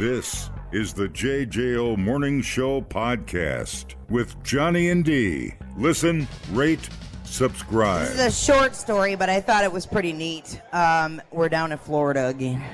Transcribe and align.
This 0.00 0.48
is 0.72 0.94
the 0.94 1.08
JJO 1.10 1.98
Morning 1.98 2.40
Show 2.40 2.80
podcast 2.80 3.96
with 4.08 4.42
Johnny 4.42 4.88
and 4.88 5.04
D. 5.04 5.52
Listen, 5.76 6.26
rate, 6.52 6.88
subscribe. 7.24 8.06
This 8.06 8.14
is 8.14 8.20
a 8.20 8.52
short 8.52 8.74
story, 8.74 9.14
but 9.14 9.28
I 9.28 9.42
thought 9.42 9.62
it 9.62 9.70
was 9.70 9.84
pretty 9.84 10.14
neat. 10.14 10.58
Um, 10.72 11.20
we're 11.30 11.50
down 11.50 11.70
in 11.70 11.76
Florida 11.76 12.28
again. 12.28 12.64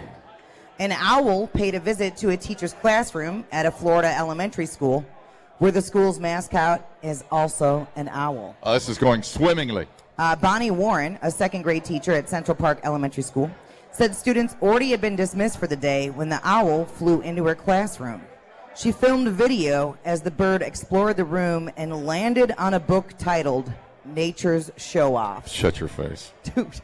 An 0.78 0.92
owl 0.92 1.48
paid 1.48 1.74
a 1.74 1.80
visit 1.80 2.16
to 2.18 2.30
a 2.30 2.36
teacher's 2.36 2.74
classroom 2.74 3.45
at 3.51 3.67
a 3.67 3.72
Florida 3.72 4.17
elementary 4.17 4.67
school, 4.67 5.04
where 5.58 5.72
the 5.72 5.83
school's 5.83 6.21
mascot 6.21 6.88
is 7.03 7.24
also 7.33 7.88
an 7.97 8.08
owl. 8.11 8.54
Uh, 8.63 8.74
this 8.74 8.88
is 8.88 8.99
going 8.99 9.24
swimmingly. 9.24 9.88
Uh, 10.17 10.37
Bonnie 10.37 10.71
Warren, 10.71 11.19
a 11.22 11.33
second 11.33 11.63
grade 11.63 11.85
teacher 11.85 12.13
at 12.13 12.29
Central 12.29 12.54
Park 12.54 12.79
Elementary 12.85 13.24
School, 13.24 13.51
said 13.97 14.15
students 14.15 14.54
already 14.60 14.90
had 14.90 15.01
been 15.01 15.17
dismissed 15.17 15.58
for 15.58 15.67
the 15.67 15.76
day 15.76 16.10
when 16.10 16.29
the 16.29 16.38
owl 16.45 16.84
flew 16.84 17.23
into 17.23 17.47
her 17.47 17.55
classroom. 17.55 18.20
She 18.75 18.93
filmed 18.93 19.27
a 19.27 19.30
video 19.30 19.97
as 20.05 20.20
the 20.20 20.30
bird 20.30 20.61
explored 20.61 21.16
the 21.16 21.25
room 21.25 21.70
and 21.79 22.05
landed 22.05 22.53
on 22.59 22.75
a 22.75 22.80
book 22.80 23.15
titled 23.17 23.73
Nature's 24.05 24.70
Show 24.77 25.17
Off. 25.17 25.51
Shut 25.51 25.80
your 25.80 25.89
face. 25.89 26.34
Dude, 26.43 26.79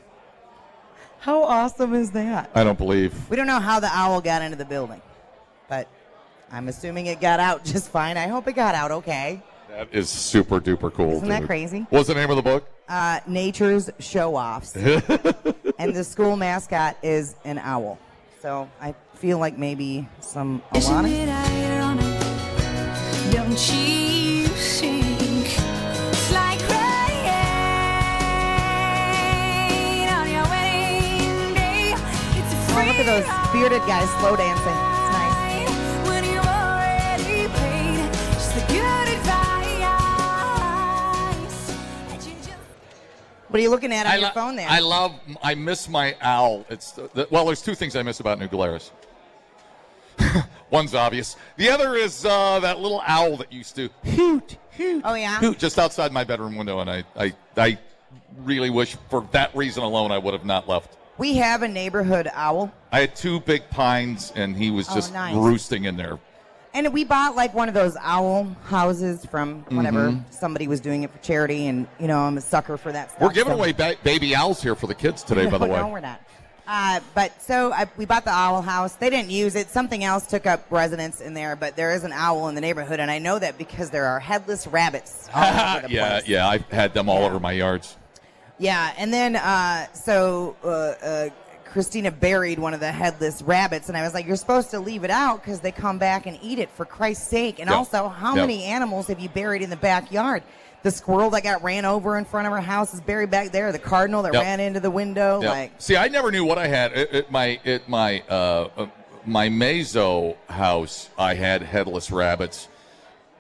how 1.19 1.43
awesome 1.43 1.93
is 1.93 2.13
that? 2.13 2.51
I 2.55 2.65
don't 2.65 2.79
believe. 2.79 3.29
We 3.29 3.37
don't 3.37 3.47
know 3.47 3.61
how 3.61 3.79
the 3.79 3.91
owl 3.93 4.23
got 4.23 4.41
into 4.41 4.57
the 4.57 4.65
building, 4.65 5.03
but 5.69 5.89
I'm 6.51 6.69
assuming 6.69 7.07
it 7.07 7.21
got 7.21 7.41
out 7.41 7.63
just 7.63 7.91
fine. 7.91 8.17
I 8.17 8.29
hope 8.29 8.49
it 8.49 8.55
got 8.55 8.75
out 8.75 8.91
okay. 8.91 9.43
That 9.69 9.89
is 9.93 10.09
super 10.09 10.61
duper 10.61 10.91
cool. 10.91 11.17
Isn't 11.17 11.29
that 11.29 11.45
crazy? 11.45 11.87
What's 11.91 12.09
the 12.09 12.15
name 12.15 12.31
of 12.31 12.37
the 12.37 12.43
book? 12.43 12.67
Uh, 12.93 13.21
nature's 13.27 13.89
show 14.01 14.37
offs. 14.37 14.77
and 15.79 15.95
the 15.95 16.05
school 16.05 16.37
mascot 16.37 16.95
is 17.03 17.35
an 17.43 17.57
owl. 17.57 17.99
So 18.43 18.69
I 18.83 18.95
feel 19.15 19.39
like 19.39 19.57
maybe 19.57 20.07
some 20.21 20.61
Isn't 20.75 20.95
Alana. 20.95 21.11
it 21.11 21.29
ironic? 21.31 22.05
Don't 23.33 23.49
you 23.73 24.47
think 24.47 25.47
it's 25.47 26.33
like 26.33 26.61
rain 26.69 26.77
on 30.11 30.31
your 30.31 30.45
wedding 30.53 31.55
day? 31.55 31.95
It's 32.37 32.53
a 32.53 32.57
Oh, 32.73 32.85
look 32.87 32.99
at 33.01 33.07
those 33.07 33.25
bearded 33.55 33.81
guys 33.89 34.11
slow 34.21 34.37
dancing. 34.37 34.92
What 43.53 43.59
are 43.59 43.63
you 43.63 43.69
looking 43.71 43.93
at 43.93 44.07
on 44.07 44.13
I 44.13 44.17
your 44.17 44.29
lo- 44.29 44.31
phone 44.33 44.57
there? 44.57 44.67
I 44.69 44.79
love. 44.79 45.13
I 45.43 45.55
miss 45.55 45.87
my 45.89 46.17
owl. 46.23 46.65
It's 46.71 46.93
the, 46.93 47.29
well. 47.31 47.45
There's 47.45 47.61
two 47.61 47.75
things 47.75 47.95
I 47.97 48.03
miss 48.03 48.19
about 48.21 48.39
New 48.39 48.49
Glarus. 48.49 48.91
One's 50.71 50.95
obvious. 50.95 51.37
The 51.59 51.69
other 51.69 51.95
is 51.95 52.25
uh, 52.25 52.61
that 52.61 52.81
little 52.81 53.03
owl 53.07 53.37
that 53.37 53.53
used 53.53 53.77
to 53.77 53.91
hoot, 54.05 54.57
hoot, 54.79 55.03
Oh, 55.05 55.13
yeah? 55.15 55.39
hoot 55.39 55.59
just 55.59 55.79
outside 55.79 56.13
my 56.13 56.25
bedroom 56.25 56.57
window, 56.57 56.81
and 56.81 56.89
I, 56.89 57.05
I, 57.15 57.35
I 57.59 57.79
really 58.39 58.71
wish 58.71 58.97
for 59.11 59.29
that 59.33 59.55
reason 59.55 59.83
alone 59.83 60.13
I 60.13 60.17
would 60.19 60.33
have 60.33 60.47
not 60.47 60.67
left. 60.69 60.97
we 61.19 61.37
have 61.37 61.63
a 61.63 61.69
neighborhood 61.69 62.31
owl. 62.33 62.73
I 62.91 63.01
had 63.01 63.15
two 63.15 63.41
big 63.41 63.69
pines, 63.69 64.33
and 64.35 64.57
he 64.57 64.71
was 64.71 64.89
Oh, 64.91 64.95
just 64.95 65.13
nice. 65.13 65.35
roosting 65.37 65.85
in 65.85 65.97
there. 65.99 66.19
And 66.75 66.93
we 66.93 67.05
bought 67.05 67.37
like 67.37 67.53
one 67.53 67.69
of 67.69 67.75
those 67.75 67.97
owl 68.01 68.45
houses 68.65 69.27
from 69.27 69.63
whenever 69.69 70.09
Mm-hmm. 70.09 70.31
somebody 70.31 70.69
was 70.69 70.81
doing 70.81 71.03
it 71.03 71.11
for 71.11 71.19
charity, 71.19 71.67
and 71.67 71.87
you 72.01 72.07
know 72.09 72.19
I'm 72.19 72.39
a 72.39 72.41
sucker 72.41 72.77
for 72.79 72.91
that 72.93 73.11
stuff. 73.11 73.21
We're 73.23 73.33
giving 73.33 73.53
so- 73.53 73.59
away 73.59 73.73
ba- 73.73 73.97
baby 74.03 74.35
owls 74.35 74.63
here 74.63 74.75
for 74.75 74.87
the 74.87 74.95
kids 74.95 75.23
today, 75.31 75.47
by 75.47 75.59
the 75.59 75.67
way. 75.67 75.77
No, 75.79 75.89
we're 75.89 76.01
not. 76.01 76.21
Uh, 76.67 77.01
but 77.15 77.43
so 77.43 77.73
I, 77.73 77.89
we 77.97 78.07
bought 78.07 78.25
the 78.25 78.31
owl 78.31 78.63
house. 78.63 78.95
They 78.95 79.11
didn't 79.11 79.31
use 79.31 79.57
it. 79.57 79.69
Something 79.69 80.05
else 80.05 80.27
took 80.27 80.47
up 80.47 80.65
residence 80.71 81.21
in 81.21 81.35
there, 81.35 81.57
but 81.57 81.75
there 81.77 81.93
is 81.93 82.05
an 82.05 82.13
owl 82.13 82.49
in 82.49 82.55
the 82.55 82.61
neighborhood, 82.61 83.01
and 83.01 83.11
I 83.11 83.19
know 83.19 83.39
that 83.39 83.59
because 83.59 83.91
there 83.91 84.07
are 84.07 84.21
headless 84.21 84.67
rabbits 84.67 85.29
all 85.35 85.43
over 85.77 85.89
the 85.89 85.93
yeah, 85.93 86.09
place. 86.21 86.29
yeah, 86.29 86.49
I've 86.49 86.65
had 86.71 86.95
them 86.95 87.09
all 87.11 87.21
Yeah. 87.21 87.27
over 87.27 87.41
my 87.41 87.53
yards. 87.53 87.97
Yeah, 88.59 88.93
and 88.97 89.13
then 89.13 89.35
uh, 89.37 89.93
so 89.93 90.57
uh, 90.65 90.69
uh, 90.69 91.29
Christina 91.73 92.11
buried 92.11 92.59
one 92.59 92.75
of 92.75 92.81
the 92.81 92.93
headless 92.93 93.41
rabbits, 93.41 93.89
and 93.89 93.97
I 93.97 94.03
was 94.03 94.13
like, 94.13 94.27
"You're 94.27 94.37
supposed 94.37 94.71
to 94.73 94.79
leave 94.79 95.05
it 95.05 95.11
out 95.11 95.43
because 95.43 95.61
they 95.61 95.73
come 95.73 95.97
back 95.99 96.27
and 96.27 96.39
eat 96.43 96.59
it 96.59 96.69
for 96.71 96.85
Christ's 96.85 97.29
sake." 97.29 97.59
And 97.61 97.71
Yeah. 97.71 97.77
also, 97.77 98.09
how 98.09 98.35
Yeah. 98.35 98.43
many 98.43 98.65
animals 98.65 99.07
have 99.07 99.19
you 99.19 99.31
buried 99.31 99.63
in 99.63 99.71
the 99.71 99.77
backyard? 99.77 100.43
The 100.83 100.91
squirrel 100.91 101.31
that 101.31 101.45
got 101.45 101.63
ran 101.63 101.87
over 101.87 102.19
in 102.19 102.27
front 102.27 102.47
of 102.47 102.53
her 102.53 102.61
house 102.61 102.93
is 102.93 103.01
buried 103.01 103.31
back 103.31 103.53
there. 103.53 103.73
The 103.73 103.79
cardinal 103.79 104.23
that 104.25 104.35
Yep. 104.35 104.43
ran 104.43 104.61
into 104.61 104.81
the 104.81 104.91
window, 104.91 105.41
like 105.41 105.73
See, 105.79 105.97
I 105.97 106.09
never 106.09 106.31
knew 106.31 106.45
what 106.45 106.59
I 106.59 106.67
had 106.67 106.93
at, 106.93 107.31
my 107.31 107.59
at 107.65 107.89
my 107.89 108.23
uh, 108.29 108.69
uh, 108.77 108.87
my 109.25 109.49
Mazo 109.49 110.37
house. 110.51 111.09
I 111.17 111.35
had 111.35 111.63
headless 111.63 112.11
rabbits, 112.11 112.69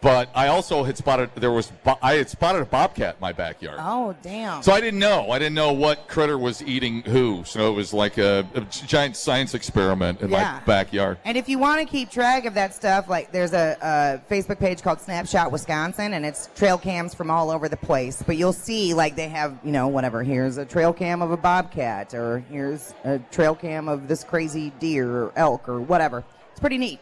but 0.02 0.28
I 0.34 0.48
also 0.48 0.82
had 0.82 0.98
spotted 0.98 1.30
there 1.36 1.52
was 1.52 1.72
I 2.02 2.14
had 2.14 2.28
spotted 2.28 2.60
a 2.60 2.66
bobcat 2.66 3.14
in 3.14 3.20
my 3.20 3.32
backyard. 3.32 3.78
oh 3.80 4.14
damn. 4.22 4.62
So 4.62 4.72
I 4.72 4.80
didn't 4.80 4.98
know. 4.98 5.30
I 5.30 5.38
didn't 5.38 5.54
know 5.54 5.72
what 5.72 6.08
critter 6.08 6.36
was 6.36 6.60
eating 6.62 7.02
who. 7.02 7.44
So 7.44 7.70
it 7.70 7.74
was 7.74 7.94
like 7.94 8.18
a, 8.18 8.44
a 8.54 8.60
giant 8.62 9.16
science 9.16 9.54
experiment 9.54 10.20
in 10.20 10.30
Yeah. 10.30 10.58
my 10.58 10.66
backyard. 10.66 11.18
And 11.24 11.38
if 11.38 11.48
you 11.48 11.58
want 11.58 11.80
to 11.80 11.86
keep 11.86 12.10
track 12.10 12.44
of 12.44 12.54
that 12.54 12.74
stuff, 12.74 13.08
like 13.08 13.30
there's 13.32 13.52
a, 13.54 13.76
a 13.80 14.32
Facebook 14.32 14.58
page 14.58 14.82
called 14.82 15.00
Snapshot 15.00 15.52
Wisconsin, 15.52 16.14
and 16.14 16.26
it's 16.26 16.48
trail 16.56 16.76
cams 16.76 17.14
from 17.14 17.30
all 17.30 17.50
over 17.50 17.68
the 17.68 17.76
place. 17.76 18.22
But 18.26 18.36
you'll 18.36 18.52
see, 18.52 18.92
like 18.94 19.14
they 19.14 19.28
have, 19.28 19.56
you 19.64 19.70
know, 19.72 19.86
whatever. 19.88 20.22
Here's 20.24 20.56
a 20.58 20.64
trail 20.64 20.92
cam 20.92 21.22
of 21.22 21.30
a 21.30 21.36
bobcat, 21.36 22.12
or 22.12 22.40
here's 22.50 22.92
a 23.04 23.20
trail 23.30 23.54
cam 23.54 23.88
of 23.88 24.08
this 24.08 24.24
crazy 24.24 24.70
deer 24.80 25.08
or 25.08 25.32
elk 25.36 25.68
or 25.68 25.80
whatever. 25.80 26.24
It's 26.50 26.60
pretty 26.60 26.78
neat. 26.78 26.98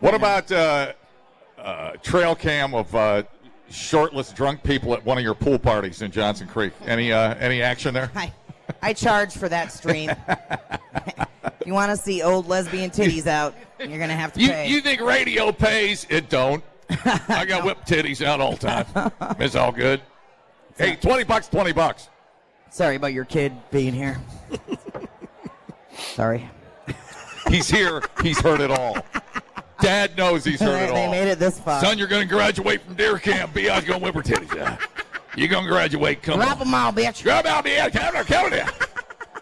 What 0.00 0.14
about 0.14 0.50
uh, 0.50 0.92
uh, 1.66 1.90
trail 2.02 2.34
cam 2.34 2.74
of 2.74 2.94
uh, 2.94 3.22
shirtless 3.68 4.30
drunk 4.32 4.62
people 4.62 4.94
at 4.94 5.04
one 5.04 5.18
of 5.18 5.24
your 5.24 5.34
pool 5.34 5.58
parties 5.58 6.00
in 6.02 6.10
Johnson 6.10 6.46
Creek? 6.46 6.72
Any 6.86 7.12
uh, 7.12 7.34
any 7.34 7.60
action 7.60 7.92
there? 7.92 8.10
I, 8.14 8.32
I 8.82 8.92
charge 8.92 9.36
for 9.36 9.48
that 9.48 9.72
stream. 9.72 10.10
you 11.66 11.72
want 11.72 11.90
to 11.90 11.96
see 11.96 12.22
old 12.22 12.46
lesbian 12.48 12.90
titties 12.90 13.26
out, 13.26 13.54
you're 13.80 13.98
gonna 13.98 14.14
have 14.14 14.32
to 14.34 14.40
You, 14.40 14.48
pay. 14.48 14.68
you 14.68 14.80
think 14.80 15.00
radio 15.00 15.50
pays? 15.52 16.06
It 16.08 16.28
don't. 16.28 16.62
I 17.28 17.44
got 17.46 17.64
whipped 17.66 17.88
titties 17.88 18.24
out 18.24 18.40
all 18.40 18.52
the 18.54 18.58
time. 18.68 19.12
It's 19.40 19.56
all 19.56 19.72
good. 19.72 20.00
Hey, 20.78 20.94
twenty 20.96 21.24
bucks, 21.24 21.48
twenty 21.48 21.72
bucks. 21.72 22.08
Sorry 22.70 22.94
about 22.96 23.12
your 23.12 23.24
kid 23.24 23.52
being 23.70 23.92
here. 23.94 24.20
Sorry. 25.96 26.48
He's 27.48 27.68
here. 27.70 28.02
He's 28.22 28.40
heard 28.40 28.60
it 28.60 28.70
all. 28.70 28.96
Dad 29.80 30.16
knows 30.16 30.44
he's 30.44 30.60
heard 30.60 30.68
They, 30.88 30.90
it 30.90 30.94
they 30.94 31.04
all. 31.04 31.10
made 31.10 31.28
it 31.28 31.38
this 31.38 31.58
far. 31.60 31.80
Son, 31.82 31.98
you're 31.98 32.08
going 32.08 32.26
to 32.26 32.34
graduate 32.34 32.82
from 32.82 32.94
deer 32.94 33.18
camp. 33.18 33.52
Be 33.54 33.68
out 33.70 33.84
going 33.84 34.00
to 34.00 34.04
whip 34.04 34.14
her 34.14 34.22
titties 34.22 34.58
out. 34.60 34.78
You're 35.36 35.48
going 35.48 35.64
to 35.64 35.70
graduate. 35.70 36.22
Come 36.22 36.36
Drop 36.40 36.52
on. 36.52 36.58
them 36.60 36.74
all, 36.74 36.92
bitch. 36.92 37.22
Grab 37.22 37.44
out 37.46 37.64
the 37.64 37.90
Come 37.92 38.14
here, 38.14 38.24
come. 38.24 38.52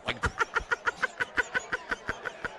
Like- 0.07 0.17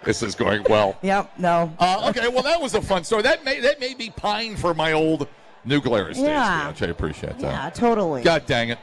This 0.05 0.21
is 0.23 0.35
going 0.35 0.63
well. 0.69 0.97
Yep. 1.01 1.33
No. 1.39 1.73
Uh, 1.79 2.07
okay, 2.09 2.27
well, 2.29 2.43
that 2.43 2.61
was 2.61 2.75
a 2.75 2.81
fun 2.81 3.03
story. 3.03 3.23
That 3.23 3.43
may 3.43 3.59
that 3.59 3.79
made 3.79 3.97
me 3.97 4.11
pine 4.11 4.55
for 4.55 4.73
my 4.73 4.93
old 4.93 5.27
New 5.65 5.81
Glarus 5.81 6.17
days, 6.17 6.27
Yeah. 6.27 6.67
which 6.69 6.81
I 6.83 6.87
appreciate 6.87 7.39
that. 7.39 7.41
Yeah, 7.41 7.69
totally. 7.71 8.21
God 8.21 8.45
dang 8.45 8.69
it! 8.69 8.77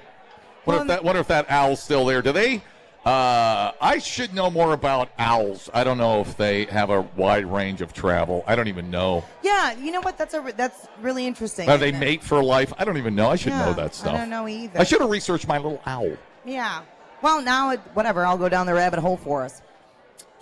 Wonder 0.66 0.78
Well, 0.78 0.80
if 0.82 0.88
that 0.88 1.04
wonder 1.04 1.20
if 1.20 1.28
that 1.28 1.46
owl's 1.48 1.80
still 1.80 2.04
there. 2.04 2.22
Do 2.22 2.32
they? 2.32 2.60
Uh, 3.04 3.72
I 3.80 3.98
should 3.98 4.32
know 4.32 4.48
more 4.48 4.74
about 4.74 5.10
owls. 5.18 5.68
I 5.74 5.82
don't 5.82 5.98
know 5.98 6.20
if 6.20 6.36
they 6.36 6.66
have 6.66 6.88
a 6.90 7.00
wide 7.00 7.46
range 7.46 7.80
of 7.80 7.92
travel. 7.92 8.44
I 8.46 8.54
don't 8.54 8.68
even 8.68 8.92
know. 8.92 9.24
Yeah, 9.42 9.72
you 9.72 9.90
know 9.90 10.00
what? 10.00 10.16
That's 10.16 10.34
a 10.34 10.52
that's 10.56 10.86
really 11.00 11.26
interesting. 11.26 11.68
Are 11.68 11.76
they 11.78 11.88
it? 11.88 11.98
mate 11.98 12.22
for 12.22 12.42
life? 12.44 12.72
I 12.78 12.84
don't 12.84 12.98
even 12.98 13.16
know. 13.16 13.28
I 13.28 13.34
should 13.34 13.52
Yeah, 13.54 13.66
know 13.66 13.72
that 13.74 13.96
stuff. 13.96 14.14
I 14.14 14.18
don't 14.18 14.30
know 14.30 14.46
either. 14.46 14.78
I 14.78 14.84
should 14.84 15.00
have 15.00 15.10
researched 15.10 15.48
my 15.48 15.56
little 15.58 15.82
owl. 15.84 16.12
Yeah. 16.44 16.82
Well, 17.22 17.42
now 17.42 17.70
it, 17.70 17.80
whatever. 17.94 18.24
I'll 18.24 18.38
go 18.38 18.48
down 18.48 18.66
the 18.66 18.74
rabbit 18.74 19.00
hole 19.00 19.16
for 19.16 19.42
us. 19.42 19.62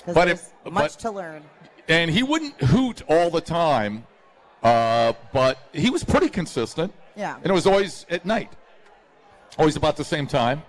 But 0.04 0.26
there's 0.26 0.50
much 0.70 0.92
but- 0.94 1.00
to 1.00 1.10
learn. 1.10 1.42
And 1.88 2.10
he 2.10 2.22
wouldn't 2.22 2.60
hoot 2.62 3.02
all 3.08 3.30
the 3.30 3.40
time, 3.40 4.06
uh, 4.62 5.14
but 5.32 5.58
he 5.72 5.90
was 5.90 6.04
pretty 6.04 6.28
consistent. 6.28 6.92
Yeah. 7.16 7.36
And 7.36 7.46
it 7.46 7.52
was 7.52 7.66
always 7.66 8.06
at 8.10 8.24
night, 8.24 8.52
always 9.58 9.74
about 9.76 9.96
the 9.96 10.04
same 10.04 10.26
time. 10.28 10.62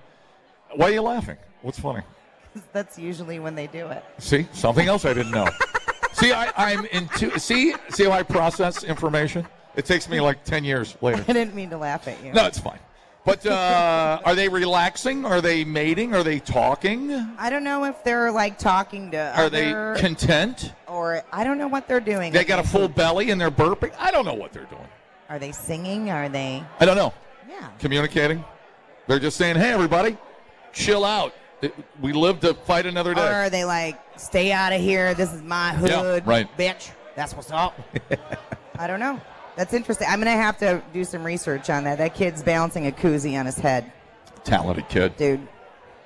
Why 0.74 0.88
are 0.88 0.92
you 0.94 1.02
laughing? 1.02 1.38
What's 1.62 1.80
funny? 1.80 2.02
That's 2.74 2.98
usually 2.98 3.40
when 3.40 3.56
they 3.56 3.68
do 3.68 3.88
it. 3.88 4.04
See, 4.18 4.48
something 4.54 4.88
else 4.88 5.06
I 5.06 5.14
didn't 5.14 5.32
know. 5.32 5.48
see, 6.14 6.32
I, 6.34 6.52
I'm 6.58 6.86
into. 6.88 7.40
See, 7.40 7.74
see 7.90 8.04
how 8.06 8.12
I 8.12 8.24
process 8.24 8.84
information. 8.84 9.48
It 9.76 9.86
takes 9.86 10.10
me 10.10 10.20
like 10.20 10.44
ten 10.44 10.64
years 10.64 10.98
later. 11.02 11.24
I 11.28 11.34
didn't 11.34 11.56
mean 11.56 11.70
to 11.70 11.78
laugh 11.78 12.08
at 12.08 12.24
you. 12.24 12.34
No, 12.34 12.46
it's 12.46 12.60
fine. 12.60 12.80
But 13.24 13.46
uh, 13.46 14.20
are 14.26 14.34
they 14.34 14.50
relaxing? 14.50 15.26
Are 15.26 15.42
they 15.42 15.64
mating? 15.64 16.16
Are 16.16 16.24
they 16.24 16.40
talking? 16.40 17.12
I 17.38 17.52
don't 17.52 17.64
know 17.64 17.84
if 17.86 18.04
they're 18.04 18.32
like 18.32 18.58
talking 18.58 19.12
to 19.12 19.38
Are 19.38 19.48
they 19.48 19.72
content? 20.02 20.74
or 20.88 21.22
I 21.32 21.44
don't 21.44 21.60
know 21.60 21.68
what 21.68 21.88
they're 21.88 22.00
doing. 22.00 22.34
They 22.34 22.44
got 22.44 22.58
a 22.58 22.68
full 22.68 22.88
belly 22.88 23.30
and 23.30 23.40
they're 23.40 23.52
burping. 23.52 23.94
I 24.00 24.10
don't 24.10 24.26
know 24.26 24.34
what 24.34 24.52
they're 24.54 24.66
doing. 24.66 24.88
Are 25.30 25.38
they 25.38 25.52
singing? 25.52 26.10
Are 26.10 26.30
they? 26.30 26.64
I 26.80 26.86
don't 26.86 26.98
know. 26.98 27.14
Yeah. 27.48 27.70
Communicating. 27.78 28.44
They're 29.08 29.20
just 29.20 29.38
saying, 29.38 29.56
"Hey, 29.56 29.72
everybody, 29.72 30.18
chill 30.74 31.06
out. 31.06 31.34
We 32.02 32.14
live 32.14 32.40
to 32.42 32.54
fight 32.54 32.86
Or 32.86 32.92
day." 32.92 33.22
are 33.22 33.50
they 33.50 33.66
like 33.66 34.00
stay 34.18 34.52
out 34.52 34.74
of 34.74 34.82
here. 34.82 35.14
This 35.14 35.32
is 35.34 35.42
my 35.42 35.72
Yeah, 35.82 36.02
hood, 36.02 36.28
right. 36.28 36.48
bitch. 36.58 36.92
That's 37.16 37.34
what's 37.36 37.52
up. 37.52 37.80
I 38.80 38.88
don't 38.88 39.00
know. 39.00 39.20
That's 39.56 39.74
interesting. 39.74 40.08
I'm 40.10 40.20
gonna 40.20 40.32
have 40.32 40.58
to 40.60 40.82
do 40.94 41.04
some 41.04 41.24
research 41.24 41.70
on 41.70 41.84
that. 41.84 41.98
That 41.98 42.16
kid's 42.16 42.42
balancing 42.42 42.88
a 42.88 42.92
koozie 42.92 43.38
on 43.40 43.46
his 43.46 43.58
head, 43.58 43.92
Talented 44.44 44.88
kid. 44.90 45.16
dude. 45.18 45.48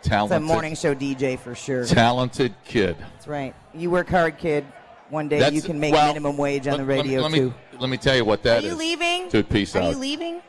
It's 0.04 0.32
a 0.32 0.40
morning 0.40 0.76
show 0.76 0.94
DJ 0.94 1.40
for 1.40 1.56
sure. 1.56 1.84
Talented 1.86 2.54
kid. 2.64 2.96
That's 3.00 3.28
right. 3.28 3.56
You 3.74 3.90
work 3.90 4.08
hard, 4.08 4.38
kid. 4.38 4.64
One 5.10 5.28
day 5.28 5.40
That's- 5.40 5.54
you 5.56 5.62
can 5.68 5.80
make 5.80 5.94
well, 5.94 6.08
minimum 6.08 6.38
wage 6.38 6.68
on 6.68 6.74
let- 6.74 6.78
the 6.78 6.86
radio 6.86 7.22
let 7.22 7.32
me, 7.32 7.40
too. 7.40 7.46
Let 7.46 7.74
me, 7.74 7.78
let 7.80 7.90
me 7.90 7.98
tell 7.98 8.16
you 8.16 8.24
what 8.26 8.44
that 8.44 8.64
is. 8.64 8.66
Are 8.66 8.76
that 8.78 8.84
you 8.86 8.92
is. 8.94 9.00
leaving? 9.00 9.30
Dude, 9.30 9.50
peace 9.50 9.76
Are 9.76 9.80
out. 9.80 9.86
Are 9.86 9.92
you 9.94 9.98
leaving? 9.98 10.42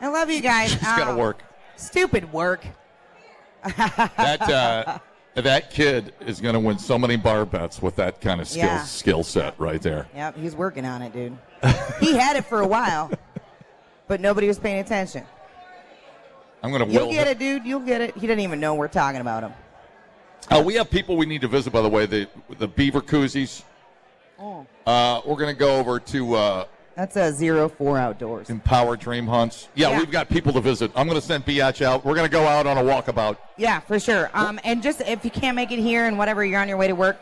I 0.00 0.08
love 0.08 0.30
you 0.30 0.40
guys. 0.40 0.70
She's 0.70 0.80
got 0.82 1.04
to 1.04 1.10
Oh, 1.12 1.16
work. 1.18 1.42
Stupid 1.76 2.32
work. 2.32 2.64
That 3.64 4.40
uh, 4.50 4.98
that 5.34 5.70
kid 5.70 6.14
is 6.26 6.40
going 6.40 6.54
to 6.54 6.60
win 6.60 6.78
so 6.78 6.98
many 6.98 7.16
bar 7.16 7.44
bets 7.44 7.82
with 7.82 7.96
that 7.96 8.20
kind 8.20 8.40
of 8.40 8.48
skill 8.48 8.64
Yeah. 8.64 8.82
skill 8.84 9.22
set 9.24 9.54
right 9.58 9.80
there. 9.82 10.06
Yep, 10.14 10.36
he's 10.38 10.54
working 10.54 10.84
on 10.84 11.02
it, 11.02 11.12
dude. 11.12 11.36
he 12.00 12.12
had 12.16 12.36
it 12.36 12.44
for 12.44 12.60
a 12.60 12.66
while, 12.66 13.10
but 14.06 14.20
nobody 14.20 14.46
was 14.46 14.58
paying 14.58 14.78
attention. 14.80 15.24
I'm 16.62 16.70
going 16.70 16.86
to 16.86 16.90
You'll 16.92 17.06
will. 17.08 17.12
get 17.12 17.26
it, 17.26 17.38
dude. 17.38 17.64
You'll 17.66 17.80
get 17.80 18.00
it. 18.00 18.14
He 18.14 18.22
didn't 18.26 18.40
even 18.40 18.58
know 18.60 18.74
we're 18.74 18.88
talking 18.88 19.20
about 19.20 19.42
him. 19.42 19.52
Uh, 20.50 20.62
we 20.64 20.74
have 20.74 20.90
people 20.90 21.16
we 21.16 21.26
need 21.26 21.40
to 21.40 21.48
visit, 21.48 21.72
by 21.72 21.82
the 21.82 21.88
way. 21.88 22.06
The 22.06 22.28
the 22.58 22.68
beaver 22.68 23.00
koozies. 23.00 23.62
Oh. 24.38 24.66
Uh, 24.86 25.20
we're 25.26 25.36
going 25.36 25.54
to 25.54 25.58
go 25.58 25.76
over 25.78 25.98
to 26.00 26.34
uh, 26.34 26.64
That's 26.96 27.16
a 27.16 27.32
zero 27.32 27.68
four 27.68 27.98
outdoors. 27.98 28.50
Empower 28.50 28.96
Dream 28.96 29.26
Hunts. 29.26 29.68
Yeah, 29.74 29.90
Yeah. 29.90 29.98
we've 29.98 30.10
got 30.10 30.28
people 30.28 30.52
to 30.52 30.60
visit. 30.60 30.92
I'm 30.94 31.08
going 31.08 31.20
to 31.20 31.26
send 31.26 31.44
Biatch 31.44 31.82
out. 31.84 32.04
We're 32.04 32.14
going 32.14 32.28
to 32.28 32.32
go 32.32 32.46
out 32.46 32.66
on 32.66 32.78
a 32.78 32.82
walkabout. 32.82 33.36
Yeah, 33.56 33.80
for 33.80 33.98
sure. 33.98 34.30
Um, 34.32 34.60
and 34.64 34.82
just 34.82 35.00
if 35.00 35.24
you 35.24 35.30
can't 35.30 35.56
make 35.56 35.72
it 35.72 35.80
here 35.80 36.06
and 36.06 36.16
whatever 36.16 36.44
you're 36.44 36.60
on 36.60 36.68
your 36.68 36.76
way 36.76 36.86
to 36.86 36.94
work, 36.94 37.18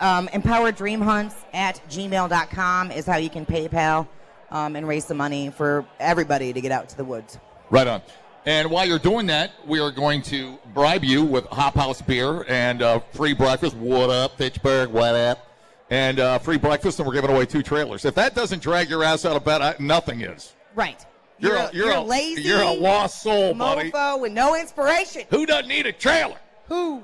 um, 0.00 0.28
hunts 0.28 1.34
at 1.54 1.80
gmail.com 1.90 2.90
is 2.90 3.06
how 3.06 3.16
you 3.16 3.30
can 3.30 3.46
PayPal 3.46 4.06
um, 4.50 4.76
and 4.76 4.86
raise 4.86 5.04
some 5.04 5.16
money 5.16 5.50
for 5.50 5.84
everybody 5.98 6.52
to 6.52 6.60
get 6.60 6.72
out 6.72 6.88
to 6.90 6.96
the 6.96 7.04
woods. 7.04 7.38
Right 7.70 7.86
on. 7.86 8.02
And 8.46 8.70
while 8.70 8.86
you're 8.86 8.98
doing 8.98 9.26
that, 9.26 9.52
we 9.66 9.80
are 9.80 9.90
going 9.90 10.22
to 10.22 10.58
bribe 10.72 11.04
you 11.04 11.22
with 11.22 11.44
Hop 11.46 11.74
House 11.74 12.00
beer 12.00 12.44
and 12.48 12.80
uh, 12.80 13.00
free 13.12 13.34
breakfast. 13.34 13.76
What 13.76 14.08
up, 14.08 14.38
Fitchburg? 14.38 14.90
What 14.90 15.14
up? 15.14 15.46
And 15.90 16.20
uh, 16.20 16.38
free 16.38 16.56
breakfast, 16.56 17.00
and 17.00 17.06
we're 17.08 17.14
giving 17.14 17.30
away 17.30 17.46
two 17.46 17.62
trailers. 17.62 18.04
If 18.04 18.14
that 18.14 18.34
doesn't 18.34 18.62
drag 18.62 18.88
your 18.88 19.02
ass 19.02 19.24
out 19.24 19.34
of 19.34 19.44
bed, 19.44 19.60
I, 19.60 19.74
nothing 19.80 20.20
is. 20.20 20.54
Right. 20.76 21.04
You're, 21.38 21.56
You're, 21.56 21.60
a, 21.60 21.70
you're, 21.72 21.90
a, 21.92 22.00
lazy, 22.00 22.42
You're 22.42 22.62
a 22.62 22.72
lost 22.72 23.22
soul, 23.22 23.54
buddy. 23.54 23.90
mofo 23.90 24.20
with 24.20 24.32
no 24.32 24.54
inspiration. 24.54 25.22
Who 25.30 25.46
doesn't 25.46 25.68
need 25.68 25.86
a 25.86 25.92
trailer? 25.92 26.36
Who? 26.68 27.02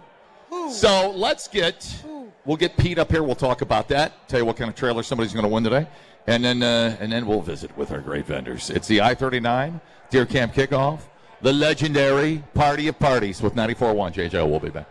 Who? 0.50 0.71
So 0.71 1.11
let's 1.11 1.49
get 1.49 2.05
we'll 2.44 2.56
get 2.56 2.77
Pete 2.77 2.99
up 2.99 3.11
here. 3.11 3.23
We'll 3.23 3.35
talk 3.35 3.62
about 3.62 3.88
that. 3.88 4.29
Tell 4.29 4.38
you 4.38 4.47
what 4.47 4.56
kind 4.56 4.69
of 4.71 4.77
trailer 4.77 5.03
somebody's 5.03 5.33
going 5.33 5.44
to 5.44 5.49
win 5.49 5.65
today, 5.65 5.88
and 6.27 6.44
then 6.44 6.62
uh, 6.62 6.97
and 7.00 7.11
then 7.11 7.27
we'll 7.27 7.43
visit 7.43 7.77
with 7.77 7.91
our 7.91 8.00
great 8.00 8.27
vendors. 8.27 8.71
It's 8.71 8.87
the 8.87 9.00
I-39 9.00 9.81
Deer 10.11 10.27
Camp 10.27 10.55
kickoff, 10.55 11.00
the 11.41 11.53
legendary 11.53 12.44
Party 12.55 12.87
of 12.88 12.99
Parties 12.99 13.43
with 13.43 13.55
94.1. 13.55 14.12
JJ 14.12 14.49
We'll 14.49 14.61
be 14.61 14.71
back. 14.71 14.87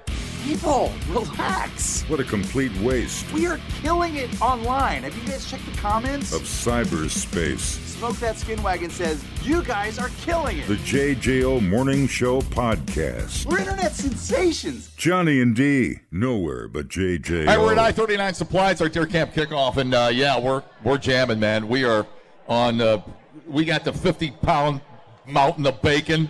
People, 0.46 0.94
relax. 1.10 2.04
What 2.04 2.20
a 2.20 2.24
complete 2.24 2.72
waste 2.78 3.32
We 3.34 3.48
are 3.48 3.60
killing 3.82 4.18
it 4.18 4.40
online. 4.40 5.02
Have 5.02 5.18
you 5.18 5.28
guys 5.28 5.50
checked 5.50 5.66
the 5.66 5.76
comments? 5.76 6.34
of 6.36 6.42
cyberspace. 6.42 7.58
Smoke 7.98 8.16
That 8.18 8.38
Skin 8.38 8.62
Wagon 8.62 8.92
says, 8.92 9.26
You 9.42 9.64
guys 9.64 9.98
are 9.98 10.12
killing 10.22 10.60
it. 10.60 10.68
The 10.68 10.76
JJO 10.76 11.68
Morning 11.68 12.08
Show 12.08 12.42
Podcast. 12.42 13.48
We're 13.48 13.58
internet 13.58 13.94
sensations. 13.94 14.92
Johnny 14.96 15.42
and 15.42 15.56
D, 15.56 16.02
nowhere 16.12 16.68
but 16.68 16.90
JJO. 16.90 17.48
All 17.50 17.58
right, 17.58 17.58
we're 17.58 17.72
at 17.72 17.80
I-39 17.80 18.36
Supplies, 18.36 18.82
our 18.82 18.90
Deer 18.90 19.08
Camp 19.08 19.34
kickoff, 19.34 19.78
and 19.78 19.96
uh, 19.96 20.12
yeah, 20.14 20.40
we're 20.40 20.62
we're 20.84 21.00
jamming, 21.00 21.40
man. 21.40 21.68
We 21.68 21.86
are 21.86 22.06
on. 22.48 22.82
Uh, 22.82 23.02
we 23.48 23.66
got 23.66 23.84
the 23.84 23.94
50 23.94 24.30
pound 24.44 24.82
mountain 25.26 25.66
of 25.66 25.82
bacon 25.82 26.30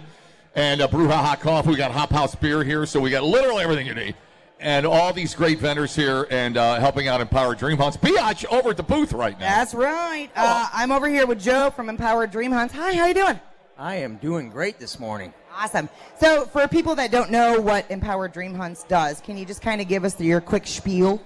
and 0.55 0.81
a 0.81 0.87
Brew 0.87 1.07
Hot 1.07 1.39
Coffee. 1.39 1.69
We 1.69 1.75
got 1.75 1.91
Hop 1.91 2.11
House 2.11 2.33
beer 2.33 2.63
here, 2.63 2.85
so 2.85 2.99
we 2.99 3.09
got 3.09 3.23
literally 3.23 3.63
everything 3.63 3.85
you 3.85 3.93
need. 3.93 4.15
And 4.59 4.85
all 4.85 5.11
these 5.11 5.35
great 5.35 5.59
vendors 5.59 5.93
here 5.95 6.27
and 6.31 6.55
uh, 6.55 6.79
helping 6.79 7.09
out 7.09 7.19
Empower 7.19 7.55
Dream 7.55 7.77
Hunts. 7.77 7.97
Biatch 7.97 8.45
over 8.51 8.69
at 8.69 8.77
the 8.77 8.83
booth 8.83 9.11
right 9.11 9.37
now. 9.37 9.49
That's 9.49 9.73
right. 9.73 10.29
Oh. 10.35 10.41
Uh, 10.41 10.67
I'm 10.73 10.91
over 10.91 11.09
here 11.09 11.27
with 11.27 11.41
Joe 11.41 11.69
from 11.69 11.89
Empowered 11.89 12.31
Dream 12.31 12.51
Hunts. 12.53 12.73
Hi, 12.73 12.93
how 12.93 13.05
you 13.05 13.13
doing? 13.13 13.39
I 13.77 13.95
am 13.95 14.15
doing 14.15 14.49
great 14.49 14.79
this 14.79 14.97
morning. 14.97 15.33
Awesome. 15.53 15.89
So, 16.19 16.45
for 16.45 16.67
people 16.67 16.95
that 16.95 17.11
don't 17.11 17.29
know 17.31 17.59
what 17.59 17.89
Empowered 17.91 18.31
Dream 18.31 18.53
Hunts 18.53 18.83
does, 18.83 19.19
can 19.19 19.37
you 19.37 19.45
just 19.45 19.61
kind 19.61 19.81
of 19.81 19.89
give 19.89 20.05
us 20.05 20.19
your 20.19 20.39
quick 20.39 20.65
spiel? 20.65 21.21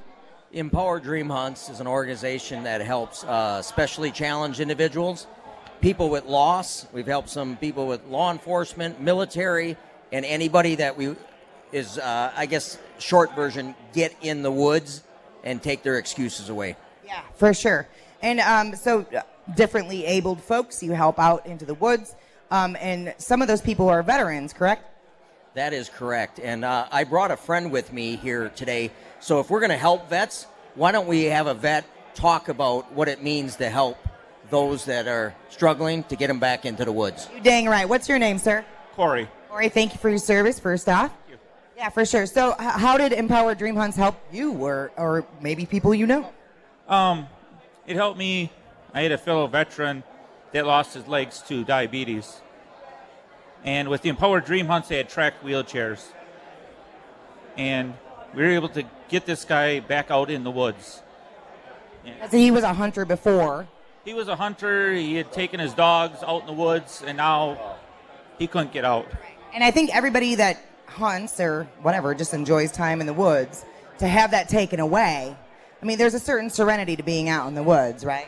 Empower 0.52 1.00
Dream 1.00 1.30
Hunts 1.30 1.70
is 1.70 1.80
an 1.80 1.86
organization 1.86 2.64
that 2.64 2.81
helps 2.81 3.24
uh, 3.24 3.62
specially 3.62 4.10
challenged 4.10 4.60
individuals, 4.60 5.28
people 5.81 6.10
with 6.10 6.26
loss. 6.26 6.86
We've 6.92 7.08
helped 7.08 7.30
some 7.30 7.58
people 7.58 7.88
with 7.88 8.06
law 8.08 8.31
enforcement, 8.31 9.00
military, 9.00 9.78
and 10.12 10.26
anybody 10.26 10.76
that 10.76 10.98
we 10.98 11.16
is, 11.72 11.98
uh, 11.98 12.31
I 12.36 12.46
guess, 12.46 12.78
short 12.98 13.36
version, 13.36 13.76
get 13.94 14.16
in 14.22 14.42
the 14.42 14.52
woods 14.52 15.04
and 15.44 15.62
take 15.62 15.84
their 15.84 15.98
excuses 15.98 16.50
away. 16.50 16.76
Yeah, 17.06 17.22
for 17.36 17.54
sure. 17.54 17.88
And 18.22 18.40
um, 18.40 18.76
so, 18.76 19.06
uh, 19.16 19.22
differently 19.56 20.06
abled 20.06 20.42
folks, 20.42 20.84
you 20.84 20.92
help 20.92 21.20
out 21.20 21.46
into 21.46 21.66
the 21.66 21.76
woods, 21.76 22.16
um, 22.52 22.76
and 22.80 23.14
some 23.18 23.42
of 23.42 23.48
those 23.48 23.62
people 23.62 23.88
are 23.90 24.04
veterans, 24.04 24.54
correct? 24.54 24.86
That 25.54 25.74
is 25.74 25.90
correct. 25.90 26.40
And 26.40 26.64
uh, 26.66 26.88
I 26.92 27.04
brought 27.04 27.31
a 27.31 27.38
friend 27.38 27.72
with 27.72 27.92
me 27.92 28.16
here 28.16 28.50
today. 28.50 28.92
So 29.20 29.40
if 29.40 29.50
we're 29.50 29.60
going 29.60 29.72
to 29.72 29.78
help 29.78 30.10
vets, 30.10 30.46
why 30.76 30.92
don't 30.92 31.08
we 31.08 31.26
have 31.26 31.48
a 31.48 31.54
vet 31.54 31.86
talk 32.14 32.50
about 32.50 32.92
what 32.94 33.08
it 33.08 33.24
means 33.24 33.56
to 33.58 33.70
help 33.70 33.98
those 34.50 34.86
that 34.86 35.07
are 35.07 35.34
struggling 35.50 36.04
to 36.06 36.16
get 36.16 36.28
them 36.28 36.40
back 36.40 36.66
into 36.66 36.86
the 36.86 36.92
woods? 36.92 37.30
You 37.34 37.42
dang 37.42 37.68
right. 37.68 37.88
What's 37.88 38.10
your 38.10 38.19
name, 38.19 38.38
sir? 38.38 38.66
Corey. 38.96 39.28
Corey, 39.50 39.69
thank 39.69 39.94
you 39.94 40.00
for 40.00 40.10
your 40.10 40.19
service, 40.19 40.60
first 40.60 40.88
off. 40.90 41.12
Yeah, 41.78 41.90
for 41.90 42.06
sure. 42.06 42.25
So, 42.25 42.51
h- 42.51 42.57
how 42.60 42.98
did 42.98 43.13
Empowered 43.13 43.57
Dream 43.57 43.75
Hunts 43.75 43.96
help 43.96 44.18
you, 44.34 44.51
or, 44.51 44.92
or 44.98 45.25
maybe 45.40 45.66
people 45.66 45.96
you 45.96 46.06
know? 46.06 46.30
Um, 46.90 47.28
it 47.88 47.96
helped 47.96 48.18
me. 48.18 48.51
I 48.94 49.01
had 49.01 49.13
a 49.13 49.18
fellow 49.18 49.48
veteran 49.48 50.04
that 50.52 50.66
lost 50.66 50.94
his 50.94 51.07
legs 51.07 51.42
to 51.44 51.63
diabetes. 51.63 52.42
And 53.63 53.88
with 53.88 54.02
the 54.02 54.10
Empowered 54.10 54.44
Dream 54.45 54.66
Hunts, 54.66 54.90
they 54.90 54.98
had 54.98 55.07
tracked 55.07 55.44
wheelchairs. 55.44 56.06
And 57.56 57.94
we 58.34 58.44
were 58.44 58.50
able 58.50 58.69
to 58.69 58.84
get 59.07 59.25
this 59.25 59.45
guy 59.45 59.80
back 59.80 60.12
out 60.12 60.30
in 60.30 60.44
the 60.44 60.52
woods. 60.52 61.02
So 62.30 62.38
he 62.38 62.52
was 62.52 62.63
a 62.63 62.74
hunter 62.74 63.06
before. 63.06 63.68
He 64.09 64.16
was 64.16 64.28
a 64.28 64.35
hunter. 64.35 64.92
He 64.92 65.13
had 65.13 65.31
taken 65.31 65.59
his 65.59 65.71
dogs 65.75 66.23
out 66.23 66.42
in 66.42 66.47
the 66.47 66.54
woods, 66.54 67.04
and 67.06 67.16
now 67.16 67.78
he 68.39 68.47
couldn't 68.47 68.73
get 68.73 68.83
out. 68.83 69.06
And 69.54 69.63
I 69.63 69.69
think 69.69 69.95
everybody 69.95 70.33
that 70.33 70.57
hunts 70.87 71.39
or 71.39 71.68
whatever 71.83 72.16
just 72.16 72.33
enjoys 72.33 72.71
time 72.71 73.01
in 73.01 73.06
the 73.06 73.13
woods 73.13 73.63
to 73.99 74.07
have 74.07 74.31
that 74.31 74.49
taken 74.49 74.80
away. 74.80 75.37
I 75.80 75.85
mean, 75.85 75.99
there's 75.99 76.16
a 76.16 76.19
certain 76.19 76.49
serenity 76.49 76.95
to 76.95 77.04
being 77.04 77.30
out 77.30 77.47
in 77.49 77.54
the 77.54 77.61
woods, 77.61 78.04
right? 78.04 78.28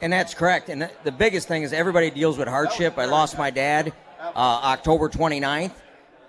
And 0.00 0.12
that's 0.12 0.34
correct. 0.34 0.68
And 0.68 0.90
the 1.04 1.12
biggest 1.12 1.46
thing 1.46 1.62
is 1.62 1.72
everybody 1.72 2.10
deals 2.10 2.36
with 2.36 2.48
hardship. 2.48 2.98
I 2.98 3.04
lost 3.04 3.38
my 3.38 3.50
dad 3.50 3.92
uh, 4.18 4.32
October 4.34 5.08
29th, 5.08 5.74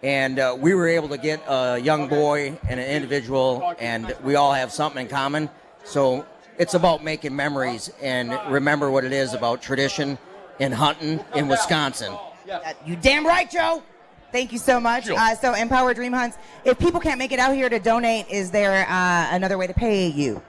and 0.04 0.38
uh, 0.38 0.56
we 0.60 0.76
were 0.76 0.88
able 0.88 1.10
to 1.10 1.18
get 1.18 1.42
a 1.48 1.80
young 1.80 2.08
boy 2.08 2.56
and 2.70 2.80
an 2.80 2.88
individual, 2.88 3.74
and 3.80 4.16
we 4.24 4.36
all 4.36 4.54
have 4.54 4.72
something 4.72 5.02
in 5.02 5.08
common. 5.08 5.50
So 5.86 6.24
it's 6.58 6.74
about 6.74 7.04
making 7.04 7.36
memories 7.36 7.92
and 8.02 8.38
remember 8.50 8.90
what 8.90 9.04
it 9.04 9.12
is 9.12 9.34
about 9.34 9.62
tradition 9.62 10.18
in 10.60 10.72
hunting 10.72 11.24
in 11.36 11.48
Wisconsin. 11.48 12.16
You 12.86 12.96
damn 12.96 13.26
right, 13.26 13.50
Joe. 13.50 13.84
Thank 14.32 14.52
you 14.52 14.60
so 14.60 14.80
much. 14.80 15.06
Sure. 15.06 15.18
Uh, 15.18 15.34
so, 15.36 15.54
Empower 15.54 15.94
Dream 15.94 16.12
Hunts. 16.12 16.38
If 16.66 16.78
people 16.78 17.00
can't 17.00 17.18
make 17.18 17.32
it 17.32 17.40
out 17.40 17.56
here 17.56 17.70
to 17.70 17.80
donate, 17.80 18.28
is 18.30 18.52
there 18.52 18.86
uh, 18.90 19.28
another 19.32 19.58
way 19.58 19.66
to 19.66 19.74
pay 19.74 20.08
you? 20.08 20.42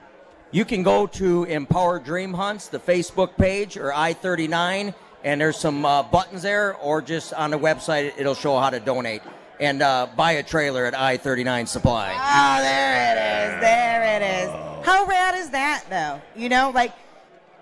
You 0.51 0.65
can 0.65 0.83
go 0.83 1.07
to 1.09 1.45
Empower 1.45 2.01
Dream 2.01 2.33
Hunts, 2.33 2.69
the 2.69 2.81
Facebook 2.81 3.37
page, 3.37 3.77
or 3.77 3.93
I 3.95 4.13
39, 4.13 4.93
and 5.23 5.41
there's 5.41 5.57
some 5.57 5.85
uh, 5.85 6.03
buttons 6.03 6.43
there, 6.43 6.75
or 6.77 7.01
just 7.01 7.33
on 7.33 7.51
the 7.51 7.59
website, 7.59 8.13
it'll 8.17 8.35
show 8.35 8.59
how 8.59 8.71
to 8.71 8.81
donate. 8.81 9.23
And 9.61 9.81
uh, 9.83 10.09
buy 10.17 10.33
a 10.33 10.43
trailer 10.43 10.85
at 10.85 10.95
I 10.95 11.17
39 11.17 11.67
Supply. 11.67 12.13
Oh, 12.13 12.63
there 12.63 13.13
it 13.13 13.55
is. 13.55 13.61
There 13.61 14.17
it 14.17 14.61
is. 14.63 14.66
How 14.87 15.05
rad 15.05 15.35
is 15.35 15.51
that, 15.51 15.85
though? 15.91 16.23
You 16.41 16.49
know, 16.49 16.71
like, 16.73 16.93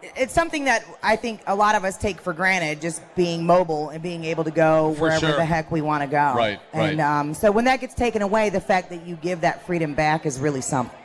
it's 0.03 0.35
something 0.35 0.65
that 0.65 0.85
I 1.03 1.17
think 1.17 1.41
a 1.47 1.55
lot 1.55 1.75
of 1.75 1.83
us 1.83 1.97
take 1.97 2.21
for 2.21 2.35
granted, 2.35 2.83
just 2.83 3.03
being 3.15 3.47
mobile 3.47 3.89
and 3.89 4.03
being 4.03 4.25
able 4.25 4.45
to 4.45 4.51
go 4.51 4.93
For 4.95 5.01
wherever 5.05 5.29
sure. 5.29 5.37
the 5.37 5.45
heck 5.45 5.73
we 5.73 5.81
want 5.81 6.03
to 6.03 6.07
go. 6.07 6.35
Right, 6.37 6.61
And 6.75 6.99
right. 6.99 7.21
Um, 7.21 7.33
so 7.33 7.51
when 7.51 7.65
that 7.65 7.81
gets 7.81 7.95
taken 7.95 8.21
away, 8.21 8.51
the 8.51 8.61
fact 8.61 8.91
that 8.91 9.07
you 9.07 9.17
give 9.17 9.41
that 9.41 9.67
freedom 9.67 9.95
back 9.95 10.27
is 10.27 10.39
really 10.39 10.61
something. 10.61 10.99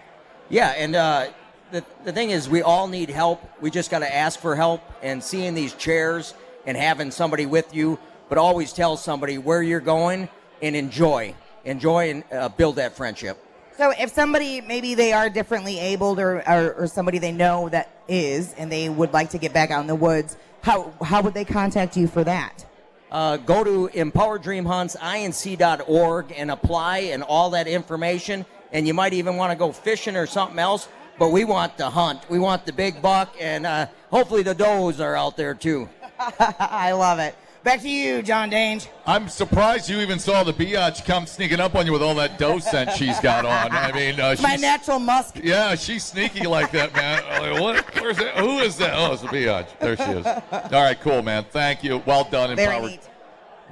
Yeah, 0.50 0.74
and 0.76 0.94
uh, 0.96 1.28
the, 1.72 1.86
the 2.04 2.12
thing 2.12 2.32
is, 2.32 2.50
we 2.50 2.62
all 2.64 2.88
need 2.88 3.10
help. 3.10 3.42
We 3.62 3.72
just 3.72 3.90
got 3.90 4.00
to 4.00 4.14
ask 4.14 4.40
for 4.42 4.58
help 4.58 4.82
and 5.02 5.24
seeing 5.24 5.54
these 5.54 5.74
chairs 5.74 6.34
and 6.66 6.76
having 6.76 7.12
somebody 7.12 7.46
with 7.46 7.74
you, 7.74 7.98
but 8.28 8.38
always 8.38 8.74
tell 8.74 8.98
somebody 8.98 9.38
where 9.38 9.64
you're 9.64 9.80
going 9.80 10.28
and 10.62 10.76
enjoy. 10.76 11.34
Enjoy 11.64 12.10
and 12.10 12.24
uh, 12.34 12.50
build 12.50 12.76
that 12.76 12.98
friendship. 12.98 13.38
So 13.80 13.92
if 13.98 14.12
somebody 14.12 14.60
maybe 14.60 14.94
they 14.94 15.14
are 15.14 15.30
differently 15.30 15.80
abled 15.80 16.20
or, 16.20 16.44
or 16.46 16.74
or 16.74 16.88
somebody 16.88 17.18
they 17.18 17.32
know 17.32 17.70
that 17.70 17.90
is 18.10 18.52
and 18.56 18.70
they 18.70 18.90
would 18.90 19.14
like 19.14 19.30
to 19.30 19.38
get 19.38 19.54
back 19.54 19.72
out 19.72 19.80
in 19.80 19.88
the 19.88 19.96
woods, 19.96 20.36
how 20.62 20.92
how 21.02 21.22
would 21.22 21.34
they 21.34 21.46
contact 21.46 21.96
you 21.96 22.10
for 22.10 22.26
that? 22.26 22.66
Uh, 23.10 23.38
go 23.38 23.64
to 23.64 23.88
empowerdreamhuntsinc.org 23.98 26.34
and 26.36 26.52
apply 26.52 26.98
and 26.98 27.24
all 27.24 27.52
that 27.52 27.70
information. 27.70 28.46
And 28.74 28.86
you 28.86 28.94
might 28.94 29.14
even 29.14 29.38
want 29.38 29.54
to 29.54 29.58
go 29.58 29.72
fishing 29.72 30.18
or 30.18 30.26
something 30.26 30.60
else. 30.60 30.90
But 31.18 31.30
we 31.30 31.46
want 31.46 31.78
the 31.78 31.90
hunt. 31.90 32.30
We 32.30 32.38
want 32.38 32.66
the 32.66 32.74
big 32.74 33.02
buck, 33.02 33.34
and 33.40 33.66
uh, 33.66 33.86
hopefully 34.12 34.44
the 34.44 34.56
does 34.56 35.00
are 35.00 35.16
out 35.16 35.38
there 35.38 35.54
too. 35.54 35.88
I 36.60 36.92
love 36.92 37.20
it. 37.20 37.34
Back 37.64 37.82
to 37.82 37.90
you, 37.90 38.22
John 38.22 38.50
Dange. 38.50 38.88
I'm 39.06 39.28
surprised 39.28 39.90
you 39.90 40.00
even 40.00 40.18
saw 40.18 40.44
the 40.44 40.54
biatch 40.54 41.04
come 41.06 41.26
sneaking 41.26 41.60
up 41.60 41.76
on 41.76 41.86
you 41.86 41.92
with 41.92 42.02
all 42.02 42.16
that 42.16 42.40
dough 42.40 42.60
scent 42.60 42.92
she's 42.94 43.20
got 43.20 43.46
on. 43.46 43.72
I 43.76 43.92
mean, 43.92 44.18
uh, 44.20 44.36
My 44.42 44.56
natural 44.56 44.98
musk. 44.98 45.40
yeah, 45.44 45.76
she's 45.76 46.06
sneaky 46.06 46.48
like 46.48 46.72
that, 46.72 46.94
man. 46.96 47.22
Like, 47.42 47.60
what? 47.62 47.96
Where's 48.02 48.16
that? 48.18 48.38
Who 48.38 48.60
is 48.60 48.78
that? 48.78 48.94
Oh, 48.96 49.12
it's 49.12 49.22
the 49.22 49.28
biatch. 49.28 49.68
There 49.80 49.98
she 49.98 50.04
is. 50.04 50.26
All 50.26 50.42
right, 50.72 51.00
cool, 51.02 51.22
man. 51.22 51.44
Thank 51.52 51.84
you. 51.84 52.02
Well 52.06 52.24
done, 52.24 52.56
Very 52.56 52.76
Empowered. 52.76 52.92
neat. 52.92 53.02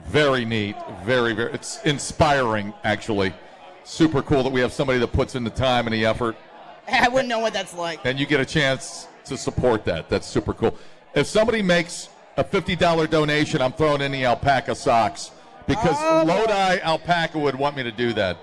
Very 0.07 0.43
neat. 0.45 0.75
Very, 1.05 1.33
very. 1.33 1.53
It's 1.53 1.81
inspiring, 1.83 2.73
actually. 2.83 3.33
Super 3.85 4.21
cool 4.21 4.43
that 4.43 4.51
we 4.51 4.59
have 4.59 4.73
somebody 4.73 4.99
that 4.99 5.13
puts 5.13 5.35
in 5.35 5.45
the 5.45 5.49
time 5.49 5.87
and 5.87 5.93
the 5.93 6.05
effort, 6.05 6.35
I 6.91 7.07
wouldn't 7.07 7.29
know 7.29 7.39
what 7.39 7.53
that's 7.53 7.73
like. 7.73 8.01
and 8.05 8.19
you 8.19 8.25
get 8.25 8.41
a 8.41 8.45
chance 8.45 9.07
to 9.25 9.37
support 9.37 9.85
that. 9.85 10.09
That's 10.09 10.27
super 10.27 10.53
cool. 10.53 10.75
If 11.15 11.25
somebody 11.25 11.61
makes 11.61 12.09
a 12.37 12.43
$50 12.43 13.09
donation, 13.09 13.61
I'm 13.61 13.73
throwing 13.73 14.01
in 14.01 14.11
the 14.11 14.25
alpaca 14.25 14.75
socks 14.75 15.31
because 15.67 15.95
Oh. 15.99 16.23
Lodi 16.25 16.79
Alpaca 16.81 17.37
would 17.37 17.55
want 17.55 17.75
me 17.75 17.83
to 17.83 17.91
do 17.91 18.13
that. 18.13 18.37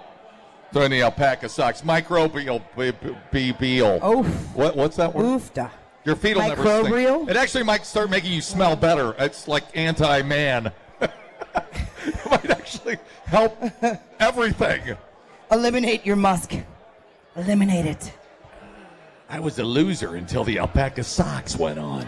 Throw 0.72 0.82
in 0.82 0.90
the 0.90 1.02
alpaca 1.02 1.48
socks. 1.48 1.82
Microbial. 1.82 2.60
B- 2.76 2.92
b- 3.30 3.52
beal. 3.52 4.00
Oof. 4.04 4.26
What, 4.54 4.76
what's 4.76 4.96
that 4.96 5.14
word? 5.14 5.24
Oofda. 5.24 5.70
Your 6.04 6.16
feet 6.16 6.36
will 6.36 6.48
never 6.48 6.62
stink. 6.62 6.88
Microbial? 6.88 7.28
It 7.30 7.36
actually 7.36 7.62
might 7.62 7.86
start 7.86 8.10
making 8.10 8.32
you 8.32 8.40
smell 8.42 8.76
better. 8.76 9.14
It's 9.18 9.46
like 9.48 9.64
anti-man. 9.74 10.72
it 11.00 11.10
might 12.28 12.50
actually 12.50 12.98
help 13.24 13.56
everything. 14.20 14.96
Eliminate 15.50 16.04
your 16.04 16.16
musk. 16.16 16.52
Eliminate 17.36 17.86
it. 17.86 18.12
I 19.30 19.38
was 19.40 19.58
a 19.58 19.64
loser 19.64 20.16
until 20.16 20.44
the 20.44 20.58
alpaca 20.58 21.04
socks 21.04 21.56
went 21.56 21.78
on. 21.78 22.06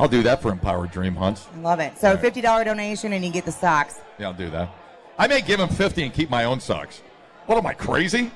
I'll 0.00 0.08
do 0.08 0.22
that 0.22 0.40
for 0.40 0.50
Empowered 0.50 0.90
Dream 0.90 1.14
Hunts. 1.14 1.46
I 1.54 1.58
love 1.60 1.78
it. 1.78 1.98
So 1.98 2.16
fifty 2.16 2.40
dollar 2.40 2.64
donation 2.64 3.12
and 3.12 3.22
you 3.24 3.30
get 3.30 3.44
the 3.44 3.52
socks. 3.52 4.00
Yeah, 4.18 4.28
I'll 4.28 4.32
do 4.32 4.48
that. 4.50 4.70
I 5.18 5.26
may 5.28 5.42
give 5.42 5.60
him 5.60 5.68
50 5.68 6.02
and 6.04 6.12
keep 6.14 6.30
my 6.30 6.44
own 6.44 6.60
socks. 6.60 7.02
What 7.44 7.58
am 7.58 7.66
I, 7.66 7.74
crazy? 7.74 8.30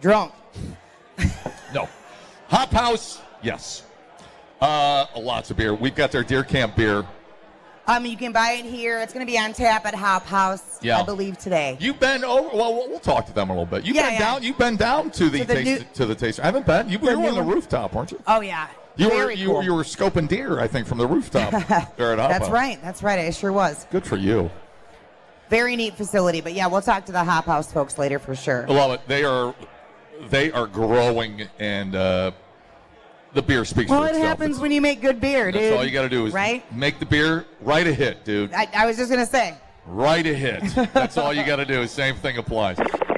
Drunk. 0.00 0.32
No. 1.74 1.88
Hop 2.48 2.70
House, 2.70 3.20
yes. 3.42 3.82
Uh, 4.60 5.06
lots 5.16 5.50
of 5.50 5.56
beer. 5.56 5.74
We've 5.74 5.94
got 5.94 6.12
their 6.12 6.22
Deer 6.22 6.44
Camp 6.44 6.76
beer. 6.76 7.04
Um, 7.88 8.06
you 8.06 8.16
can 8.16 8.30
buy 8.32 8.52
it 8.52 8.64
here. 8.64 8.98
It's 9.00 9.12
going 9.12 9.26
to 9.26 9.30
be 9.30 9.36
on 9.38 9.52
tap 9.52 9.84
at 9.84 9.94
Hop 9.94 10.24
House, 10.24 10.78
Yeah. 10.80 10.98
I 11.00 11.02
believe 11.02 11.36
today. 11.38 11.76
You've 11.80 11.98
been 12.00 12.24
over. 12.24 12.48
Well, 12.56 12.72
we'll 12.74 12.88
we'll 12.88 13.00
talk 13.00 13.26
to 13.26 13.32
them 13.32 13.50
a 13.50 13.52
little 13.52 13.66
bit. 13.66 13.84
You've 13.84 13.96
Yeah, 13.96 14.04
been 14.04 14.12
yeah. 14.12 14.18
down. 14.20 14.42
You've 14.44 14.58
been 14.58 14.76
down 14.76 15.10
to 15.12 15.28
the, 15.28 15.40
To 15.40 15.44
the 15.44 15.54
taste, 15.54 15.80
new- 15.82 15.86
to 15.94 16.06
the 16.06 16.14
taste. 16.14 16.40
I 16.40 16.44
haven't 16.44 16.66
been. 16.66 16.88
You, 16.88 16.98
you 16.98 17.04
were 17.04 17.16
on 17.16 17.22
new 17.22 17.30
the 17.34 17.42
one? 17.42 17.48
rooftop, 17.54 17.92
weren't 17.92 18.12
you? 18.12 18.22
Oh 18.26 18.40
yeah, 18.40 18.68
You 18.96 19.08
were 19.10 19.30
you, 19.30 19.46
cool. 19.46 19.54
were 19.56 19.62
you 19.62 19.74
were 19.74 19.82
scoping 19.82 20.26
deer, 20.28 20.58
I 20.58 20.66
think, 20.66 20.86
from 20.86 20.98
the 20.98 21.06
rooftop 21.06 21.50
there 21.96 22.12
at 22.12 22.16
That's 22.16 22.48
right. 22.48 22.80
That's 22.82 23.02
right. 23.02 23.18
I 23.18 23.30
sure 23.30 23.52
was. 23.52 23.86
Good 23.90 24.04
for 24.06 24.16
you. 24.16 24.50
Very 25.50 25.76
neat 25.76 25.94
facility. 25.96 26.40
But 26.40 26.54
yeah, 26.54 26.66
we'll 26.66 26.80
talk 26.82 27.04
to 27.06 27.12
the 27.12 27.22
Hop 27.22 27.44
House 27.44 27.72
folks 27.72 27.98
later 27.98 28.18
for 28.18 28.34
sure. 28.34 28.66
I 28.68 28.72
love 28.72 28.90
it. 28.92 29.00
They 29.06 29.22
are 29.24 29.54
they 30.30 30.50
are 30.50 30.66
growing, 30.66 31.42
and 31.58 31.94
uh, 31.94 32.30
the 33.34 33.42
beer 33.42 33.64
speaks 33.66 33.90
Well, 33.90 34.00
for 34.00 34.06
it 34.06 34.10
itself. 34.10 34.26
happens 34.28 34.48
It's- 34.56 34.62
when 34.62 34.72
you 34.72 34.80
make 34.80 35.02
good 35.02 35.20
beer, 35.20 35.52
dude. 35.52 35.60
That's 35.62 35.76
all 35.76 35.84
you 35.84 35.90
got 35.90 36.02
to 36.02 36.08
do 36.08 36.26
is 36.26 36.32
right. 36.32 36.64
make 36.74 36.98
the 36.98 37.06
beer 37.06 37.44
right 37.60 37.86
a 37.86 37.92
hit, 37.92 38.24
dude. 38.24 38.52
I, 38.54 38.66
I 38.74 38.86
was 38.86 38.96
just 38.96 39.10
gonna 39.10 39.26
say. 39.26 39.54
Right 39.84 40.26
a 40.26 40.34
hit. 40.34 40.64
That's 40.94 41.16
all 41.16 41.32
you 41.32 41.44
got 41.44 41.56
to 41.56 41.64
do. 41.64 41.86
Same 41.86 42.16
thing 42.16 42.38
applies. 42.38 42.76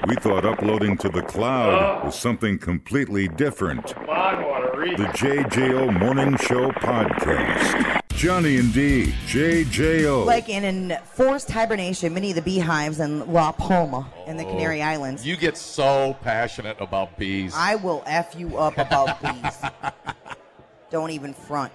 We 0.09 0.15
thought 0.15 0.47
uploading 0.47 0.97
to 0.99 1.11
the 1.11 1.21
cloud 1.21 2.03
was 2.03 2.19
something 2.19 2.59
completely 2.59 3.29
different. 3.29 3.89
The 3.89 5.11
JJO 5.15 6.01
Morning 6.01 6.35
Show 6.39 6.71
Podcast. 6.71 8.01
Johnny 8.09 8.57
and 8.57 8.73
D, 8.73 9.13
JJO. 9.27 10.25
Like 10.25 10.49
in 10.49 10.65
enforced 10.65 11.51
hibernation, 11.51 12.15
many 12.15 12.31
of 12.31 12.37
the 12.37 12.43
beehives 12.43 13.01
in 13.01 13.31
La 13.31 13.53
Palma 13.53 14.11
in 14.27 14.39
the 14.39 14.45
Canary 14.45 14.81
Islands. 14.81 15.27
You 15.27 15.37
get 15.37 15.59
so 15.59 16.17
passionate 16.23 16.81
about 16.81 17.19
bees. 17.19 17.53
I 17.55 17.75
will 17.75 18.03
f 18.07 18.35
you 18.35 18.57
up 18.57 18.79
about 18.79 19.21
bees. 19.43 19.59
Don't 20.91 21.11
even 21.11 21.35
front. 21.35 21.71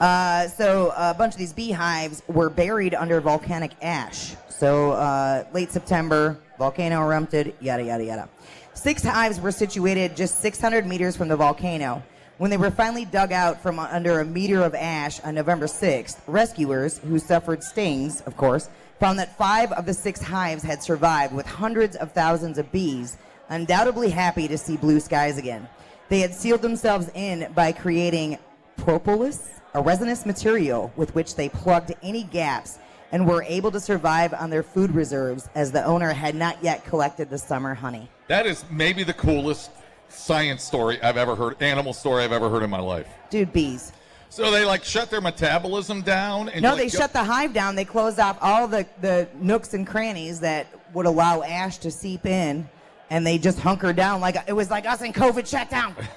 Uh, 0.00 0.48
so 0.48 0.94
a 0.96 1.12
bunch 1.12 1.34
of 1.34 1.38
these 1.38 1.52
beehives 1.52 2.22
were 2.28 2.48
buried 2.48 2.94
under 2.94 3.20
volcanic 3.20 3.72
ash. 3.82 4.36
So 4.48 4.92
uh, 4.92 5.44
late 5.52 5.70
September, 5.70 6.40
volcano 6.62 7.02
erupted, 7.02 7.54
yada 7.60 7.82
yada 7.82 8.04
yada. 8.04 8.28
Six 8.72 9.02
hives 9.02 9.40
were 9.40 9.50
situated 9.50 10.16
just 10.16 10.40
600 10.40 10.86
meters 10.86 11.16
from 11.16 11.26
the 11.26 11.36
volcano. 11.36 12.04
When 12.38 12.50
they 12.50 12.56
were 12.56 12.70
finally 12.70 13.04
dug 13.04 13.32
out 13.32 13.60
from 13.60 13.80
under 13.80 14.20
a 14.20 14.24
meter 14.24 14.62
of 14.62 14.72
ash 14.76 15.18
on 15.20 15.34
November 15.34 15.66
6th, 15.66 16.18
rescuers, 16.28 16.98
who 16.98 17.18
suffered 17.18 17.64
stings, 17.64 18.20
of 18.22 18.36
course, 18.36 18.70
found 19.00 19.18
that 19.18 19.36
five 19.36 19.72
of 19.72 19.86
the 19.86 19.92
six 19.92 20.22
hives 20.22 20.62
had 20.62 20.80
survived 20.80 21.34
with 21.34 21.46
hundreds 21.46 21.96
of 21.96 22.12
thousands 22.12 22.58
of 22.58 22.70
bees, 22.70 23.18
undoubtedly 23.48 24.10
happy 24.10 24.46
to 24.46 24.56
see 24.56 24.76
blue 24.76 25.00
skies 25.00 25.38
again. 25.38 25.68
They 26.10 26.20
had 26.20 26.32
sealed 26.32 26.62
themselves 26.62 27.10
in 27.14 27.52
by 27.56 27.72
creating 27.72 28.38
propolis, 28.76 29.50
a 29.74 29.82
resinous 29.82 30.24
material 30.24 30.92
with 30.94 31.12
which 31.16 31.34
they 31.34 31.48
plugged 31.48 31.92
any 32.04 32.22
gaps 32.22 32.78
and 33.12 33.26
were 33.28 33.42
able 33.44 33.70
to 33.70 33.78
survive 33.80 34.32
on 34.34 34.50
their 34.50 34.62
food 34.62 34.90
reserves 34.94 35.48
as 35.54 35.70
the 35.70 35.84
owner 35.84 36.12
had 36.12 36.34
not 36.34 36.56
yet 36.62 36.84
collected 36.84 37.28
the 37.30 37.38
summer 37.38 37.74
honey. 37.74 38.08
that 38.28 38.46
is 38.46 38.64
maybe 38.70 39.04
the 39.04 39.12
coolest 39.12 39.70
science 40.08 40.62
story 40.62 41.00
I've 41.02 41.16
ever 41.16 41.34
heard, 41.36 41.62
animal 41.62 41.92
story 41.92 42.24
I've 42.24 42.32
ever 42.32 42.48
heard 42.50 42.62
in 42.62 42.70
my 42.70 42.80
life. 42.80 43.06
Dude, 43.30 43.52
bees. 43.52 43.92
So 44.28 44.50
they 44.50 44.64
like 44.64 44.82
shut 44.82 45.10
their 45.10 45.20
metabolism 45.20 46.00
down. 46.02 46.48
And 46.48 46.62
No, 46.62 46.70
like, 46.70 46.78
they 46.78 46.88
shut 46.88 47.12
the 47.12 47.22
hive 47.22 47.52
down. 47.52 47.74
They 47.74 47.84
closed 47.84 48.18
off 48.18 48.38
all 48.40 48.66
the, 48.66 48.86
the 49.02 49.28
nooks 49.38 49.74
and 49.74 49.86
crannies 49.86 50.40
that 50.40 50.66
would 50.94 51.04
allow 51.06 51.42
ash 51.42 51.76
to 51.78 51.90
seep 51.90 52.24
in. 52.24 52.66
And 53.10 53.26
they 53.26 53.36
just 53.36 53.58
hunkered 53.58 53.96
down 53.96 54.22
like 54.22 54.36
it 54.46 54.54
was 54.54 54.70
like 54.70 54.86
us 54.86 55.02
in 55.02 55.12
COVID 55.12 55.46
shutdown. 55.46 55.94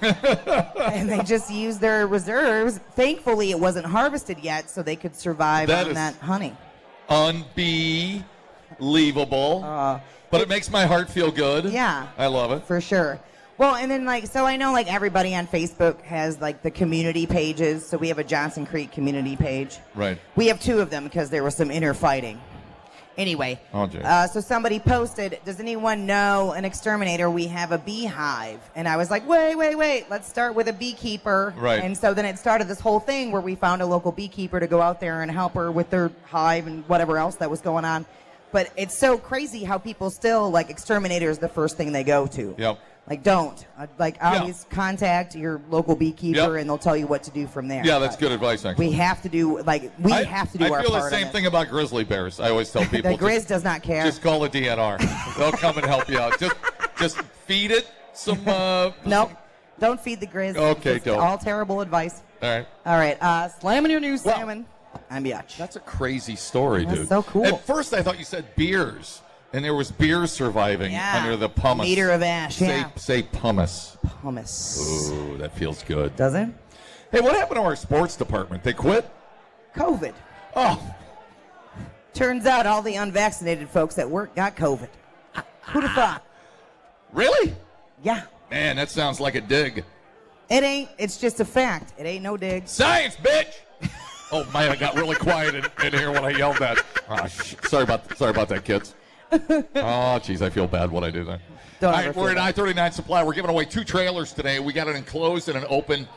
and 0.92 1.10
they 1.10 1.22
just 1.24 1.50
used 1.50 1.78
their 1.78 2.06
reserves. 2.06 2.80
Thankfully, 2.94 3.50
it 3.50 3.60
wasn't 3.60 3.84
harvested 3.84 4.38
yet, 4.38 4.70
so 4.70 4.82
they 4.82 4.96
could 4.96 5.14
survive 5.14 5.68
That 5.68 5.84
on 5.84 5.90
is- 5.90 5.94
that 5.96 6.14
honey. 6.16 6.56
Unbelievable. 7.08 8.22
but 10.30 10.40
it 10.40 10.48
makes 10.48 10.70
my 10.70 10.84
heart 10.86 11.08
feel 11.08 11.30
good. 11.30 11.66
Uh, 11.66 11.70
Yeah. 11.70 12.06
I 12.18 12.26
love 12.26 12.50
it. 12.52 12.64
for 12.64 12.80
sure. 12.80 13.20
Well, 13.58 13.74
and 13.76 13.90
then 13.90 14.04
like 14.04 14.26
so 14.26 14.44
I 14.44 14.56
know 14.58 14.72
like 14.72 14.92
everybody 14.92 15.34
on 15.34 15.46
Facebook 15.46 16.02
has 16.02 16.40
like 16.42 16.62
the 16.62 16.70
community 16.70 17.26
pages. 17.26 17.86
So 17.86 17.96
we 17.96 18.08
have 18.08 18.18
a 18.18 18.24
Johnson 18.24 18.66
Creek 18.66 18.92
community 18.92 19.34
page. 19.34 19.78
Right. 19.94 20.18
We 20.36 20.48
have 20.48 20.60
two 20.60 20.80
of 20.80 20.90
them 20.90 21.04
because 21.04 21.30
there 21.30 21.42
was 21.42 21.54
some 21.56 21.70
inner 21.70 21.94
fighting. 21.94 22.38
Anyway, 23.16 23.58
uh, 24.04 24.26
so 24.26 24.40
somebody 24.40 24.78
posted, 24.78 25.38
"Does 25.44 25.58
anyone 25.58 26.04
know 26.06 26.52
an 26.52 26.64
exterminator? 26.64 27.30
We 27.30 27.46
have 27.46 27.72
a 27.72 27.78
beehive." 27.78 28.60
And 28.74 28.86
I 28.86 28.96
was 28.96 29.10
like, 29.10 29.26
"Wait, 29.26 29.54
wait, 29.54 29.74
wait! 29.74 30.10
Let's 30.10 30.28
start 30.28 30.54
with 30.54 30.68
a 30.68 30.72
beekeeper." 30.72 31.54
Right. 31.56 31.82
And 31.82 31.96
so 31.96 32.12
then 32.12 32.24
it 32.26 32.38
started 32.38 32.68
this 32.68 32.80
whole 32.80 33.00
thing 33.00 33.32
where 33.32 33.40
we 33.40 33.54
found 33.54 33.80
a 33.82 33.86
local 33.86 34.12
beekeeper 34.12 34.60
to 34.60 34.66
go 34.66 34.82
out 34.82 35.00
there 35.00 35.22
and 35.22 35.30
help 35.30 35.54
her 35.54 35.70
with 35.72 35.88
their 35.90 36.10
hive 36.24 36.66
and 36.66 36.86
whatever 36.88 37.16
else 37.18 37.36
that 37.36 37.50
was 37.50 37.60
going 37.60 37.84
on. 37.84 38.04
But 38.56 38.72
it's 38.74 38.96
so 38.96 39.18
crazy 39.18 39.64
how 39.64 39.76
people 39.76 40.08
still 40.08 40.50
like 40.50 40.70
exterminator 40.70 41.28
is 41.28 41.36
the 41.36 41.46
first 41.48 41.76
thing 41.76 41.92
they 41.92 42.02
go 42.04 42.26
to. 42.28 42.54
Yep. 42.56 42.78
Like, 43.06 43.22
don't. 43.22 43.66
Uh, 43.78 43.86
Like, 43.98 44.16
always 44.24 44.64
contact 44.70 45.36
your 45.36 45.60
local 45.68 45.94
beekeeper 45.94 46.38
Yep. 46.54 46.60
and 46.62 46.70
they'll 46.70 46.78
tell 46.78 46.96
you 46.96 47.06
what 47.06 47.22
to 47.24 47.30
do 47.30 47.46
from 47.46 47.68
there. 47.68 47.84
Yeah, 47.84 47.98
that's 47.98 48.16
But 48.16 48.20
good 48.22 48.32
advice, 48.32 48.64
actually. 48.64 48.86
We 48.86 48.92
have 48.94 49.20
to 49.24 49.28
do, 49.28 49.60
like, 49.60 49.92
we 49.98 50.10
I, 50.10 50.24
have 50.24 50.50
to 50.52 50.58
do 50.58 50.64
I 50.64 50.70
our 50.70 50.80
feel 50.80 50.90
part 50.92 51.10
the 51.10 51.18
same 51.18 51.28
thing 51.28 51.44
about 51.44 51.68
grizzly 51.68 52.02
bears. 52.02 52.40
I 52.40 52.48
always 52.48 52.72
tell 52.72 52.82
people. 52.86 53.10
the 53.14 53.18
Grizz 53.22 53.46
does 53.46 53.62
not 53.62 53.82
care. 53.82 54.02
Just 54.04 54.22
call 54.22 54.40
the 54.40 54.48
DNR. 54.48 55.36
They'll 55.36 55.52
come 55.52 55.76
and 55.76 55.86
help 55.86 56.08
you 56.08 56.18
out. 56.18 56.40
Just, 56.40 56.56
just 56.98 57.20
feed 57.46 57.72
it 57.72 57.86
some. 58.14 58.40
Uh, 58.48 58.90
nope. 59.04 59.32
Don't 59.78 60.00
feed 60.00 60.18
the 60.18 60.26
Grizz. 60.26 60.56
Okay, 60.56 60.98
don't. 60.98 61.20
all 61.20 61.36
terrible 61.36 61.82
advice. 61.82 62.22
All 62.42 62.48
right. 62.48 62.66
All 62.86 62.96
right. 62.96 63.18
Uh, 63.22 63.50
slamming 63.50 63.90
your 63.90 64.00
new 64.00 64.12
Well- 64.12 64.34
salmon. 64.34 64.64
I'm 65.10 65.24
That's 65.58 65.76
a 65.76 65.80
crazy 65.80 66.36
story, 66.36 66.84
That's 66.84 66.98
dude. 67.00 67.08
so 67.08 67.22
cool. 67.22 67.46
At 67.46 67.64
first, 67.66 67.92
I 67.94 68.02
thought 68.02 68.18
you 68.18 68.24
said 68.24 68.54
beers, 68.56 69.22
and 69.52 69.64
there 69.64 69.74
was 69.74 69.90
beer 69.90 70.26
surviving 70.26 70.92
Yeah. 70.92 71.20
under 71.22 71.36
the 71.36 71.48
pumice. 71.48 71.86
Meter 71.86 72.10
of 72.10 72.22
ash, 72.22 72.56
Say, 72.56 72.66
yeah. 72.66 72.90
say 72.96 73.22
pumice. 73.22 73.96
Hummus. 74.22 75.10
Ooh, 75.12 75.36
that 75.38 75.52
feels 75.56 75.82
good. 75.82 76.14
Does 76.16 76.34
it? 76.34 76.48
Hey, 77.12 77.20
what 77.20 77.34
happened 77.34 77.56
to 77.56 77.62
our 77.62 77.76
sports 77.76 78.16
department? 78.16 78.62
They 78.64 78.72
quit? 78.72 79.08
COVID. 79.74 80.12
Oh, 80.54 80.82
Turns 82.14 82.46
out 82.46 82.66
all 82.66 82.80
the 82.80 82.94
unvaccinated 82.94 83.68
folks 83.68 83.98
at 83.98 84.08
work 84.10 84.34
got 84.34 84.56
COVID. 84.56 84.88
Who'd 85.64 85.84
have 85.84 85.92
thought? 85.92 86.24
Really? 87.12 87.54
Yeah. 88.02 88.22
Man, 88.50 88.76
that 88.76 88.88
sounds 88.90 89.20
like 89.20 89.34
a 89.34 89.40
dig. 89.42 89.84
It 90.48 90.62
ain't. 90.62 90.88
It's 90.96 91.18
just 91.18 91.40
a 91.40 91.44
fact. 91.44 91.92
It 91.98 92.06
ain't 92.06 92.22
no 92.22 92.36
dig. 92.38 92.68
Science, 92.68 93.16
bitch. 93.16 93.52
Oh 94.32 94.44
man, 94.52 94.70
I 94.70 94.76
got 94.76 94.94
really 94.94 95.16
quiet 95.16 95.54
in, 95.54 95.64
in 95.84 95.92
here 95.92 96.10
when 96.10 96.24
I 96.24 96.30
yelled 96.30 96.58
that. 96.58 96.84
Oh, 97.08 97.26
sorry 97.26 97.84
about 97.84 98.16
sorry 98.16 98.30
about 98.30 98.48
that, 98.48 98.64
kids. 98.64 98.94
oh, 99.32 99.36
jeez, 99.74 100.42
I 100.42 100.50
feel 100.50 100.66
bad 100.66 100.90
when 100.90 101.04
I 101.04 101.10
do 101.10 101.24
that. 101.24 101.40
Don't 101.80 101.94
All 101.94 102.00
right, 102.00 102.16
we're 102.16 102.30
at 102.30 102.38
I-39 102.38 102.92
Supply. 102.92 103.22
We're 103.22 103.34
giving 103.34 103.50
away 103.50 103.66
two 103.66 103.84
trailers 103.84 104.32
today. 104.32 104.60
We 104.60 104.72
got 104.72 104.88
an 104.88 104.96
enclosed 104.96 105.48
and 105.50 105.58
an 105.58 105.66
open, 105.68 106.08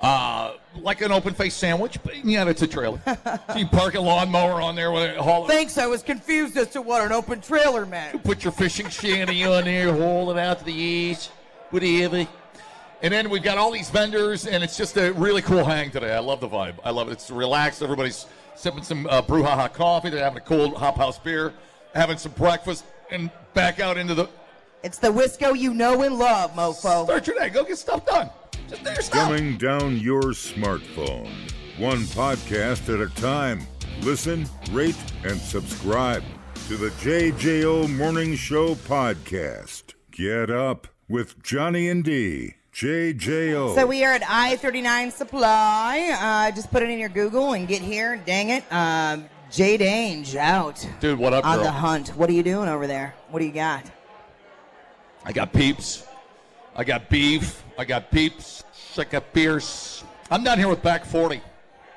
uh, 0.00 0.52
like 0.76 1.00
an 1.00 1.10
open 1.10 1.34
face 1.34 1.54
sandwich, 1.54 1.98
but 2.04 2.24
yeah, 2.24 2.48
it's 2.48 2.62
a 2.62 2.68
trailer. 2.68 3.00
so 3.24 3.56
you 3.56 3.66
park 3.66 3.94
a 3.94 4.00
lawnmower 4.00 4.62
on 4.62 4.76
there 4.76 4.92
with 4.92 5.16
a 5.16 5.22
haul. 5.22 5.48
Thanks. 5.48 5.76
I 5.76 5.86
was 5.86 6.04
confused 6.04 6.56
as 6.56 6.68
to 6.70 6.82
what 6.82 7.04
an 7.04 7.10
open 7.10 7.40
trailer 7.40 7.84
meant. 7.84 8.22
Put 8.22 8.44
your 8.44 8.52
fishing 8.52 8.88
shanty 8.88 9.44
on 9.44 9.64
there, 9.64 9.92
haul 9.92 10.30
it 10.30 10.38
out 10.38 10.60
to 10.60 10.64
the 10.64 10.74
east, 10.74 11.32
whatever. 11.70 12.28
And 13.02 13.12
then 13.12 13.30
we've 13.30 13.42
got 13.42 13.58
all 13.58 13.72
these 13.72 13.90
vendors, 13.90 14.46
and 14.46 14.62
it's 14.62 14.76
just 14.76 14.96
a 14.96 15.12
really 15.14 15.42
cool 15.42 15.64
hang 15.64 15.90
today. 15.90 16.14
I 16.14 16.20
love 16.20 16.40
the 16.40 16.48
vibe. 16.48 16.74
I 16.84 16.90
love 16.90 17.08
it. 17.08 17.12
It's 17.12 17.30
relaxed. 17.32 17.82
Everybody's 17.82 18.26
sipping 18.54 18.84
some 18.84 19.06
uh, 19.08 19.20
Brew 19.22 19.42
Ha 19.42 19.56
Ha 19.56 19.68
coffee. 19.68 20.08
They're 20.08 20.22
having 20.22 20.38
a 20.38 20.44
cold 20.44 20.76
hop 20.76 20.96
house 20.96 21.18
beer, 21.18 21.52
having 21.94 22.16
some 22.16 22.30
breakfast, 22.32 22.84
and 23.10 23.28
back 23.54 23.80
out 23.80 23.98
into 23.98 24.14
the 24.14 24.28
It's 24.84 24.98
the 24.98 25.08
Wisco 25.08 25.58
you 25.58 25.74
know 25.74 26.02
and 26.02 26.16
love, 26.16 26.52
mofo. 26.54 27.04
start 27.04 27.26
your 27.26 27.38
day. 27.38 27.48
Go 27.48 27.64
get 27.64 27.76
stuff 27.78 28.06
done. 28.06 28.30
Just 28.68 28.84
do 28.84 28.90
your 28.92 29.02
stuff. 29.02 29.30
Dumbing 29.30 29.58
down 29.58 29.98
your 29.98 30.22
smartphone. 30.22 31.28
One 31.78 32.02
podcast 32.02 32.92
at 32.92 33.00
a 33.00 33.12
time. 33.20 33.66
Listen, 34.02 34.46
rate, 34.70 34.96
and 35.24 35.40
subscribe 35.40 36.22
to 36.68 36.76
the 36.76 36.90
JJO 36.90 37.94
Morning 37.96 38.36
Show 38.36 38.76
podcast. 38.76 39.94
Get 40.12 40.50
up 40.50 40.86
with 41.08 41.42
Johnny 41.42 41.88
and 41.88 42.04
D. 42.04 42.54
JJO. 42.74 43.74
So 43.74 43.86
we 43.86 44.02
are 44.04 44.12
at 44.12 44.22
I-39 44.26 45.12
Supply. 45.12 46.16
Uh, 46.18 46.50
just 46.54 46.70
put 46.70 46.82
it 46.82 46.88
in 46.88 46.98
your 46.98 47.10
Google 47.10 47.52
and 47.52 47.68
get 47.68 47.82
here. 47.82 48.16
Dang 48.24 48.48
it. 48.48 48.64
Um, 48.72 49.26
Jay 49.50 49.76
Dange 49.76 50.34
out 50.36 50.86
Dude, 51.00 51.18
what 51.18 51.34
up, 51.34 51.44
on 51.44 51.56
girl? 51.56 51.64
the 51.64 51.70
hunt. 51.70 52.08
What 52.16 52.30
are 52.30 52.32
you 52.32 52.42
doing 52.42 52.70
over 52.70 52.86
there? 52.86 53.14
What 53.30 53.40
do 53.40 53.44
you 53.44 53.52
got? 53.52 53.84
I 55.24 55.32
got 55.32 55.52
peeps. 55.52 56.06
I 56.74 56.84
got 56.84 57.10
beef. 57.10 57.62
I 57.78 57.84
got 57.84 58.10
peeps. 58.10 58.64
I 58.96 59.04
got 59.04 59.32
Pierce. 59.34 60.02
I'm 60.30 60.42
down 60.42 60.58
here 60.58 60.68
with 60.68 60.82
Back 60.82 61.04
40. 61.04 61.42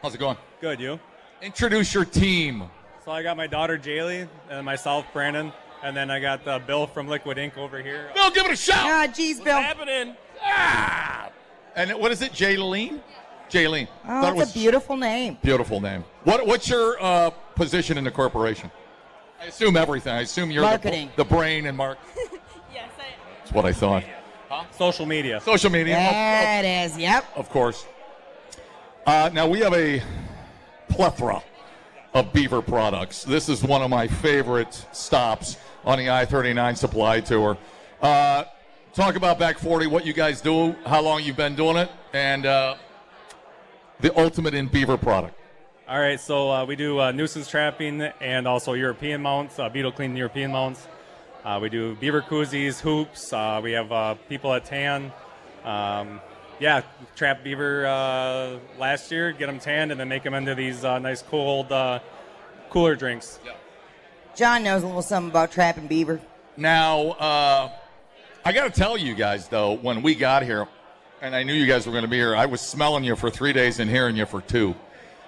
How's 0.01 0.13
it 0.13 0.17
going? 0.17 0.37
Good, 0.59 0.81
you? 0.81 0.99
Introduce 1.41 1.93
your 1.93 2.03
team. 2.05 2.63
So 3.05 3.11
I 3.11 3.23
got 3.23 3.37
my 3.37 3.47
daughter 3.47 3.77
Jaylee 3.77 4.27
and 4.49 4.65
myself, 4.65 5.05
Brandon, 5.13 5.53
and 5.83 5.95
then 5.95 6.11
I 6.11 6.19
got 6.19 6.45
uh, 6.47 6.59
Bill 6.59 6.87
from 6.87 7.07
Liquid 7.07 7.37
Ink 7.37 7.57
over 7.57 7.81
here. 7.81 8.09
Bill, 8.13 8.31
give 8.31 8.45
it 8.45 8.51
a 8.51 8.55
shout. 8.57 8.79
Ah, 8.83 9.07
geez, 9.13 9.39
Bill. 9.39 9.57
happening? 9.59 10.15
Ah! 10.43 11.29
And 11.75 11.91
what 11.99 12.11
is 12.11 12.21
it, 12.21 12.31
Jaylene? 12.31 13.01
Jaylene. 13.49 13.87
Oh, 14.03 14.07
Thought 14.07 14.19
it 14.19 14.21
that's 14.21 14.35
was 14.37 14.51
a 14.51 14.53
beautiful 14.59 14.97
name. 14.97 15.37
beautiful 15.41 15.79
name. 15.81 16.03
What 16.23 16.45
What's 16.47 16.67
your 16.69 17.01
uh, 17.01 17.29
position 17.55 17.97
in 17.97 18.03
the 18.03 18.11
corporation? 18.11 18.71
I 19.41 19.45
assume 19.45 19.77
everything. 19.77 20.13
I 20.13 20.21
assume 20.21 20.49
you're 20.51 20.63
the- 20.63 20.69
Marketing. 20.69 21.11
The, 21.15 21.25
brain 21.25 21.65
and 21.67 21.77
Mark. 21.77 21.97
Yes, 22.73 22.89
I 22.99 23.03
am. 23.03 23.09
That's 23.39 23.51
what 23.53 23.65
I 23.65 23.71
thought. 23.71 24.03
Huh? 24.49 24.63
Social 24.71 25.05
media. 25.05 25.39
Social 25.41 25.69
media, 25.69 25.95
of- 25.97 26.05
of- 26.05 26.11
There 26.11 26.59
it 26.59 26.85
is. 26.91 26.97
Yep. 26.97 27.25
of 27.35 27.49
course. 27.49 27.85
Uh, 29.05 29.29
now 29.33 29.47
we 29.47 29.59
have 29.59 29.73
a 29.73 30.01
plethora 30.89 31.41
of 32.13 32.33
Beaver 32.33 32.61
products. 32.61 33.23
This 33.23 33.47
is 33.49 33.63
one 33.63 33.81
of 33.81 33.89
my 33.89 34.07
favorite 34.07 34.85
stops 34.91 35.57
on 35.85 35.99
the 35.99 36.09
I-39 36.09 36.75
supply 36.77 37.19
tour. 37.19 37.57
Uh, 38.01 38.45
talk 38.95 39.17
about 39.17 39.37
Back 39.37 39.59
40, 39.59 39.87
what 39.87 40.05
you 40.05 40.13
guys 40.13 40.39
do, 40.39 40.73
how 40.85 41.01
long 41.01 41.21
you've 41.21 41.35
been 41.35 41.53
doing 41.53 41.75
it, 41.75 41.91
and 42.13 42.45
uh, 42.45 42.75
the 43.99 44.17
ultimate 44.17 44.53
in 44.53 44.67
Beaver 44.67 44.97
product. 44.97 45.37
All 45.87 45.99
right, 45.99 46.19
so 46.19 46.49
uh, 46.49 46.65
we 46.65 46.77
do 46.77 46.99
uh, 46.99 47.11
nuisance 47.11 47.49
trapping 47.49 48.01
and 48.01 48.47
also 48.47 48.73
European 48.73 49.21
mounts, 49.21 49.59
uh, 49.59 49.67
beetle 49.67 49.91
clean 49.91 50.15
European 50.15 50.51
mounts. 50.51 50.87
Uh, 51.43 51.59
we 51.61 51.69
do 51.69 51.95
beaver 51.97 52.23
koozies, 52.23 52.79
hoops. 52.79 53.31
Uh, 53.31 53.59
we 53.61 53.73
have 53.73 53.91
uh, 53.91 54.15
people 54.29 54.51
at 54.53 54.65
tan. 54.65 55.11
Um, 55.63 56.19
yeah, 56.59 56.81
trap 57.15 57.43
beaver 57.43 57.85
uh, 57.85 58.57
last 58.79 59.11
year, 59.11 59.31
get 59.31 59.47
them 59.47 59.59
tanned, 59.59 59.91
and 59.91 59.99
then 59.99 60.07
make 60.07 60.23
them 60.23 60.33
into 60.33 60.55
these 60.55 60.83
uh, 60.83 60.97
nice 60.97 61.21
cold 61.21 61.71
uh, 61.71 61.99
cooler 62.69 62.95
drinks. 62.95 63.39
John 64.35 64.63
knows 64.63 64.81
a 64.81 64.87
little 64.87 65.01
something 65.01 65.29
about 65.29 65.51
trapping 65.51 65.85
beaver. 65.85 66.19
Now, 66.57 67.09
uh, 67.11 67.69
I 68.45 68.51
got 68.53 68.71
to 68.71 68.79
tell 68.79 68.95
you 68.97 69.15
guys, 69.15 69.47
though, 69.47 69.73
when 69.73 70.01
we 70.03 70.13
got 70.15 70.43
here, 70.43 70.67
and 71.21 71.35
I 71.35 71.41
knew 71.43 71.53
you 71.53 71.65
guys 71.65 71.85
were 71.87 71.91
going 71.91 72.03
to 72.03 72.09
be 72.09 72.17
here, 72.17 72.35
I 72.35 72.45
was 72.45 72.61
smelling 72.61 73.03
you 73.03 73.15
for 73.15 73.31
three 73.31 73.53
days 73.53 73.79
and 73.79 73.89
hearing 73.89 74.15
you 74.15 74.25
for 74.27 74.41
two. 74.41 74.75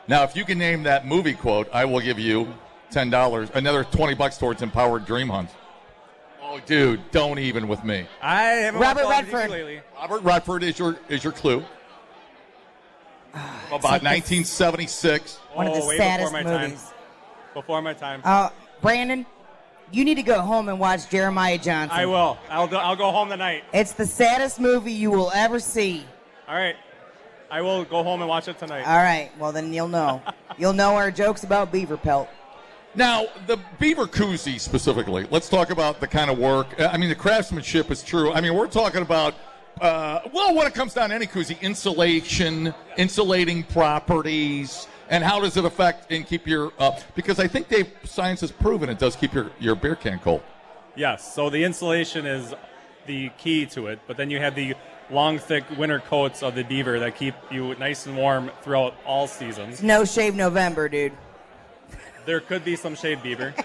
Now, 0.08 0.24
if 0.24 0.36
you 0.36 0.46
can 0.46 0.58
name 0.60 0.84
that 0.84 1.06
movie 1.06 1.34
quote, 1.34 1.68
I 1.74 1.86
will 1.86 2.00
give 2.00 2.20
you 2.20 2.54
ten 2.92 3.10
dollars, 3.10 3.50
another 3.54 3.84
twenty 3.84 4.14
bucks 4.14 4.38
towards 4.38 4.62
Empowered 4.62 5.06
Dream 5.06 5.28
Hunt. 5.30 5.50
Oh, 6.42 6.62
dude, 6.66 7.02
don't 7.12 7.40
even 7.40 7.68
with 7.68 7.84
me. 7.84 8.06
I 8.22 8.42
haven't 8.44 8.80
Robert 8.80 9.04
watched 9.06 9.16
all 9.16 9.20
of 9.24 9.34
Redford. 9.34 9.52
lately. 9.52 9.82
Robert 10.00 10.22
Redford 10.24 10.64
is 10.64 10.80
your 10.80 10.98
is 11.10 11.24
your 11.24 11.34
clue. 11.34 11.66
About 13.34 14.02
1976. 14.04 15.36
One 15.54 15.68
of 15.68 15.74
the 15.74 15.82
Oh, 15.82 15.98
saddest 15.98 16.32
before 16.34 16.44
movies. 16.60 16.82
time. 16.82 16.92
Before 17.54 17.82
my 17.82 17.94
time. 17.94 18.22
Uh, 18.24 18.50
Brandon, 18.82 19.26
you 19.92 20.04
need 20.04 20.16
to 20.16 20.24
go 20.24 20.42
home 20.42 20.70
and 20.70 20.80
watch 20.80 21.10
Jeremiah 21.10 21.58
Johnson. 21.58 21.98
I 21.98 22.06
will. 22.06 22.38
I'll 22.50 22.68
go, 22.68 22.78
I'll 22.78 22.96
go 22.96 23.12
home 23.12 23.30
tonight. 23.30 23.64
It's 23.74 23.94
the 23.94 24.06
saddest 24.06 24.60
movie 24.60 24.92
you 24.92 25.12
will 25.12 25.32
ever 25.32 25.60
see. 25.60 26.06
All 26.48 26.56
right. 26.56 26.76
I 27.50 27.62
will 27.62 27.86
go 27.86 28.04
home 28.04 28.22
and 28.22 28.28
watch 28.28 28.48
it 28.48 28.60
tonight. 28.60 28.84
All 28.84 28.98
right, 28.98 29.32
well 29.40 29.54
then 29.54 29.72
you'll 29.74 29.88
know. 29.88 30.22
you'll 30.58 30.74
know 30.74 30.96
our 30.96 31.12
jokes 31.12 31.44
about 31.44 31.72
beaver 31.72 31.96
pelt. 31.96 32.28
Now, 32.96 33.28
the 33.46 33.60
Beaver 33.80 34.08
Koozie 34.08 34.60
specifically, 34.60 35.28
let's 35.30 35.50
talk 35.50 35.70
about 35.70 36.00
the 36.00 36.08
kind 36.08 36.32
of 36.32 36.40
work. 36.40 36.80
Uh, 36.80 36.90
I 36.92 36.98
mean, 36.98 37.10
the 37.10 37.16
craftsmanship 37.16 37.92
is 37.92 38.02
true. 38.02 38.32
I 38.32 38.42
mean, 38.42 38.56
we're 38.56 38.68
talking 38.68 39.04
about, 39.04 39.36
uh, 39.80 40.22
well, 40.34 40.56
when 40.56 40.66
it 40.66 40.74
comes 40.74 40.96
down 40.96 41.10
to 41.10 41.16
any 41.16 41.28
koozie, 41.28 41.62
insulation, 41.62 42.74
insulating 42.98 43.62
properties, 43.64 44.88
and 45.10 45.24
how 45.24 45.40
does 45.40 45.58
it 45.58 45.66
affect 45.66 46.12
and 46.12 46.26
keep 46.26 46.48
your, 46.48 46.72
uh, 46.80 46.92
because 47.16 47.40
I 47.40 47.48
think 47.48 47.68
they've, 47.68 47.92
science 48.04 48.42
has 48.42 48.52
proven 48.52 48.90
it 48.90 49.00
does 49.00 49.16
keep 49.16 49.34
your, 49.34 49.52
your 49.60 49.76
beer 49.76 49.96
can 49.96 50.20
cold. 50.20 50.42
Yes. 50.96 51.34
So 51.34 51.50
the 51.50 51.64
insulation 51.64 52.26
is 52.26 52.54
the 53.06 53.30
key 53.38 53.66
to 53.68 53.88
it, 53.88 54.00
but 54.08 54.18
then 54.18 54.30
you 54.30 54.40
have 54.40 54.56
the 54.56 54.76
long, 55.10 55.40
thick 55.40 55.64
winter 55.78 56.00
coats 56.00 56.44
of 56.44 56.56
the 56.56 56.64
beaver 56.64 57.00
that 57.00 57.16
keep 57.16 57.36
you 57.50 57.76
nice 57.76 58.06
and 58.06 58.18
warm 58.18 58.52
throughout 58.62 58.96
all 59.06 59.28
seasons. 59.28 59.82
No 59.82 60.04
shave 60.04 60.36
November, 60.36 60.90
dude. 60.90 61.14
There 62.26 62.42
could 62.42 62.66
be 62.66 62.76
some 62.76 62.96
shade 62.96 63.24
beaver. 63.24 63.54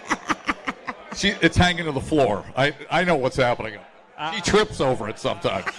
She, 1.16 1.28
it's 1.42 1.56
hanging 1.56 1.84
to 1.84 1.92
the 1.92 2.00
floor. 2.00 2.44
I, 2.56 2.74
I 2.90 3.04
know 3.04 3.16
what's 3.16 3.36
happening. 3.36 3.78
She 4.34 4.40
trips 4.40 4.80
over 4.80 5.08
it 5.08 5.18
sometimes. 5.18 5.66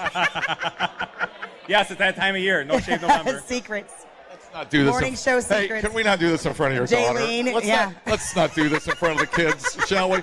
yes, 1.67 1.89
it's 1.89 1.99
that 1.99 2.15
time 2.15 2.36
of 2.36 2.41
year. 2.41 2.63
No 2.63 2.80
shade 2.80 3.02
November. 3.02 3.41
Secrets. 3.45 4.06
Not 4.53 4.69
do 4.69 4.83
this. 4.83 4.91
Morning 4.91 5.11
in, 5.13 5.17
show 5.17 5.41
Hey, 5.41 5.63
secrets. 5.63 5.85
can 5.85 5.93
we 5.95 6.03
not 6.03 6.19
do 6.19 6.29
this 6.29 6.45
in 6.45 6.53
front 6.53 6.73
of 6.73 6.77
your 6.77 6.85
daughter? 6.87 7.19
Let's 7.19 7.65
yeah. 7.65 7.85
Not, 7.85 7.95
let's 8.05 8.35
not 8.35 8.53
do 8.53 8.69
this 8.69 8.87
in 8.87 8.95
front 8.95 9.19
of 9.19 9.29
the 9.29 9.35
kids, 9.35 9.77
shall 9.87 10.11
we? 10.11 10.19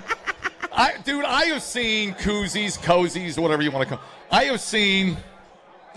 I, 0.71 0.93
dude, 1.03 1.25
I 1.25 1.45
have 1.45 1.61
seen 1.61 2.13
koozies, 2.13 2.79
cozies, 2.79 3.37
whatever 3.37 3.61
you 3.61 3.71
want 3.71 3.89
to 3.89 3.95
call. 3.97 4.05
I 4.31 4.45
have 4.45 4.61
seen. 4.61 5.17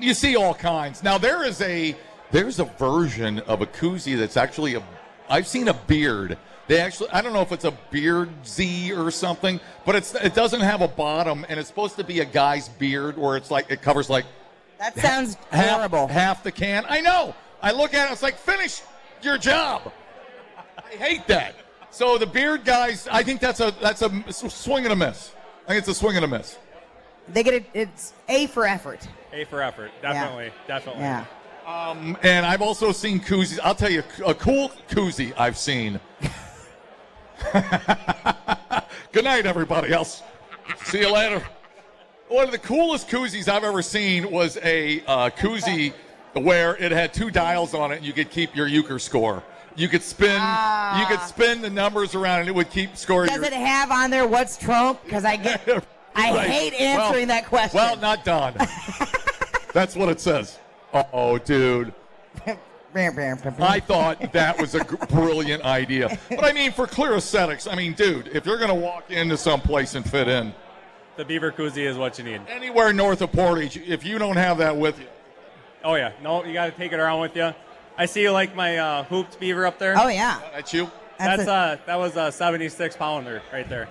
You 0.00 0.14
see 0.14 0.34
all 0.34 0.54
kinds. 0.54 1.04
Now 1.04 1.16
there 1.16 1.44
is 1.44 1.60
a 1.60 1.94
there's 2.32 2.58
a 2.58 2.64
version 2.64 3.38
of 3.40 3.62
a 3.62 3.66
koozie 3.66 4.18
that's 4.18 4.36
actually 4.36 4.74
a. 4.74 4.82
I've 5.28 5.46
seen 5.46 5.68
a 5.68 5.74
beard. 5.74 6.36
They 6.66 6.80
actually, 6.80 7.10
I 7.10 7.20
don't 7.20 7.34
know 7.34 7.42
if 7.42 7.52
it's 7.52 7.64
a 7.64 7.70
beard 7.92 8.30
Z 8.44 8.92
or 8.94 9.12
something, 9.12 9.60
but 9.86 9.94
it's 9.94 10.12
it 10.16 10.34
doesn't 10.34 10.62
have 10.62 10.80
a 10.80 10.88
bottom, 10.88 11.46
and 11.48 11.60
it's 11.60 11.68
supposed 11.68 11.94
to 11.96 12.04
be 12.04 12.18
a 12.18 12.24
guy's 12.24 12.68
beard, 12.68 13.16
where 13.16 13.36
it's 13.36 13.52
like 13.52 13.70
it 13.70 13.80
covers 13.80 14.10
like 14.10 14.24
That 14.78 14.98
sounds 14.98 15.36
half, 15.52 15.76
horrible. 15.76 16.08
half 16.08 16.42
the 16.42 16.50
can. 16.50 16.84
I 16.88 17.00
know. 17.00 17.36
I 17.64 17.72
look 17.72 17.94
at 17.94 18.10
it. 18.10 18.12
It's 18.12 18.22
like 18.22 18.36
finish 18.36 18.82
your 19.22 19.38
job. 19.38 19.90
I 20.76 20.96
hate 20.96 21.26
that. 21.28 21.54
So 21.90 22.18
the 22.18 22.26
beard 22.26 22.62
guys, 22.66 23.08
I 23.10 23.22
think 23.22 23.40
that's 23.40 23.60
a 23.60 23.74
that's 23.80 24.02
a 24.02 24.10
swing 24.50 24.84
and 24.84 24.92
a 24.92 24.96
miss. 24.96 25.32
I 25.64 25.68
think 25.68 25.78
it's 25.78 25.88
a 25.88 25.94
swing 25.94 26.16
and 26.16 26.26
a 26.26 26.28
miss. 26.28 26.58
They 27.26 27.42
get 27.42 27.54
it. 27.54 27.64
It's 27.72 28.12
A 28.28 28.48
for 28.48 28.66
effort. 28.66 29.08
A 29.32 29.46
for 29.46 29.62
effort. 29.62 29.92
Definitely. 30.02 30.52
Definitely. 30.68 31.04
Yeah. 31.04 31.24
Um, 31.66 32.18
and 32.22 32.44
I've 32.44 32.60
also 32.60 32.92
seen 32.92 33.18
koozies. 33.18 33.58
I'll 33.64 33.74
tell 33.74 33.90
you 33.90 34.02
a 34.26 34.34
cool 34.34 34.70
koozie 34.90 35.32
I've 35.38 35.56
seen. 35.56 35.98
Good 39.12 39.24
night, 39.24 39.46
everybody 39.46 39.90
else. 39.90 40.22
See 40.84 41.00
you 41.00 41.10
later. 41.10 41.42
One 42.28 42.44
of 42.44 42.50
the 42.50 42.58
coolest 42.58 43.08
koozies 43.08 43.48
I've 43.48 43.64
ever 43.64 43.80
seen 43.80 44.30
was 44.30 44.58
a 44.58 45.00
uh, 45.06 45.30
koozie 45.30 45.94
where 46.34 46.76
it 46.76 46.92
had 46.92 47.14
two 47.14 47.30
dials 47.30 47.74
on 47.74 47.92
it, 47.92 47.96
and 47.96 48.06
you 48.06 48.12
could 48.12 48.30
keep 48.30 48.54
your 48.54 48.66
euchre 48.66 48.98
score. 48.98 49.42
You 49.76 49.88
could 49.88 50.02
spin, 50.02 50.30
you 50.30 51.06
could 51.06 51.18
ah. 51.18 51.26
spin 51.26 51.60
the 51.60 51.70
numbers 51.70 52.14
around, 52.14 52.40
and 52.40 52.48
it 52.48 52.54
would 52.54 52.70
keep 52.70 52.96
scoring. 52.96 53.28
Does 53.28 53.38
your- 53.38 53.46
it 53.46 53.52
have 53.52 53.90
on 53.90 54.10
there 54.10 54.26
what's 54.26 54.56
Trump? 54.56 55.02
Because 55.04 55.24
I 55.24 55.36
get 55.36 55.66
I 56.14 56.38
hate 56.46 56.74
answering 56.74 57.28
Well- 57.28 57.40
that 57.40 57.46
question. 57.46 57.76
Well, 57.76 57.96
not 57.96 58.24
done. 58.24 58.54
That's 59.72 59.96
what 59.96 60.08
it 60.08 60.20
says. 60.20 60.58
Oh, 61.12 61.38
dude. 61.38 61.92
I 62.96 63.80
thought 63.80 64.32
that 64.32 64.60
was 64.60 64.76
a 64.76 64.84
g- 64.84 64.96
brilliant 65.08 65.64
idea. 65.64 66.16
But 66.28 66.44
I 66.44 66.52
mean, 66.52 66.70
for 66.70 66.86
clear 66.86 67.14
aesthetics, 67.14 67.66
I 67.66 67.74
mean, 67.74 67.94
dude, 67.94 68.28
if 68.28 68.46
you're 68.46 68.58
going 68.58 68.68
to 68.68 68.74
walk 68.74 69.10
into 69.10 69.36
some 69.36 69.60
place 69.60 69.96
and 69.96 70.08
fit 70.08 70.28
in 70.28 70.54
The 71.16 71.24
beaver 71.24 71.50
koozie 71.50 71.84
is 71.84 71.96
what 71.96 72.18
you 72.18 72.24
need. 72.24 72.42
anywhere 72.48 72.92
north 72.92 73.20
of 73.20 73.32
Portage, 73.32 73.76
if 73.78 74.04
you 74.04 74.18
don't 74.18 74.36
have 74.36 74.58
that 74.58 74.76
with 74.76 75.00
you, 75.00 75.06
Oh 75.84 75.94
yeah, 75.94 76.12
no, 76.22 76.44
you 76.44 76.52
got 76.54 76.66
to 76.66 76.72
take 76.72 76.92
it 76.92 76.98
around 76.98 77.20
with 77.20 77.36
you. 77.36 77.52
I 77.96 78.06
see 78.06 78.22
you 78.22 78.30
like 78.32 78.56
my 78.56 78.78
uh, 78.78 79.04
hooped 79.04 79.38
beaver 79.38 79.66
up 79.66 79.78
there. 79.78 79.94
oh 79.96 80.08
yeah, 80.08 80.40
that's 80.52 80.72
you. 80.72 80.90
That's 81.18 81.44
a- 81.46 81.52
uh, 81.52 81.76
that 81.86 81.96
was 81.96 82.16
a 82.16 82.32
76 82.32 82.96
pounder 82.96 83.40
right 83.52 83.68
there. 83.68 83.86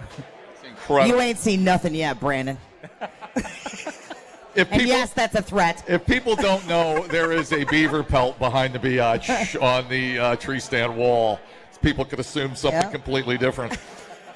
It's 0.55 0.67
incredible. 0.67 1.07
you 1.15 1.21
ain't 1.21 1.37
seen 1.39 1.63
nothing 1.63 1.95
yet, 1.95 2.19
Brandon. 2.19 2.57
if 3.01 4.55
And 4.55 4.69
people, 4.69 4.85
yes, 4.87 5.13
that's 5.13 5.35
a 5.35 5.41
threat. 5.41 5.83
if 5.87 6.05
people 6.05 6.35
don't 6.35 6.67
know, 6.67 7.05
there 7.07 7.31
is 7.31 7.53
a 7.53 7.63
beaver 7.65 8.03
pelt 8.03 8.37
behind 8.39 8.73
the 8.73 8.79
biatch 8.79 9.61
on 9.61 9.87
the 9.89 10.19
uh, 10.19 10.35
tree 10.35 10.59
stand 10.59 10.95
wall. 10.97 11.39
People 11.81 12.05
could 12.05 12.19
assume 12.19 12.55
something 12.55 12.79
Yeah. 12.81 12.89
completely 12.91 13.37
different. 13.37 13.77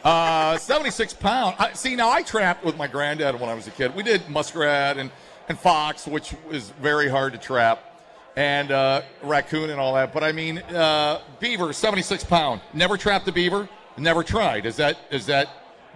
Uh, 0.03 0.57
76 0.57 1.13
pound. 1.13 1.55
I, 1.59 1.71
see, 1.73 1.95
now 1.95 2.09
I 2.11 2.21
trapped 2.21 2.63
with 2.65 2.75
my 2.77 2.87
granddad 2.87 3.39
when 3.39 3.49
I 3.49 3.53
was 3.53 3.67
a 3.67 3.71
kid. 3.71 3.95
We 3.95 4.03
did 4.03 4.27
muskrat 4.29 4.97
and, 4.97 5.09
and 5.49 5.57
fox, 5.57 6.07
which 6.07 6.33
is 6.51 6.69
very 6.81 7.07
hard 7.09 7.33
to 7.33 7.39
trap, 7.39 8.01
and 8.35 8.71
uh, 8.71 9.01
raccoon 9.23 9.69
and 9.69 9.79
all 9.79 9.95
that. 9.95 10.13
But 10.13 10.23
I 10.23 10.31
mean, 10.31 10.59
uh, 10.59 11.21
beaver, 11.39 11.73
76 11.73 12.23
pound. 12.25 12.61
Never 12.73 12.97
trapped 12.97 13.27
a 13.27 13.31
beaver. 13.31 13.67
Never 13.97 14.23
tried. 14.23 14.65
Is 14.65 14.75
that 14.75 14.97
is 15.09 15.25
that 15.25 15.49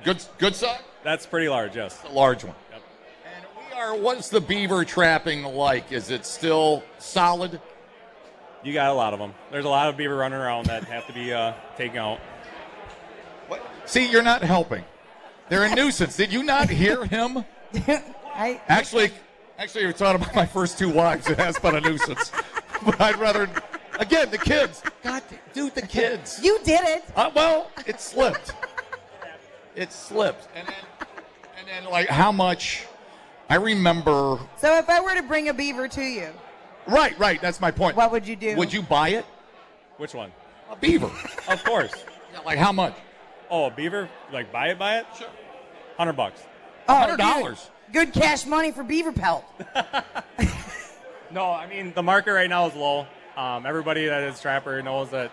good 0.04 0.24
good 0.38 0.56
size? 0.56 0.80
That's 1.04 1.26
pretty 1.26 1.50
large, 1.50 1.76
yes. 1.76 2.02
A 2.08 2.12
large 2.12 2.44
one. 2.44 2.56
Yep. 2.72 2.82
And 3.36 3.46
we 3.70 3.80
are. 3.80 3.96
What's 3.96 4.30
the 4.30 4.42
beaver 4.42 4.86
trapping 4.86 5.44
like? 5.44 5.92
Is 5.92 6.10
it 6.10 6.26
still 6.26 6.84
solid? 6.98 7.60
You 8.64 8.74
got 8.74 8.92
a 8.92 8.94
lot 8.94 9.14
of 9.14 9.20
them. 9.20 9.34
There's 9.52 9.66
a 9.66 9.70
lot 9.70 9.90
of 9.90 9.98
beaver 9.98 10.16
running 10.16 10.38
around 10.40 10.68
that 10.68 10.84
have 10.86 11.08
to 11.08 11.14
be 11.14 11.34
uh, 11.34 11.54
taken 11.78 11.98
out. 11.98 12.20
What? 13.48 13.66
See, 13.86 14.10
you're 14.10 14.22
not 14.22 14.44
helping. 14.44 14.84
They're 15.50 15.64
a 15.64 15.76
nuisance. 15.76 16.16
Did 16.16 16.32
you 16.32 16.44
not 16.44 16.70
hear 16.70 17.04
him? 17.06 17.44
I, 18.34 18.62
Actually, 18.68 19.12
actually, 19.62 19.84
you're 19.84 19.94
talking 19.94 20.22
about 20.22 20.36
my 20.36 20.46
first 20.46 20.78
two 20.78 20.90
wives. 20.90 21.30
It 21.30 21.38
has 21.38 21.58
been 21.60 21.76
a 21.76 21.82
nuisance. 21.82 22.32
but 22.86 23.00
I'd 23.00 23.18
rather, 23.18 23.50
again, 24.00 24.30
the 24.32 24.38
kids. 24.38 24.82
God, 25.04 25.24
dude, 25.54 25.76
the 25.76 25.82
kids. 25.84 26.40
you 26.44 26.60
did 26.64 26.82
it. 26.84 27.04
Uh, 27.16 27.30
well, 27.36 27.70
it 27.86 28.02
slipped. 28.02 28.54
It 29.76 29.92
slipped, 29.94 30.48
and 30.56 30.68
then, 30.68 30.76
and 31.58 31.68
then, 31.68 31.92
like, 31.92 32.08
how 32.10 32.32
much? 32.32 32.86
I 33.50 33.56
remember. 33.56 34.38
So 34.58 34.78
if 34.78 34.90
I 34.90 35.00
were 35.00 35.14
to 35.16 35.24
bring 35.24 35.50
a 35.50 35.54
beaver 35.54 35.88
to 35.90 36.02
you, 36.02 36.30
Right, 36.88 37.18
right. 37.20 37.40
That's 37.40 37.62
my 37.62 37.70
point. 37.70 37.96
what 37.96 38.12
would 38.12 38.28
you 38.28 38.36
do? 38.36 38.56
Would 38.56 38.74
you 38.74 38.82
buy 38.82 39.10
it? 39.10 39.26
Which 39.98 40.16
one? 40.16 40.32
A 40.72 40.76
beaver. 40.76 41.12
Of 41.48 41.64
course. 41.64 41.94
Yeah, 42.34 42.40
like 42.46 42.58
how 42.58 42.72
much? 42.72 42.96
Oh, 43.50 43.66
a 43.66 43.72
beaver? 43.72 44.08
Like 44.32 44.54
buy 44.54 44.70
it, 44.70 44.80
buy 44.80 45.00
it? 45.00 45.06
Sure. 45.18 45.28
Hundred 45.98 46.14
bucks. 46.14 46.42
Oh, 46.88 46.96
Hundred 46.96 47.18
dude, 47.18 47.20
dollars. 47.20 47.70
Good 47.92 48.14
cash 48.14 48.46
money 48.46 48.72
for 48.72 48.84
beaver 48.84 49.12
pelt. 49.12 49.46
No, 51.34 51.50
I 51.50 51.66
mean 51.66 51.94
the 51.94 52.04
market 52.04 52.34
right 52.34 52.50
now 52.50 52.68
is 52.68 52.76
low. 52.76 53.08
Um, 53.38 53.66
everybody 53.66 54.06
that 54.08 54.24
is 54.24 54.42
trapper 54.42 54.82
knows 54.82 55.12
that 55.12 55.32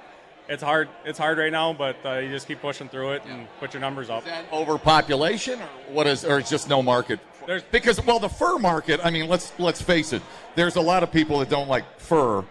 it's 0.48 0.62
hard. 0.62 0.88
It's 1.04 1.18
hard 1.18 1.38
right 1.38 1.50
now, 1.50 1.72
but 1.72 1.96
uh, 2.04 2.18
you 2.18 2.30
just 2.30 2.46
keep 2.46 2.60
pushing 2.60 2.88
through 2.88 3.14
it 3.14 3.22
and 3.26 3.48
put 3.58 3.74
your 3.74 3.80
numbers 3.80 4.08
up. 4.08 4.20
Is 4.22 4.28
that 4.28 4.44
overpopulation, 4.52 5.60
or 5.60 5.66
what 5.92 6.06
is, 6.06 6.24
or 6.24 6.38
it's 6.38 6.48
just 6.50 6.68
no 6.68 6.82
market? 6.82 7.18
There's- 7.46 7.64
because 7.72 8.00
well, 8.04 8.20
the 8.20 8.28
fur 8.28 8.58
market. 8.58 9.00
I 9.02 9.10
mean, 9.10 9.28
let's 9.28 9.52
let's 9.58 9.82
face 9.82 10.12
it. 10.12 10.22
There's 10.54 10.76
a 10.76 10.80
lot 10.80 11.02
of 11.02 11.10
people 11.10 11.40
that 11.40 11.48
don't 11.50 11.68
like 11.68 11.98
fur. 11.98 12.44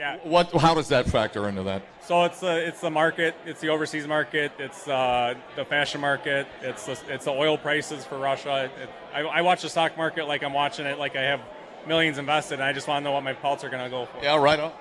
Correct. 0.00 0.24
Yeah. 0.24 0.30
What? 0.30 0.52
How 0.52 0.74
does 0.74 0.88
that 0.88 1.06
factor 1.06 1.48
into 1.48 1.62
that? 1.64 1.82
So 2.00 2.24
it's 2.24 2.40
the 2.40 2.66
it's 2.66 2.80
the 2.80 2.90
market. 2.90 3.34
It's 3.44 3.60
the 3.60 3.68
overseas 3.68 4.06
market. 4.06 4.52
It's 4.58 4.88
uh, 4.88 5.34
the 5.56 5.64
fashion 5.64 6.00
market. 6.00 6.46
It's 6.62 6.86
the, 6.86 6.98
it's 7.08 7.26
the 7.26 7.30
oil 7.30 7.58
prices 7.58 8.04
for 8.04 8.18
Russia. 8.18 8.70
It, 8.80 8.90
I, 9.14 9.20
I 9.20 9.40
watch 9.42 9.62
the 9.62 9.68
stock 9.68 9.96
market 9.96 10.26
like 10.26 10.42
I'm 10.42 10.52
watching 10.52 10.86
it 10.86 10.98
like 10.98 11.16
I 11.16 11.22
have 11.22 11.40
millions 11.86 12.18
invested, 12.18 12.54
and 12.54 12.64
I 12.64 12.72
just 12.72 12.88
want 12.88 13.02
to 13.02 13.04
know 13.04 13.12
what 13.12 13.24
my 13.24 13.34
pelts 13.34 13.64
are 13.64 13.68
going 13.68 13.84
to 13.84 13.90
go 13.90 14.06
for. 14.06 14.22
Yeah, 14.22 14.36
right 14.36 14.58
on. 14.58 14.72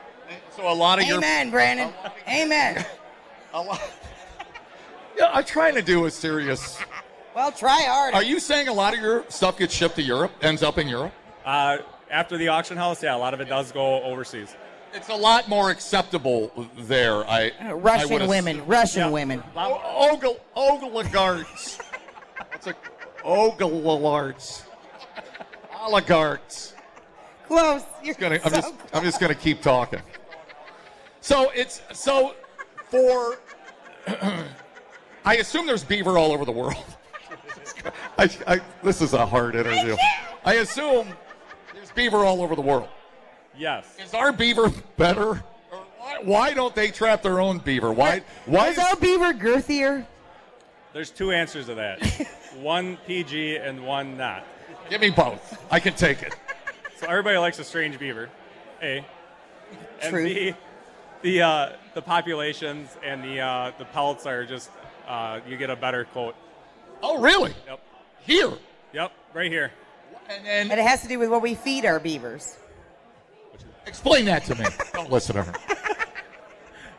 So 0.56 0.72
a 0.72 0.74
lot 0.74 1.00
of 1.02 1.08
your 1.08 1.18
Amen, 1.18 1.50
Brandon. 1.50 1.92
Amen. 2.28 2.86
a 3.54 3.62
lot. 3.62 3.82
Yeah, 5.18 5.32
I'm 5.34 5.44
trying 5.44 5.76
to 5.76 5.82
do 5.82 6.06
a 6.06 6.12
serious. 6.12 6.78
Well, 7.36 7.52
try 7.52 7.82
hard. 7.88 8.14
Are 8.14 8.24
you 8.24 8.40
saying 8.40 8.68
a 8.68 8.74
lot 8.74 8.94
of 8.94 9.02
your 9.02 9.26
stuff 9.30 9.58
gets 9.58 9.74
shipped 9.74 9.96
to 9.96 10.02
Europe, 10.02 10.32
ends 10.42 10.64
up 10.64 10.78
in 10.78 10.88
Europe? 10.88 11.14
Uh, 11.44 11.78
after 12.10 12.38
the 12.38 12.48
auction 12.48 12.78
house, 12.78 13.04
yeah, 13.04 13.16
a 13.16 13.18
lot 13.18 13.34
of 13.34 13.42
it 13.42 13.50
does 13.50 13.72
go 13.72 14.02
overseas. 14.04 14.56
It's 14.94 15.10
a 15.10 15.16
lot 15.16 15.48
more 15.48 15.70
acceptable 15.70 16.52
there. 16.78 17.24
I 17.30 17.52
I 17.60 17.70
uh, 17.72 17.74
Russian 17.76 18.14
assume. 18.14 18.28
women. 18.30 18.66
Russian 18.66 19.02
Yeah. 19.04 19.10
women. 19.10 19.44
O- 19.56 20.10
Ogle 20.12 20.40
oligarchs. 20.56 21.78
What's 22.52 22.68
a 22.68 22.76
oligarchs? 23.24 24.64
Oligarchs. 25.80 26.74
Close. 27.48 27.84
You're 28.04 28.16
Gonna, 28.16 28.36
I'm 28.44 28.50
so 28.52 28.56
just 28.62 28.74
I'm 28.94 29.04
just 29.04 29.20
gonna 29.20 29.36
keep 29.36 29.62
talking. 29.62 30.02
So 31.22 31.52
it's 31.56 31.82
so 31.94 32.36
for. 32.90 33.38
I 35.26 35.36
assume 35.36 35.68
there's 35.68 35.84
beaver 35.84 36.18
all 36.18 36.32
over 36.32 36.46
the 36.46 36.52
world. 36.52 36.84
I, 38.18 38.30
I, 38.48 38.60
this 38.84 39.02
is 39.02 39.14
a 39.14 39.26
hard 39.26 39.56
interview. 39.56 39.96
I 40.44 40.56
assume 40.56 41.08
there's 41.74 41.92
beaver 41.92 42.26
all 42.26 42.42
over 42.42 42.56
the 42.56 42.62
world. 42.62 42.88
Yes. 43.60 43.86
Is 44.02 44.14
our 44.14 44.32
beaver 44.32 44.72
better? 44.96 45.44
Or 45.72 45.86
why, 45.98 46.18
why 46.24 46.54
don't 46.54 46.74
they 46.74 46.92
trap 46.92 47.22
their 47.22 47.42
own 47.42 47.58
beaver? 47.58 47.92
Why? 47.92 48.22
Why 48.46 48.70
Is 48.70 48.80
our 48.80 48.96
beaver 48.96 49.34
girthier? 49.34 50.06
There's 50.94 51.12
two 51.12 51.32
answers 51.32 51.66
to 51.66 51.76
that. 51.76 52.02
one 52.62 52.98
PG 53.06 53.58
and 53.58 53.86
one 53.86 54.16
not. 54.16 54.46
Give 54.90 55.02
me 55.02 55.10
both. 55.10 55.62
I 55.70 55.82
can 55.82 55.94
take 55.94 56.24
it. 56.24 56.34
So 56.98 57.08
everybody 57.08 57.38
likes 57.38 57.60
a 57.60 57.64
strange 57.66 58.00
beaver. 58.00 58.30
A. 58.82 59.06
And 60.02 60.10
Truth. 60.10 60.34
B, 60.34 60.54
the 61.22 61.42
uh, 61.42 61.70
the 61.94 62.02
populations 62.02 62.98
and 63.04 63.22
the 63.22 63.42
uh, 63.42 63.72
the 63.78 63.86
pelts 63.86 64.26
are 64.26 64.46
just 64.46 64.70
uh, 65.06 65.42
you 65.48 65.58
get 65.58 65.70
a 65.70 65.76
better 65.76 66.06
coat. 66.06 66.36
Oh, 67.04 67.22
really? 67.22 67.54
Yep. 67.68 67.82
Here. 68.22 68.54
Yep. 68.94 69.12
Right 69.34 69.52
here. 69.52 69.72
And 70.30 70.46
then 70.46 70.72
And 70.72 70.80
it 70.80 70.86
has 70.86 71.02
to 71.02 71.08
do 71.08 71.20
with 71.20 71.30
what 71.30 71.42
we 71.42 71.56
feed 71.56 71.86
our 71.86 72.00
beavers. 72.00 72.59
Explain 73.90 74.26
that 74.26 74.46
to 74.46 74.56
me. 74.56 74.66
Don't 74.94 75.12
listen 75.12 75.36
to 75.36 75.44
her. 75.44 75.54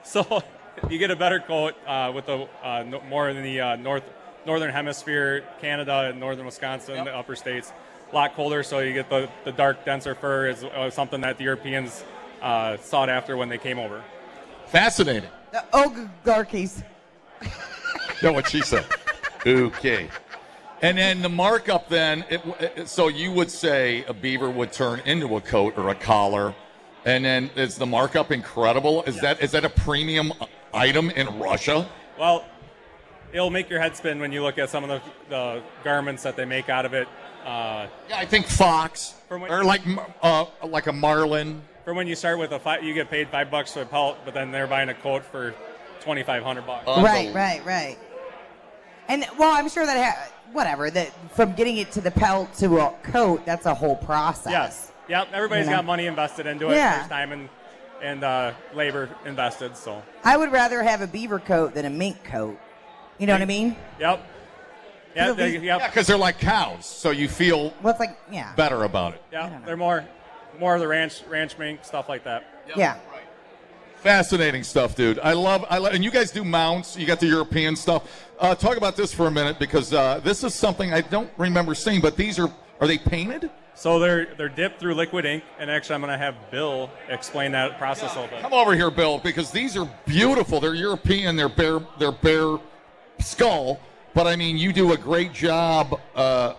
So 0.03 0.43
you 0.89 0.99
get 0.99 1.13
a 1.13 1.17
better 1.17 1.39
coat 1.39 1.77
uh, 1.87 2.11
with 2.13 2.27
the 2.27 2.49
uh, 2.65 2.83
no, 2.83 3.01
more 3.03 3.29
in 3.29 3.45
the 3.45 3.61
uh, 3.61 3.77
north 3.77 4.03
northern 4.45 4.73
hemisphere, 4.73 5.45
Canada 5.61 6.09
and 6.11 6.19
northern 6.19 6.47
Wisconsin, 6.47 7.05
the 7.05 7.15
upper 7.15 7.37
states. 7.37 7.73
A 8.11 8.15
lot 8.17 8.35
colder, 8.35 8.65
so 8.65 8.81
you 8.81 8.93
get 8.93 9.09
the, 9.09 9.29
the 9.45 9.53
dark, 9.53 9.85
denser 9.85 10.17
fur 10.17 10.49
is 10.49 10.65
uh, 10.65 10.91
something 10.91 11.21
that 11.21 11.39
the 11.39 11.45
Europeans 11.45 12.03
uh, 12.43 12.77
sought 12.79 13.09
after 13.09 13.37
when 13.37 13.49
they 13.49 13.59
came 13.59 13.79
over. 13.79 14.03
Fascinating. 14.67 15.31
The 15.53 15.65
oligarchies. 15.73 16.83
Know 18.21 18.33
what 18.33 18.49
she 18.49 18.63
said. 18.63 18.85
okay. 19.47 20.09
And 20.83 20.99
then 20.99 21.23
the 21.23 21.29
markup, 21.29 21.89
then, 21.89 22.25
it, 22.29 22.41
it, 22.59 22.89
so 22.89 23.09
you 23.09 23.31
would 23.33 23.51
say 23.51 24.05
a 24.09 24.15
beaver 24.15 24.51
would 24.51 24.73
turn 24.73 25.01
into 25.01 25.37
a 25.37 25.41
coat 25.41 25.75
or 25.77 25.91
a 25.91 25.95
collar, 25.95 26.55
and 27.05 27.25
then 27.25 27.51
is 27.57 27.77
the 27.77 27.87
markup 27.87 28.31
incredible? 28.31 29.03
Is 29.05 29.21
that 29.21 29.43
is 29.43 29.51
that 29.53 29.65
a 29.65 29.69
premium 29.71 30.33
item 30.75 31.11
in 31.11 31.39
Russia? 31.39 31.89
Well, 32.19 32.45
it'll 33.33 33.51
make 33.51 33.71
your 33.71 33.81
head 33.81 33.97
spin 33.97 34.19
when 34.21 34.33
you 34.33 34.43
look 34.43 34.59
at 34.59 34.71
some 34.71 34.85
of 34.85 34.91
the, 34.91 35.01
the 35.29 35.63
garments 35.85 36.23
that 36.25 36.37
they 36.37 36.45
make 36.45 36.69
out 36.69 36.85
of 36.85 36.95
it. 36.95 37.09
Uh, 37.45 37.87
Yeah, 38.09 38.19
I 38.19 38.27
think 38.27 38.47
fox 38.47 39.15
From 39.29 39.41
what- 39.43 39.51
or 39.51 39.65
like 39.65 39.83
uh, 40.23 40.45
like 40.65 40.87
a 40.89 40.93
marlin. 40.93 41.63
from 41.85 41.97
when 41.97 42.07
you 42.07 42.15
start 42.15 42.39
with 42.39 42.53
a 42.53 42.59
five, 42.59 42.85
you 42.85 42.93
get 42.93 43.09
paid 43.11 43.29
five 43.31 43.51
bucks 43.51 43.73
for 43.73 43.83
a 43.83 43.87
pelt, 43.87 44.19
but 44.25 44.35
then 44.35 44.51
they're 44.53 44.67
buying 44.67 44.91
a 44.91 44.95
coat 44.95 45.25
for 45.25 45.55
twenty 46.01 46.23
five 46.23 46.43
hundred 46.43 46.67
bucks. 46.67 46.87
Right, 46.87 47.33
right, 47.35 47.65
right. 47.65 47.97
And 49.09 49.25
well, 49.39 49.53
I'm 49.57 49.69
sure 49.69 49.87
that 49.87 49.97
ha- 50.15 50.33
whatever 50.53 50.91
that 50.91 51.13
from 51.35 51.55
getting 51.55 51.79
it 51.79 51.91
to 51.93 52.01
the 52.01 52.11
pelt 52.11 52.53
to 52.59 52.79
a 52.81 52.91
coat, 53.03 53.45
that's 53.47 53.67
a 53.67 53.75
whole 53.75 53.97
process. 53.97 54.53
Yes. 54.53 54.90
Yep. 55.11 55.29
Everybody's 55.33 55.67
You 55.67 55.73
know? 55.73 55.79
got 55.79 55.85
money 55.85 56.07
invested 56.07 56.47
into 56.47 56.71
it. 56.71 56.77
Yeah. 56.77 56.99
There's 56.99 57.09
time 57.09 57.33
and 57.33 57.49
and 58.03 58.25
uh, 58.25 58.53
labor 58.75 59.11
invested. 59.27 59.77
So. 59.77 60.03
I 60.25 60.39
would 60.39 60.51
rather 60.53 60.83
have 60.83 61.03
a 61.03 61.07
beaver 61.07 61.39
coat 61.39 61.75
than 61.75 61.85
a 61.85 61.91
mink 61.91 62.25
coat. 62.25 62.59
You 63.19 63.27
know 63.27 63.35
what 63.35 63.43
I 63.43 63.47
mean? 63.47 63.77
Yep. 63.99 64.27
Yeah. 65.15 65.23
It'll 65.25 65.35
They, 65.35 65.59
be- 65.59 65.67
yep. 65.67 65.81
Yeah, 65.81 65.87
because 65.89 66.07
they're 66.07 66.17
like 66.17 66.39
cows, 66.39 66.87
so 66.87 67.11
you 67.11 67.29
feel 67.29 67.75
Well, 67.83 67.95
like 68.01 68.17
yeah, 68.33 68.55
better 68.55 68.85
about 68.85 69.15
it. 69.15 69.23
Yeah. 69.31 69.59
They're 69.67 69.77
more 69.77 70.07
more 70.59 70.75
of 70.75 70.81
the 70.81 70.89
ranch 70.89 71.23
ranch 71.29 71.59
mink 71.59 71.85
stuff 71.85 72.09
like 72.09 72.25
that. 72.25 72.45
yeah. 72.77 72.97
Fascinating 73.97 74.63
stuff, 74.63 74.97
dude. 74.97 75.19
I 75.19 75.35
love, 75.35 75.67
I 75.69 75.77
love, 75.77 75.93
and 75.93 76.03
you 76.03 76.11
guys 76.11 76.31
do 76.31 76.43
mounts. 76.43 76.97
You 76.97 77.07
got 77.07 77.21
the 77.21 77.27
European 77.27 77.77
stuff. 77.77 78.27
Uh, 78.39 78.55
talk 78.55 78.79
about 78.79 78.97
this 78.97 79.13
for 79.13 79.27
a 79.27 79.31
minute 79.31 79.59
because 79.59 79.93
uh, 79.93 80.21
this 80.25 80.43
is 80.43 80.55
something 80.55 80.91
I 80.95 81.03
don't 81.03 81.31
remember 81.37 81.75
seeing. 81.75 82.01
But 82.01 82.17
these 82.17 82.39
are, 82.39 82.51
are 82.81 82.87
they 82.87 82.97
painted? 82.97 83.51
So 83.75 83.99
they're 83.99 84.35
they're 84.37 84.49
dipped 84.49 84.79
through 84.81 84.95
liquid 84.95 85.25
ink, 85.25 85.43
and 85.59 85.71
actually 85.71 85.95
I'm 85.95 86.01
going 86.03 86.13
to 86.13 86.19
have 86.19 86.35
Bill 86.51 86.91
explain 87.09 87.53
that 87.53 87.79
process 87.79 88.15
a 88.15 88.21
little 88.21 88.37
bit. 88.37 88.43
Come 88.43 88.53
over 88.53 88.75
here, 88.75 88.91
Bill, 88.91 89.19
because 89.19 89.51
these 89.51 89.77
are 89.77 89.89
beautiful. 90.07 90.61
They're 90.61 90.75
European. 90.75 91.37
They're 91.37 91.49
bare. 91.49 91.81
They're 91.99 92.13
bare 92.13 92.59
skull. 93.21 93.81
But 94.13 94.27
I 94.27 94.37
mean, 94.37 94.59
you 94.59 94.73
do 94.73 94.93
a 94.93 94.97
great 94.99 95.33
job 95.33 95.99
uh, 96.15 96.55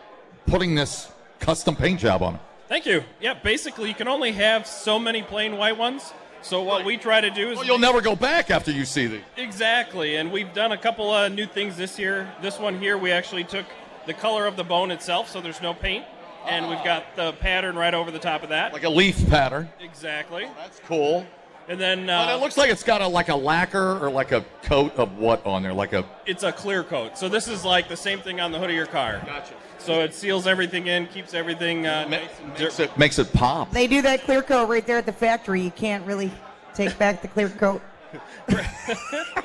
putting 0.47 0.73
this 0.73 1.11
custom 1.39 1.75
paint 1.75 1.99
job 1.99 2.23
on. 2.23 2.39
Thank 2.69 2.85
you. 2.85 3.03
Yeah, 3.19 3.33
basically, 3.33 3.89
you 3.89 3.95
can 3.95 4.07
only 4.07 4.31
have 4.31 4.65
so 4.65 4.97
many 4.97 5.21
plain 5.21 5.57
white 5.57 5.77
ones. 5.77 6.13
So 6.41 6.63
what 6.63 6.85
we 6.85 6.97
try 6.97 7.21
to 7.21 7.29
do 7.29 7.49
is 7.49 7.57
Well, 7.57 7.67
you'll 7.67 7.77
never 7.77 8.01
go 8.01 8.15
back 8.15 8.49
after 8.49 8.71
you 8.71 8.83
see 8.85 9.05
these. 9.05 9.21
exactly, 9.37 10.15
and 10.15 10.31
we've 10.31 10.51
done 10.53 10.71
a 10.71 10.77
couple 10.77 11.11
of 11.11 11.31
new 11.33 11.45
things 11.45 11.77
this 11.77 11.99
year. 11.99 12.33
This 12.41 12.57
one 12.57 12.79
here, 12.79 12.97
we 12.97 13.11
actually 13.11 13.43
took 13.43 13.65
the 14.07 14.13
color 14.15 14.47
of 14.47 14.55
the 14.55 14.63
bone 14.63 14.89
itself, 14.89 15.29
so 15.29 15.39
there's 15.39 15.61
no 15.61 15.75
paint, 15.75 16.03
and 16.47 16.69
we've 16.69 16.83
got 16.83 17.15
the 17.15 17.33
pattern 17.33 17.75
right 17.75 17.93
over 17.93 18.11
the 18.11 18.19
top 18.19 18.43
of 18.43 18.49
that. 18.49 18.73
Like 18.73 18.83
a 18.83 18.89
leaf 18.89 19.29
pattern. 19.29 19.69
exactly. 19.79 20.47
That's 20.57 20.79
cool. 20.85 21.25
And 21.67 21.79
then 21.79 22.07
But 22.07 22.29
uh, 22.29 22.37
it 22.37 22.41
looks 22.41 22.57
like 22.57 22.69
it's 22.69 22.83
got 22.83 23.01
a 23.01 23.07
like 23.07 23.29
a 23.29 23.35
lacquer 23.35 23.97
or 23.99 24.09
like 24.09 24.31
a 24.31 24.43
coat 24.63 24.95
of 24.97 25.17
what 25.17 25.45
on 25.45 25.63
there, 25.63 25.73
like 25.73 25.93
a. 25.93 26.03
it's 26.25 26.43
a 26.43 26.51
clear 26.51 26.83
coat. 26.83 27.17
So 27.17 27.29
this 27.29 27.47
is 27.47 27.63
like 27.63 27.87
the 27.87 27.95
same 27.95 28.19
thing 28.19 28.39
on 28.41 28.51
the 28.51 28.59
hood 28.59 28.69
of 28.69 28.75
your 28.75 28.87
car. 28.87 29.21
Gotcha. 29.25 29.53
So 29.77 30.01
it 30.01 30.13
seals 30.13 30.47
everything 30.47 30.87
in, 30.87 31.07
keeps 31.07 31.33
everything 31.33 31.87
uh, 31.87 32.07
nice 32.07 32.29
Makes 32.59 32.79
it, 32.79 32.97
makes 32.97 33.19
it 33.19 33.31
pop. 33.33 33.71
They 33.71 33.87
do 33.87 34.01
that 34.01 34.23
clear 34.23 34.41
coat 34.41 34.69
right 34.69 34.85
there 34.85 34.97
at 34.97 35.05
the 35.05 35.13
factory. 35.13 35.61
You 35.61 35.71
can't 35.71 36.05
really 36.05 36.31
take 36.73 36.97
back 36.97 37.21
the 37.21 37.27
clear 37.27 37.49
coat. 37.49 37.81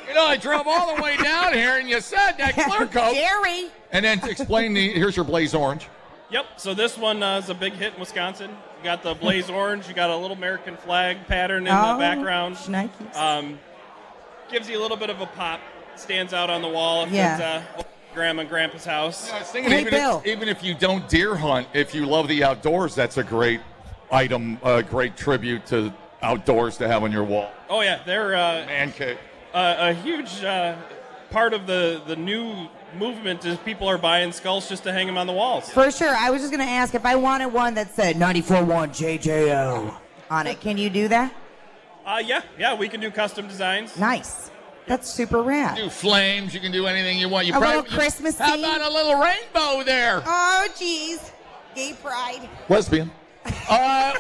You 0.09 0.15
know, 0.15 0.27
I 0.27 0.37
drove 0.39 0.67
all 0.67 0.97
the 0.97 1.03
way 1.03 1.17
down 1.19 1.53
here, 1.53 1.79
and 1.79 1.89
you 1.89 2.01
said 2.01 2.33
that 2.39 2.55
clear 2.55 2.87
coat. 2.87 3.13
Gary. 3.13 3.69
And 3.93 4.05
then 4.05 4.19
to 4.21 4.31
explain 4.31 4.73
the 4.73 4.91
here's 4.93 5.15
your 5.15 5.25
blaze 5.27 5.55
orange. 5.55 5.89
Yep. 6.31 6.47
So 6.57 6.75
this 6.75 6.99
one 6.99 7.23
uh, 7.23 7.39
is 7.39 7.49
a 7.51 7.55
big 7.55 7.75
hit 7.75 7.95
in 7.95 8.01
Wisconsin. 8.01 8.51
You 8.51 8.85
got 8.85 9.03
the 9.03 9.15
blaze 9.15 9.49
orange. 9.51 9.89
You 9.89 9.95
got 9.95 10.11
a 10.11 10.17
little 10.17 10.37
American 10.37 10.77
flag 10.77 11.27
pattern 11.27 11.67
in 11.67 11.73
Oh, 11.73 11.93
the 11.95 11.99
background. 11.99 12.57
Schnikes. 12.57 13.15
Um, 13.17 13.59
gives 14.51 14.69
you 14.69 14.79
a 14.79 14.83
little 14.83 14.97
bit 14.97 15.11
of 15.11 15.21
a 15.21 15.27
pop. 15.27 15.61
Stands 15.97 16.33
out 16.35 16.51
on 16.51 16.63
the 16.63 16.69
wall 16.69 17.05
if 17.05 17.11
Yeah. 17.13 17.63
it's 17.63 17.79
uh, 17.79 17.83
grandma 18.13 18.41
and 18.43 18.51
grandpa's 18.51 18.85
house. 18.85 19.31
I 19.33 19.39
was 19.39 19.49
thinking 19.49 19.71
Hey, 19.73 19.81
even, 19.83 19.93
Bill. 19.93 20.19
If, 20.25 20.27
even 20.27 20.49
if 20.49 20.63
you 20.63 20.75
don't 20.75 21.09
deer 21.09 21.35
hunt, 21.37 21.69
if 21.75 21.95
you 21.95 22.07
love 22.07 22.29
the 22.29 22.43
outdoors, 22.45 22.95
that's 22.95 23.17
a 23.19 23.25
great 23.25 23.61
item, 24.11 24.59
a 24.63 24.83
great 24.83 25.17
tribute 25.17 25.65
to 25.67 25.93
outdoors 26.23 26.77
to 26.79 26.89
have 26.89 27.03
on 27.03 27.13
your 27.13 27.25
wall. 27.25 27.51
Oh 27.71 27.81
yeah, 27.83 28.01
they're 28.05 28.35
uh, 28.35 28.67
Man 28.67 28.93
cave. 28.93 29.19
a, 29.55 29.91
a 29.91 29.93
huge 29.95 30.43
uh, 30.45 30.77
part 31.31 31.53
of 31.55 31.67
the 31.67 32.01
the 32.07 32.17
new 32.17 32.69
movement 32.99 33.45
is 33.45 33.59
people 33.59 33.89
are 33.89 33.99
buying 33.99 34.33
skulls 34.33 34.69
just 34.69 34.83
to 34.85 34.93
hang 34.93 35.07
them 35.07 35.19
on 35.19 35.27
the 35.27 35.33
walls. 35.33 35.69
For 35.71 35.91
sure. 35.91 36.15
I 36.15 36.31
was 36.31 36.41
just 36.43 36.53
going 36.53 36.67
to 36.67 36.71
ask 36.73 36.95
if 36.95 37.05
I 37.07 37.17
wanted 37.17 37.47
one 37.47 37.75
that 37.75 37.95
said 37.95 38.17
94.1 38.17 39.21
JJO 39.21 39.95
on 40.31 40.47
it. 40.47 40.61
Can 40.61 40.79
you 40.79 40.91
do 40.91 41.09
that? 41.09 41.35
Uh, 42.05 42.23
yeah, 42.25 42.43
yeah, 42.59 42.75
we 42.75 42.89
can 42.89 43.01
do 43.01 43.11
custom 43.11 43.49
designs. 43.49 43.99
Nice. 43.99 44.51
That's 44.87 45.09
super 45.11 45.43
rad. 45.43 45.77
You 45.77 45.85
Do 45.85 45.91
flames. 45.91 46.55
You 46.55 46.61
can 46.61 46.71
do 46.71 46.87
anything 46.87 47.19
you 47.19 47.29
want. 47.29 47.47
You 47.47 47.55
A 47.55 47.59
probably- 47.59 47.83
little 47.83 47.99
Christmas 47.99 48.39
How 48.39 48.53
theme? 48.55 48.65
about 48.65 48.81
a 48.81 48.89
little 48.95 49.15
rainbow 49.21 49.83
there? 49.85 50.23
Oh, 50.25 50.69
jeez. 50.77 51.33
Gay 51.75 51.95
pride. 52.03 52.49
Lesbian. 52.69 53.11
Uh, 53.69 54.13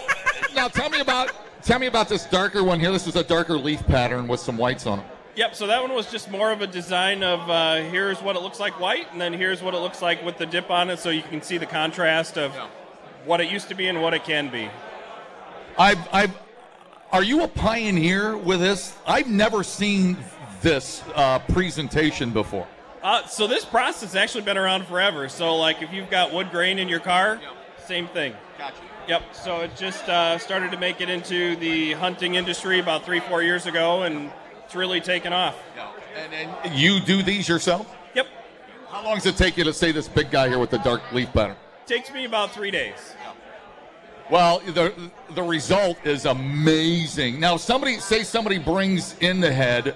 now 0.54 0.68
tell 0.68 0.88
me 0.88 1.00
about 1.00 1.32
tell 1.62 1.78
me 1.80 1.86
about 1.88 2.08
this 2.08 2.26
darker 2.26 2.62
one 2.64 2.78
here. 2.80 2.90
This 2.92 3.06
is 3.08 3.16
a 3.16 3.24
darker 3.24 3.56
leaf 3.58 3.84
pattern 3.86 4.28
with 4.28 4.38
some 4.40 4.56
whites 4.56 4.86
on 4.86 5.00
it. 5.00 5.04
Yep. 5.37 5.55
So 5.55 5.66
that 5.66 5.83
one 5.83 5.92
was 5.92 6.11
just 6.11 6.31
more 6.31 6.51
of 6.51 6.62
a 6.62 6.66
design 6.66 7.22
of 7.22 7.51
uh, 7.51 7.83
here's 7.83 8.22
what 8.22 8.37
it 8.37 8.42
looks 8.42 8.59
like 8.59 8.81
white, 8.81 9.12
and 9.12 9.20
then 9.20 9.35
here's 9.35 9.62
what 9.62 9.75
it 9.75 9.79
looks 9.79 10.01
like 10.01 10.25
with 10.25 10.38
the 10.38 10.46
dip 10.46 10.70
on 10.70 10.88
it, 10.88 10.99
so 10.99 11.11
you 11.11 11.20
can 11.20 11.42
see 11.42 11.59
the 11.59 11.66
contrast 11.66 12.38
of 12.38 12.55
what 13.27 13.42
it 13.42 13.51
used 13.51 13.68
to 13.68 13.75
be 13.75 13.87
and 13.87 14.01
what 14.01 14.14
it 14.14 14.25
can 14.25 14.51
be. 14.51 14.70
I've, 15.79 15.99
I've, 16.11 16.35
are 17.12 17.22
you 17.22 17.42
a 17.42 17.49
pioneer 17.49 18.35
with 18.35 18.61
this? 18.61 18.96
I've 19.07 19.29
never 19.29 19.62
seen 19.62 20.16
this 20.62 21.03
uh, 21.14 21.40
presentation 21.40 22.31
before. 22.31 22.66
Uh, 23.03 23.27
so 23.27 23.46
this 23.46 23.64
process 23.64 24.01
has 24.01 24.16
actually 24.16 24.44
been 24.44 24.57
around 24.57 24.87
forever. 24.87 25.29
So 25.29 25.57
like 25.57 25.83
if 25.83 25.92
you've 25.92 26.09
got 26.09 26.33
wood 26.33 26.51
grain 26.51 26.79
in 26.79 26.88
your 26.88 27.01
car, 27.01 27.38
same 27.85 28.09
thing. 28.09 28.33
Gotcha. 28.57 28.81
Yep. 29.07 29.35
So 29.35 29.61
it 29.61 29.77
just 29.77 30.09
uh, 30.09 30.38
started 30.38 30.70
to 30.70 30.79
make 30.79 31.03
it 31.03 31.11
into 31.11 31.57
the 31.57 31.92
hunting 31.92 32.37
industry 32.37 32.81
about 32.81 33.05
three, 33.05 33.20
four 33.20 33.42
years 33.42 33.66
ago, 33.66 34.05
and 34.05 34.33
it's 34.66 34.74
really 34.74 35.00
taken 35.00 35.33
off. 35.33 35.57
And, 36.16 36.50
and 36.64 36.74
you 36.74 36.98
do 36.98 37.22
these 37.22 37.48
yourself? 37.48 37.94
Yep. 38.14 38.26
How 38.88 39.05
long 39.05 39.14
does 39.14 39.26
it 39.26 39.37
take 39.37 39.57
you 39.57 39.62
to 39.64 39.72
say 39.72 39.92
this 39.92 40.09
big 40.09 40.31
guy 40.31 40.48
here 40.48 40.59
with 40.59 40.70
the 40.70 40.79
dark 40.79 41.00
leaf 41.12 41.33
pattern? 41.33 41.57
Takes 41.87 42.12
me 42.12 42.24
about 42.24 42.50
three 42.50 42.72
days. 42.72 43.14
Well, 44.29 44.59
the 44.59 44.92
the 45.37 45.42
result 45.42 46.05
is 46.05 46.24
amazing. 46.24 47.38
Now, 47.38 47.57
somebody 47.57 48.00
say 48.00 48.24
somebody 48.24 48.59
brings 48.59 49.16
in 49.18 49.38
the 49.40 49.52
head. 49.52 49.94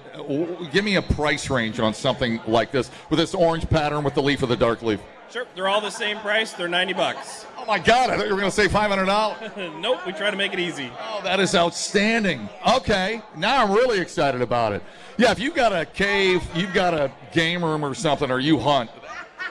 Give 0.71 0.85
me 0.85 0.95
a 0.95 1.03
price 1.03 1.51
range 1.51 1.81
on 1.81 1.93
something 1.93 2.41
like 2.47 2.71
this 2.71 2.93
with 3.09 3.19
this 3.19 3.35
orange 3.35 3.69
pattern 3.69 4.05
with 4.05 4.15
the 4.15 4.23
leaf 4.23 4.45
of 4.45 4.49
the 4.49 4.57
dark 4.57 4.83
leaf. 4.83 5.01
Sure. 5.31 5.47
They're 5.55 5.69
all 5.69 5.81
the 5.81 5.91
same 5.91 6.19
price. 6.19 6.53
They're 6.53 6.69
ninety 6.69 6.93
bucks. 6.93 7.47
Oh 7.57 7.65
my 7.65 7.79
God! 7.79 8.11
I 8.11 8.17
thought 8.17 8.27
you 8.27 8.33
were 8.33 8.41
going 8.41 8.51
to 8.51 8.57
say 8.57 8.69
five 8.69 8.91
hundred 8.91 9.07
dollars. 9.07 9.51
nope. 9.79 10.05
We 10.07 10.13
try 10.13 10.31
to 10.31 10.37
make 10.37 10.53
it 10.53 10.59
easy. 10.59 10.91
Oh, 11.01 11.21
that 11.23 11.39
is 11.39 11.55
outstanding. 11.55 12.49
Okay, 12.77 13.23
now 13.37 13.65
I'm 13.65 13.71
really 13.71 14.01
excited 14.01 14.43
about 14.43 14.73
it. 14.73 14.83
Yeah, 15.19 15.31
if 15.31 15.39
you've 15.39 15.55
got 15.55 15.73
a 15.73 15.85
cave, 15.85 16.43
you've 16.55 16.75
got 16.75 16.95
a 16.95 17.13
game 17.33 17.65
room 17.65 17.85
or 17.85 17.95
something, 17.95 18.31
or 18.31 18.41
you 18.41 18.59
hunt, 18.59 18.91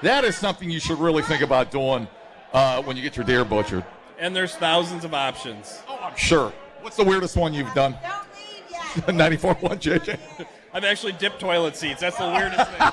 that 0.01 0.23
is 0.23 0.37
something 0.37 0.69
you 0.69 0.79
should 0.79 0.99
really 0.99 1.23
think 1.23 1.41
about 1.41 1.71
doing 1.71 2.07
uh, 2.53 2.81
when 2.83 2.97
you 2.97 3.03
get 3.03 3.15
your 3.15 3.25
deer 3.25 3.45
butchered. 3.45 3.85
And 4.17 4.35
there's 4.35 4.55
thousands 4.55 5.05
of 5.05 5.13
options. 5.13 5.81
Oh, 5.87 5.97
I'm 6.01 6.15
sure. 6.17 6.51
What's 6.81 6.97
the 6.97 7.03
weirdest 7.03 7.37
one 7.37 7.53
you've 7.53 7.73
done? 7.73 7.95
94 9.07 9.53
one 9.55 9.77
JJ. 9.77 10.17
I've 10.73 10.83
actually 10.83 11.13
dipped 11.13 11.39
toilet 11.39 11.75
seats. 11.75 12.01
That's 12.01 12.17
the 12.17 12.27
weirdest 12.27 12.69
thing. 12.71 12.89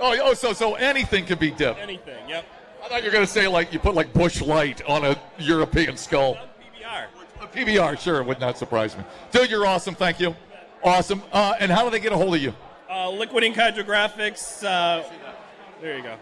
Oh, 0.00 0.16
oh, 0.22 0.34
so 0.34 0.52
so 0.52 0.74
anything 0.74 1.26
could 1.26 1.38
be 1.38 1.50
dipped. 1.50 1.80
Anything. 1.80 2.28
Yep. 2.28 2.44
I 2.84 2.88
thought 2.88 3.00
you 3.00 3.06
were 3.06 3.12
going 3.12 3.26
to 3.26 3.30
say 3.30 3.48
like 3.48 3.72
you 3.72 3.78
put 3.78 3.94
like 3.94 4.12
Busch 4.12 4.40
Light 4.40 4.82
on 4.86 5.04
a 5.04 5.20
European 5.38 5.96
skull. 5.96 6.34
PBR. 6.34 7.06
A 7.40 7.46
PBR, 7.46 7.98
sure, 7.98 8.22
would 8.22 8.40
not 8.40 8.58
surprise 8.58 8.96
me. 8.96 9.04
Dude, 9.32 9.50
you're 9.50 9.66
awesome. 9.66 9.94
Thank 9.94 10.20
you. 10.20 10.34
Awesome. 10.82 11.22
Uh, 11.32 11.54
and 11.60 11.72
how 11.72 11.84
do 11.84 11.90
they 11.90 12.00
get 12.00 12.12
a 12.12 12.16
hold 12.16 12.34
of 12.34 12.42
you? 12.42 12.54
Uh, 12.88 13.10
Liquid 13.10 13.44
Ink 13.44 13.56
Hydrographics. 13.56 14.64
Uh, 14.64 15.04
there 15.80 15.96
you 15.96 16.02
go. 16.02 16.16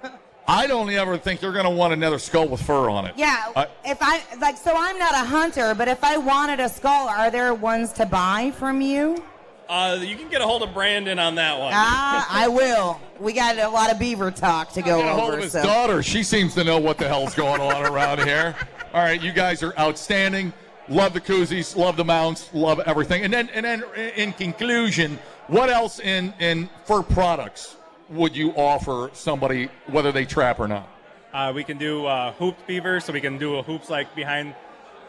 I 0.48 0.68
don't 0.68 0.90
ever 0.90 1.18
think 1.18 1.40
they're 1.40 1.52
going 1.54 1.64
to 1.66 1.70
want 1.72 1.94
another 1.94 2.20
skull 2.20 2.48
with 2.48 2.62
fur 2.62 2.90
on 2.90 3.06
it. 3.06 3.14
Yeah. 3.16 3.52
I- 3.56 3.68
if 3.86 3.98
I 4.02 4.22
like, 4.40 4.58
so 4.58 4.74
I'm 4.78 4.98
not 5.00 5.14
a 5.14 5.26
hunter, 5.26 5.74
but 5.74 5.88
if 5.88 6.04
I 6.04 6.18
wanted 6.18 6.60
a 6.60 6.70
skull, 6.70 7.08
are 7.08 7.32
there 7.32 7.54
ones 7.54 7.94
to 7.94 8.06
buy 8.06 8.52
from 8.58 8.82
you? 8.82 9.24
Uh, 9.70 9.98
you 10.02 10.16
can 10.18 10.30
get 10.30 10.42
a 10.42 10.46
hold 10.46 10.62
of 10.62 10.74
Brandon 10.74 11.18
on 11.18 11.36
that 11.36 11.58
one. 11.58 11.72
Ah, 11.74 12.28
I 12.30 12.50
will. 12.50 13.00
We 13.20 13.32
got 13.32 13.58
a 13.58 13.70
lot 13.70 13.92
of 13.92 13.98
beaver 13.98 14.30
talk 14.30 14.74
to 14.74 14.82
go 14.82 14.98
Get 14.98 15.08
a 15.08 15.14
hold 15.14 15.30
over. 15.30 15.38
of 15.38 15.44
his 15.44 15.54
so. 15.54 15.64
daughter. 15.64 16.04
She 16.04 16.22
seems 16.22 16.54
to 16.56 16.64
know 16.66 16.78
what 16.80 16.98
the 16.98 17.08
hell's 17.08 17.34
going 17.34 17.62
on 17.62 17.86
around 17.86 18.20
here. 18.24 18.56
All 18.94 19.02
right, 19.02 19.22
you 19.22 19.32
guys 19.32 19.64
are 19.64 19.74
outstanding. 19.80 20.52
Love 20.90 21.14
the 21.14 21.22
koozies, 21.22 21.78
love 21.78 21.96
the 21.96 22.04
mounts, 22.04 22.50
love 22.54 22.82
everything. 22.86 23.24
And 23.24 23.32
then, 23.34 23.50
and 23.54 23.66
then, 23.66 23.84
in 24.18 24.34
conclusion, 24.34 25.18
what 25.48 25.70
else 25.70 26.00
in 26.02 26.34
in 26.40 26.70
fur 26.84 27.02
products 27.02 27.78
would 28.10 28.36
you 28.36 28.52
offer 28.52 29.10
somebody, 29.14 29.70
whether 29.88 30.12
they 30.12 30.26
trap 30.26 30.60
or 30.60 30.68
not? 30.68 30.88
Uh, 31.34 31.52
we 31.54 31.64
can 31.64 31.78
do 31.78 32.06
uh, 32.06 32.32
hooped 32.34 32.66
beaver, 32.68 33.00
so 33.00 33.12
we 33.14 33.22
can 33.22 33.38
do 33.38 33.56
a 33.56 33.64
hoops 33.64 33.90
like 33.90 34.14
behind 34.16 34.56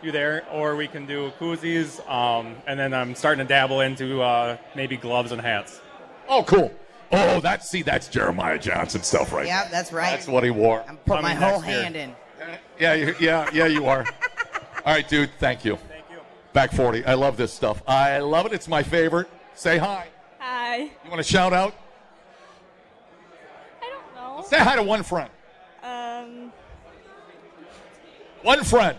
you 0.03 0.11
there, 0.13 0.47
or 0.53 0.77
we 0.77 0.87
can 0.89 1.07
do 1.07 1.31
koozies, 1.39 1.99
um, 2.11 2.57
and 2.67 2.79
then 2.79 2.93
I'm 2.95 3.15
starting 3.15 3.45
to 3.45 3.49
dabble 3.49 3.81
into 3.81 4.23
uh, 4.23 4.57
maybe 4.75 4.97
gloves 4.97 5.33
and 5.33 5.41
hats. 5.41 5.81
Oh, 6.29 6.43
cool. 6.45 6.73
Oh, 7.13 7.41
that's 7.41 7.69
see, 7.69 7.83
that's 7.83 8.09
Jeremiah 8.09 8.59
Johnson 8.59 9.03
stuff, 9.03 9.33
right? 9.33 9.47
Yeah, 9.47 9.69
that's 9.71 9.93
right. 9.93 10.11
That's 10.11 10.27
what 10.27 10.43
he 10.45 10.51
wore. 10.51 10.83
I'm 10.89 10.97
put 10.99 11.23
my 11.23 11.35
whole 11.35 11.61
next 11.61 11.67
year. 11.69 11.83
hand 11.83 11.97
in. 11.97 12.15
Yeah, 12.79 12.95
you- 12.95 13.15
yeah, 13.21 13.49
yeah, 13.53 13.67
you 13.67 13.87
are. 13.87 14.05
All 14.85 14.93
right, 14.93 15.07
dude. 15.09 15.31
Thank 15.39 15.65
you. 15.65 15.77
Thank 15.89 16.05
you. 16.11 16.19
Back 16.53 16.73
40. 16.73 17.05
I 17.07 17.15
love 17.15 17.37
this 17.37 17.53
stuff. 17.53 17.83
I 17.87 18.19
love 18.19 18.47
it. 18.47 18.53
It's 18.53 18.69
my 18.69 18.83
favorite. 18.83 19.29
Say 19.55 19.79
hi. 19.79 20.09
Hi. 20.39 20.77
You 20.79 21.11
want 21.11 21.19
to 21.19 21.23
shout 21.23 21.53
out? 21.53 21.75
I 24.45 24.51
don't 24.51 24.59
know. 24.59 24.65
Say 24.65 24.65
hi 24.71 24.77
to 24.77 24.83
one 24.83 25.03
friend. 25.03 25.31
Um, 25.83 26.53
One 28.43 28.65
friend. 28.65 28.99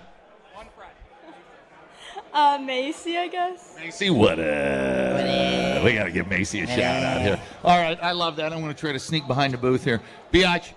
uh, 2.33 2.57
Macy, 2.61 3.17
I 3.17 3.27
guess. 3.27 3.75
Macy, 3.77 4.09
what 4.09 4.39
up? 4.39 5.83
we 5.83 5.93
got 5.93 6.05
to 6.05 6.11
give 6.11 6.27
Macy 6.27 6.61
a 6.61 6.67
shout 6.67 7.03
out 7.03 7.21
here. 7.21 7.39
All 7.63 7.79
right, 7.79 7.97
I 8.01 8.11
love 8.11 8.35
that. 8.37 8.53
I'm 8.53 8.61
going 8.61 8.73
to 8.73 8.79
try 8.79 8.91
to 8.91 8.99
sneak 8.99 9.27
behind 9.27 9.53
the 9.53 9.57
booth 9.57 9.83
here. 9.83 10.01
Biatch, 10.33 10.71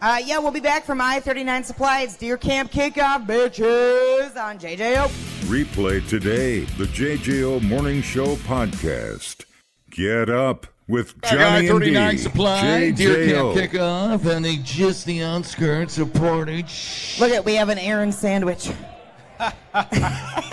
Uh, 0.00 0.20
yeah, 0.24 0.38
we'll 0.38 0.50
be 0.50 0.60
back 0.60 0.84
from 0.84 1.00
I-39 1.00 1.64
Supply. 1.64 2.00
It's 2.02 2.16
Deer 2.16 2.36
Camp 2.36 2.72
Kickoff, 2.72 3.26
bitches, 3.26 4.36
on 4.36 4.58
JJO. 4.58 5.06
Replay 5.46 6.06
today 6.08 6.60
the 6.60 6.84
JJO 6.86 7.62
Morning 7.62 8.02
Show 8.02 8.34
podcast. 8.36 9.44
Get 9.90 10.30
up 10.30 10.66
with 10.90 11.20
Johnny 11.22 11.68
and 11.68 11.80
D. 11.80 11.86
39 11.94 12.18
Supply, 12.18 12.90
Deer 12.90 13.14
JJO. 13.16 13.54
Camp 13.54 13.72
Kickoff, 13.72 14.26
and 14.26 14.44
the 14.44 14.58
just 14.62 15.06
the 15.06 15.22
outskirts 15.22 15.98
of 15.98 16.12
Portage. 16.12 17.16
Look 17.20 17.30
at, 17.30 17.44
we 17.44 17.54
have 17.54 17.68
an 17.68 17.78
Aaron 17.78 18.12
sandwich. 18.12 18.70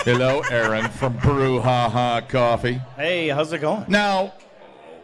Hello, 0.05 0.41
Aaron 0.49 0.89
from 0.91 1.17
Brew 1.17 1.59
Ha 1.59 1.89
Ha 1.89 2.21
Coffee. 2.21 2.79
Hey, 2.95 3.27
how's 3.29 3.51
it 3.51 3.59
going? 3.59 3.85
Now, 3.89 4.33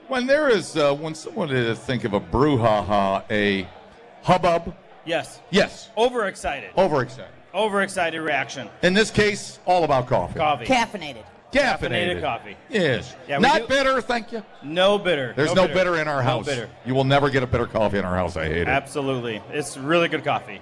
when 0.07 0.27
there 0.27 0.49
is, 0.49 0.77
uh, 0.77 0.93
when 0.93 1.15
someone 1.15 1.49
is 1.49 1.79
think 1.79 2.03
of 2.03 2.13
a 2.13 2.19
brew 2.19 2.57
ha 2.57 2.83
ha, 2.83 3.23
a 3.29 3.67
hubbub, 4.21 4.73
Yes. 5.05 5.41
yes, 5.49 5.89
Overexcited. 5.97 6.69
overexcited. 6.77 7.31
Overexcited 7.53 8.21
reaction. 8.21 8.69
In 8.83 8.93
this 8.93 9.11
case, 9.11 9.59
all 9.65 9.83
about 9.83 10.07
coffee. 10.07 10.39
Coffee. 10.39 10.65
Caffeinated. 10.65 11.23
Caffeinated. 11.53 12.17
Caffeinated 12.17 12.21
coffee. 12.21 12.57
Yes. 12.69 13.15
Yeah, 13.27 13.37
we 13.37 13.43
Not 13.43 13.61
do- 13.61 13.67
bitter, 13.67 14.01
thank 14.01 14.31
you. 14.31 14.43
No 14.63 14.97
bitter. 14.97 15.33
There's 15.35 15.53
no, 15.53 15.67
bitter. 15.67 15.97
in 15.99 16.07
our 16.07 16.17
No 16.23 16.29
house. 16.29 16.45
bitter. 16.45 16.69
You 16.85 16.95
will 16.95 17.03
never 17.03 17.29
get 17.29 17.43
a 17.43 17.47
bitter 17.47 17.65
coffee 17.67 17.97
in 17.99 18.05
our 18.05 18.15
house. 18.15 18.35
I 18.35 18.45
hate 18.45 18.57
it. 18.63 18.67
Absolutely. 18.67 19.41
It's 19.51 19.77
really 19.77 20.07
good 20.07 20.23
coffee. 20.23 20.59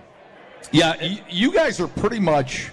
Yeah, 0.71 0.95
y- 1.01 1.21
you 1.29 1.53
guys 1.53 1.79
are 1.79 1.87
pretty 1.87 2.19
much. 2.19 2.69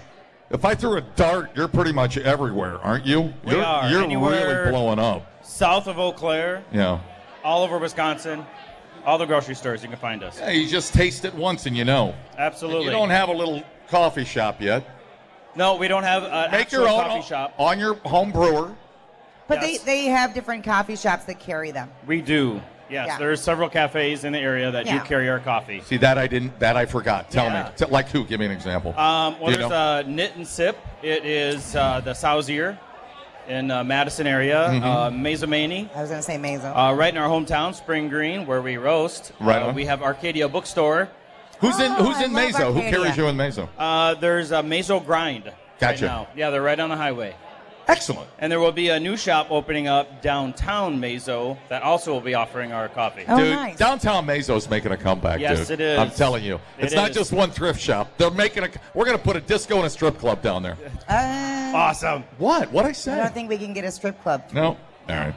If 0.51 0.65
I 0.65 0.73
threw 0.75 0.97
a 0.97 1.01
dart, 1.01 1.51
you're 1.55 1.67
pretty 1.67 1.91
much 1.91 2.17
everywhere, 2.17 2.79
aren't 2.79 3.05
you? 3.05 3.33
We 3.43 3.51
you're 3.53 3.63
are. 3.63 3.89
you're 3.89 4.03
Anywhere- 4.03 4.61
really 4.65 4.71
blowing 4.71 4.99
up. 4.99 5.25
South 5.43 5.87
of 5.87 5.99
Eau 5.99 6.11
Claire, 6.11 6.63
Yeah. 6.71 6.99
all 7.43 7.63
over 7.63 7.77
Wisconsin, 7.77 8.45
all 9.05 9.17
the 9.17 9.25
grocery 9.25 9.55
stores 9.55 9.81
you 9.83 9.89
can 9.89 9.97
find 9.97 10.23
us. 10.23 10.39
Yeah, 10.39 10.49
you 10.51 10.67
just 10.67 10.93
taste 10.93 11.23
it 11.25 11.33
once 11.35 11.65
and 11.65 11.75
you 11.77 11.85
know. 11.85 12.13
Absolutely. 12.37 12.85
You 12.85 12.91
don't 12.91 13.09
have 13.11 13.29
a 13.29 13.33
little 13.33 13.63
coffee 13.89 14.25
shop 14.25 14.61
yet. 14.61 14.83
No, 15.55 15.75
we 15.75 15.87
don't 15.87 16.03
have 16.03 16.23
an 16.23 16.51
Make 16.51 16.71
your 16.71 16.87
own 16.87 17.01
coffee 17.03 17.27
shop. 17.27 17.53
on 17.57 17.79
your 17.79 17.95
home 17.95 18.31
brewer. 18.31 18.73
But 19.47 19.61
Yes. 19.61 19.79
they, 19.81 19.85
they 20.03 20.05
have 20.05 20.33
different 20.33 20.63
coffee 20.63 20.95
shops 20.95 21.25
that 21.25 21.39
carry 21.39 21.71
them. 21.71 21.89
We 22.05 22.21
do. 22.21 22.61
Yes, 22.89 23.07
Yeah. 23.07 23.17
there's 23.17 23.41
several 23.41 23.67
cafes 23.69 24.23
in 24.23 24.33
the 24.33 24.39
area 24.39 24.71
that 24.71 24.85
do 24.85 24.99
carry 25.01 25.29
our 25.29 25.39
coffee. 25.39 25.81
See 25.81 25.97
that 25.97 26.17
I 26.17 26.27
didn't. 26.27 26.59
That 26.59 26.75
I 26.77 26.85
forgot. 26.85 27.29
Tell 27.31 27.45
Yeah. 27.45 27.63
me. 27.65 27.69
T- 27.75 27.85
like 27.85 28.09
who? 28.09 28.25
Give 28.25 28.39
me 28.39 28.45
an 28.47 28.51
example. 28.51 28.91
Um, 28.97 29.39
well, 29.39 29.51
You 29.51 29.57
there's 29.57 29.69
know? 29.69 29.75
uh, 29.75 30.03
Knit 30.07 30.35
and 30.35 30.47
Sip. 30.47 30.77
It 31.03 31.25
is 31.25 31.75
uh, 31.75 32.01
the 32.03 32.13
Sauzier 32.13 32.77
in 33.47 33.69
uh, 33.71 33.83
Madison 33.83 34.25
area. 34.27 34.69
Mm-hmm. 34.69 34.83
Uh, 34.83 35.09
Mazomanie, 35.11 35.89
I 35.95 36.01
was 36.01 36.09
going 36.09 36.19
to 36.19 36.25
say 36.25 36.37
Mazo. 36.37 36.71
uh, 36.75 36.93
right 36.95 37.13
in 37.13 37.19
our 37.19 37.27
hometown, 37.29 37.73
Spring 37.75 38.07
Green, 38.09 38.45
where 38.47 38.61
we 38.61 38.77
roast. 38.77 39.31
Right 39.39 39.61
Uh, 39.61 39.67
on. 39.69 39.75
we 39.75 39.85
have 39.85 40.01
Arcadia 40.03 40.47
Bookstore. 40.47 41.09
Who's 41.59 41.79
in 41.79 41.91
Oh, 41.91 42.03
Who's 42.05 42.17
I 42.17 42.25
in 42.25 42.33
love 42.33 42.51
Mazo? 42.51 42.73
Who 42.73 42.81
carries 42.81 43.17
you 43.17 43.27
in 43.27 43.35
Mazo? 43.35 43.67
Uh, 43.77 44.13
there's 44.15 44.51
a 44.51 44.61
Mazo 44.61 45.03
Grind. 45.05 45.51
Gotcha. 45.79 46.05
Right 46.05 46.11
now. 46.11 46.27
Yeah, 46.35 46.49
they're 46.49 46.61
right 46.61 46.79
on 46.79 46.89
the 46.89 46.97
highway. 46.97 47.35
Excellent. 47.87 48.29
And 48.37 48.51
there 48.51 48.59
will 48.59 48.71
be 48.71 48.89
a 48.89 48.99
new 48.99 49.17
shop 49.17 49.47
opening 49.49 49.87
up 49.87 50.21
downtown 50.21 50.99
Mazo 51.01 51.57
that 51.69 51.81
also 51.81 52.11
will 52.13 52.21
be 52.21 52.35
offering 52.35 52.71
our 52.71 52.87
coffee. 52.87 53.23
Oh, 53.27 53.37
dude, 53.39 53.49
nice. 53.55 53.77
downtown 53.79 54.27
Mazo's 54.27 54.69
making 54.69 54.91
a 54.91 54.97
comeback, 54.97 55.39
Yes, 55.39 55.67
dude. 55.69 55.79
it 55.79 55.83
is. 55.83 55.97
I'm 55.99 56.11
telling 56.11 56.43
you, 56.43 56.55
It 56.77 56.85
it's 56.85 56.93
not 56.93 57.13
just 57.13 57.31
one 57.33 57.49
thrift 57.49 57.79
shop. 57.81 58.11
They're 58.19 58.29
making 58.29 58.63
a. 58.65 58.69
We're 58.93 59.05
gonna 59.05 59.17
put 59.17 59.37
a 59.37 59.41
disco 59.41 59.77
and 59.77 59.85
a 59.87 59.89
strip 59.89 60.19
club 60.19 60.43
down 60.43 60.61
there. 60.61 60.77
Uh, 61.07 61.71
Awesome. 61.75 62.23
What? 62.37 62.71
What 62.71 62.85
I 62.85 62.91
said? 62.91 63.19
I 63.19 63.23
don't 63.23 63.33
think 63.33 63.49
we 63.49 63.57
can 63.57 63.73
get 63.73 63.85
a 63.85 63.91
strip 63.91 64.21
club. 64.21 64.43
no. 64.53 64.65
All 64.65 64.77
right. 65.07 65.33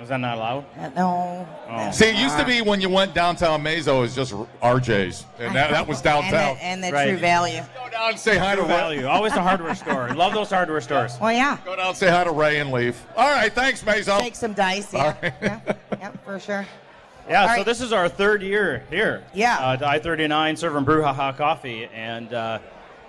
Is 0.00 0.08
that 0.10 0.20
not 0.20 0.36
allowed? 0.38 0.64
Uh, 0.78 0.88
no. 0.90 1.48
Oh. 1.68 1.90
See, 1.90 2.06
it 2.06 2.14
used 2.16 2.38
to 2.38 2.44
be 2.44 2.60
when 2.62 2.80
you 2.80 2.88
went 2.88 3.14
downtown 3.14 3.62
Mazo, 3.64 3.98
it 3.98 4.00
was 4.00 4.14
just 4.14 4.32
RJ's, 4.62 5.24
and 5.40 5.54
that, 5.56 5.72
that 5.72 5.88
was 5.88 6.00
downtown. 6.00 6.56
And 6.60 6.80
the, 6.82 6.86
and 6.86 6.92
the 6.92 6.92
Right. 6.92 7.08
true 7.08 7.18
value. 7.18 7.62
Go 7.74 7.90
down 7.90 8.10
and 8.10 8.18
say 8.18 8.38
hi 8.38 8.50
to 8.54 8.60
True 8.62 8.70
Ray. 8.70 8.76
value. 8.76 9.06
Always 9.08 9.32
a 9.32 9.42
hardware 9.42 9.74
store. 9.74 10.08
Love 10.14 10.34
those 10.34 10.50
hardware 10.50 10.80
stores. 10.80 11.18
Well, 11.20 11.32
yeah. 11.32 11.58
Go 11.64 11.74
down 11.74 11.88
and 11.88 11.96
say 11.96 12.08
hi 12.10 12.22
to 12.22 12.30
Ray 12.30 12.60
and 12.60 12.70
leave. 12.70 12.96
All 13.16 13.28
right, 13.28 13.52
thanks, 13.52 13.82
Mazo. 13.82 14.20
Take 14.20 14.36
some 14.36 14.52
dice. 14.52 14.94
Yeah. 14.94 15.00
All 15.04 15.16
right. 15.20 15.34
yeah. 15.42 15.60
Yeah, 15.98 16.10
for 16.24 16.38
sure. 16.38 16.66
Yeah, 17.28 17.42
All 17.42 17.48
so 17.48 17.54
right. 17.56 17.66
this 17.66 17.82
is 17.82 17.92
our 17.92 18.08
third 18.08 18.40
year 18.40 18.84
here. 18.88 19.22
Yeah. 19.34 19.58
Uh, 19.58 19.76
I 19.86 19.98
39 19.98 20.56
serving 20.56 20.84
Brew 20.84 21.02
Ha 21.02 21.12
Ha 21.12 21.32
coffee, 21.32 21.84
and 21.92 22.32
uh, 22.32 22.58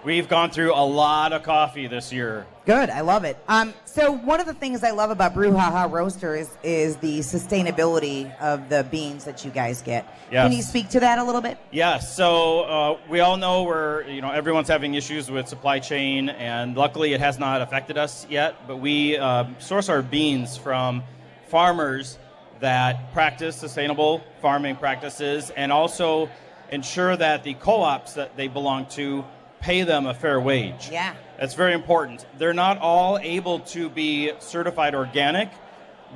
we've 0.04 0.28
gone 0.28 0.52
through 0.52 0.74
a 0.74 0.86
lot 0.86 1.34
of 1.34 1.44
coffee 1.44 1.88
this 1.88 2.12
year. 2.12 2.46
Good. 2.66 2.90
I 2.90 3.02
love 3.02 3.24
it. 3.24 3.38
Um, 3.48 3.74
so 3.86 4.12
one 4.12 4.40
of 4.40 4.46
the 4.46 4.54
things 4.54 4.84
I 4.84 4.92
love 4.92 5.10
about 5.10 5.34
Brew 5.34 5.52
Ha 5.54 5.72
Ha 5.72 5.88
Roaster 5.90 6.36
is, 6.36 6.50
is 6.64 6.98
the 6.98 7.20
sustainability 7.20 8.36
of 8.40 8.70
the 8.70 8.84
beans 8.92 9.26
that 9.26 9.44
you 9.44 9.52
guys 9.52 9.82
get. 9.82 10.06
Yes. 10.32 10.46
Can 10.46 10.56
you 10.56 10.62
speak 10.62 10.90
to 10.90 11.00
that 11.00 11.18
a 11.18 11.24
little 11.24 11.42
bit? 11.42 11.58
Yeah, 11.72 11.98
so 11.98 12.62
uh, 12.62 13.00
we 13.10 13.22
all 13.22 13.38
know 13.38 13.64
we're, 13.64 14.04
you 14.04 14.22
know, 14.22 14.32
everyone's 14.32 14.68
having 14.68 14.94
issues 14.94 15.32
with 15.32 15.48
supply 15.48 15.80
chain, 15.80 16.30
and 16.30 16.78
luckily 16.78 17.14
it 17.14 17.20
has 17.20 17.40
not 17.40 17.62
affected 17.62 17.98
us 17.98 18.28
yet. 18.30 18.68
But 18.68 18.78
we 18.78 19.18
uh, 19.18 19.46
source 19.58 19.90
our 19.90 20.04
beans 20.04 20.58
from 20.58 21.04
farmers 21.48 22.20
that 22.60 23.14
practice 23.14 23.56
sustainable 23.56 24.22
farming 24.42 24.76
practices 24.76 25.50
and 25.52 25.72
also 25.72 26.30
ensure 26.72 27.16
that 27.18 27.44
the 27.44 27.56
co 27.56 27.82
ops 27.82 28.14
that 28.14 28.38
they 28.38 28.48
belong 28.48 28.86
to 28.86 29.24
pay 29.60 29.84
them 29.84 30.06
a 30.06 30.14
fair 30.14 30.40
wage. 30.40 30.90
Yeah. 30.92 31.14
That's 31.38 31.54
very 31.54 31.74
important. 31.74 32.26
They're 32.38 32.54
not 32.54 32.78
all 32.80 33.18
able 33.22 33.60
to 33.62 33.90
be 33.90 34.32
certified 34.40 34.96
organic, 34.96 35.50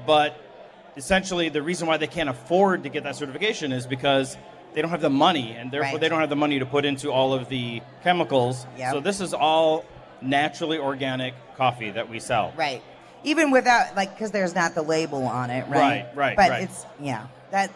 but 0.05 0.35
essentially 0.95 1.49
the 1.49 1.61
reason 1.61 1.87
why 1.87 1.97
they 1.97 2.07
can't 2.07 2.29
afford 2.29 2.83
to 2.83 2.89
get 2.89 3.03
that 3.03 3.15
certification 3.15 3.71
is 3.71 3.85
because 3.87 4.37
they 4.73 4.81
don't 4.81 4.91
have 4.91 5.01
the 5.01 5.09
money 5.09 5.53
and 5.53 5.71
therefore 5.71 5.93
Right. 5.93 6.01
they 6.01 6.09
don't 6.09 6.19
have 6.19 6.29
the 6.29 6.35
money 6.35 6.59
to 6.59 6.65
put 6.65 6.85
into 6.85 7.11
all 7.11 7.33
of 7.33 7.49
the 7.49 7.81
chemicals. 8.03 8.65
Yep. 8.77 8.93
So 8.93 8.99
this 8.99 9.21
is 9.21 9.33
all 9.33 9.85
naturally 10.21 10.77
organic 10.77 11.33
coffee 11.57 11.91
that 11.91 12.09
we 12.09 12.19
sell. 12.19 12.53
Right. 12.55 12.81
Even 13.25 13.51
without, 13.51 13.95
like, 13.95 14.13
because 14.13 14.31
there's 14.31 14.53
not 14.55 14.75
the 14.75 14.81
label 14.81 15.23
on 15.23 15.49
it, 15.49 15.65
right? 15.69 15.79
Right, 15.79 16.07
right, 16.15 16.35
But 16.37 16.49
right. 16.49 16.63
it's, 16.63 16.85
yeah. 16.99 17.27
That. 17.51 17.71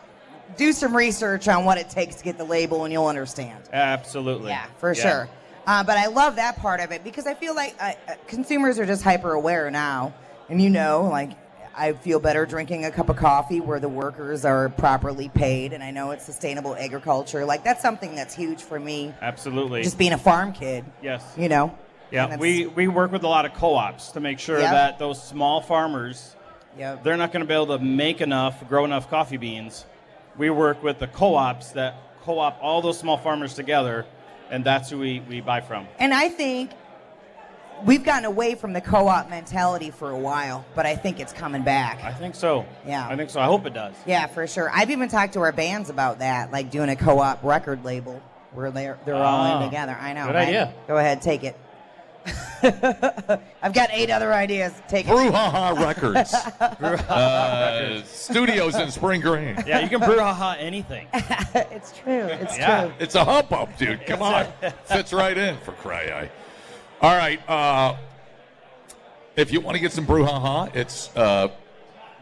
Do 0.57 0.71
some 0.71 0.95
research 0.95 1.47
on 1.49 1.65
what 1.65 1.77
it 1.77 1.89
takes 1.89 2.15
to 2.15 2.23
get 2.23 2.37
the 2.37 2.43
label, 2.45 2.85
and 2.85 2.91
you'll 2.93 3.07
understand. 3.07 3.63
Absolutely. 3.73 4.49
Yeah, 4.49 4.65
for 4.77 4.95
sure. 4.95 5.27
Uh, 5.67 5.83
but 5.83 5.97
I 5.97 6.07
love 6.07 6.37
that 6.37 6.57
part 6.57 6.79
of 6.79 6.91
it 6.91 7.03
because 7.03 7.27
I 7.27 7.33
feel 7.33 7.53
like 7.53 7.75
uh, 7.79 7.91
uh, 8.07 8.13
consumers 8.27 8.79
are 8.79 8.85
just 8.85 9.03
hyper 9.03 9.33
aware 9.33 9.69
now. 9.69 10.13
And 10.49 10.61
you 10.61 10.69
know, 10.69 11.09
like, 11.11 11.31
I 11.75 11.91
feel 11.91 12.19
better 12.19 12.45
drinking 12.45 12.85
a 12.85 12.91
cup 12.91 13.09
of 13.09 13.17
coffee 13.17 13.59
where 13.59 13.79
the 13.79 13.89
workers 13.89 14.45
are 14.45 14.69
properly 14.69 15.27
paid. 15.29 15.73
And 15.73 15.83
I 15.83 15.91
know 15.91 16.11
it's 16.11 16.23
sustainable 16.25 16.73
agriculture. 16.75 17.43
Like, 17.45 17.65
that's 17.65 17.81
something 17.81 18.15
that's 18.15 18.33
huge 18.33 18.63
for 18.63 18.79
me, 18.79 19.13
Absolutely. 19.21 19.83
just 19.83 19.97
being 19.97 20.13
a 20.13 20.17
farm 20.17 20.53
kid, 20.53 20.85
yes. 21.03 21.23
you 21.37 21.49
know? 21.49 21.77
Yeah, 22.11 22.37
we, 22.37 22.65
we 22.67 22.87
work 22.87 23.11
with 23.11 23.23
a 23.23 23.27
lot 23.27 23.45
of 23.45 23.53
co-ops 23.53 24.11
to 24.11 24.21
make 24.21 24.39
sure 24.39 24.59
Yep. 24.59 24.71
that 24.71 24.99
those 24.99 25.21
small 25.21 25.59
farmers 25.59 26.35
Yep. 26.77 27.03
they're 27.03 27.17
not 27.17 27.33
going 27.33 27.41
to 27.43 27.47
be 27.47 27.53
able 27.53 27.77
to 27.77 27.83
make 27.83 28.21
enough, 28.21 28.65
grow 28.69 28.85
enough 28.85 29.09
coffee 29.09 29.35
beans. 29.37 29.85
We 30.37 30.49
work 30.49 30.81
with 30.81 30.99
the 30.99 31.07
co-ops 31.07 31.71
that 31.71 31.95
co-op 32.23 32.57
all 32.61 32.81
those 32.81 32.97
small 32.97 33.17
farmers 33.17 33.55
together, 33.55 34.05
and 34.49 34.63
that's 34.63 34.89
who 34.89 34.99
we, 34.99 35.21
we 35.21 35.41
buy 35.41 35.61
from. 35.61 35.87
And 35.99 36.13
I 36.13 36.29
think 36.29 36.71
we've 37.85 38.03
gotten 38.03 38.25
away 38.25 38.55
from 38.55 38.73
the 38.73 38.81
co 38.81 39.07
op 39.07 39.29
mentality 39.29 39.91
for 39.91 40.09
a 40.11 40.17
while, 40.17 40.65
but 40.75 40.85
I 40.85 40.95
think 40.95 41.19
it's 41.19 41.33
coming 41.33 41.63
back. 41.63 42.03
I 42.03 42.13
think 42.13 42.35
so. 42.35 42.65
Yeah. 42.85 43.07
I 43.07 43.15
think 43.15 43.29
so. 43.29 43.39
I 43.39 43.45
hope 43.45 43.65
it 43.65 43.73
does. 43.73 43.95
Yeah, 44.05 44.27
for 44.27 44.47
sure. 44.47 44.69
I've 44.73 44.89
even 44.91 45.09
talked 45.09 45.33
to 45.33 45.41
our 45.41 45.51
bands 45.51 45.89
about 45.89 46.19
that, 46.19 46.51
like 46.51 46.71
doing 46.71 46.89
a 46.89 46.95
co-op 46.95 47.43
record 47.43 47.83
label 47.85 48.21
where 48.53 48.71
they're 48.71 48.97
they're 49.05 49.15
all 49.15 49.23
Ah, 49.43 49.57
in 49.61 49.69
together. 49.69 49.95
I 49.99 50.13
know. 50.13 50.25
good 50.27 50.35
right? 50.35 50.47
idea. 50.47 50.73
Go 50.87 50.97
ahead, 50.97 51.21
take 51.21 51.43
it. 51.43 51.55
I've 53.61 53.73
got 53.73 53.89
eight 53.91 54.09
other 54.09 54.33
ideas. 54.33 54.73
Take 54.87 55.05
it. 55.07 55.11
Brew 55.11 55.31
Ha 55.31 55.49
Ha 55.49 55.69
Records. 55.85 56.33
uh, 56.33 58.03
studios 58.03 58.75
in 58.75 58.91
Spring 58.91 59.21
Green. 59.21 59.55
Yeah, 59.67 59.79
you 59.79 59.89
can 59.89 59.99
brew 59.99 60.19
haha 60.19 60.55
anything. 60.59 61.07
it's 61.13 61.97
true. 61.97 62.23
It's 62.25 62.57
Yeah. 62.57 62.83
true. 62.85 62.93
It's 62.99 63.15
a 63.15 63.23
hump 63.25 63.51
up, 63.51 63.77
dude. 63.77 64.05
Come 64.05 64.21
on. 64.21 64.47
Fits 64.85 65.11
right 65.13 65.37
in 65.37 65.57
for 65.57 65.71
cry 65.73 66.03
eye. 66.09 66.29
All 67.01 67.15
right. 67.15 67.39
Uh, 67.49 67.95
if 69.35 69.51
you 69.51 69.59
want 69.61 69.75
to 69.75 69.81
get 69.81 69.91
some 69.91 70.05
Brew 70.05 70.23
Ha 70.25 70.39
Ha, 70.39 70.69
it's 70.73 71.15
uh, 71.15 71.49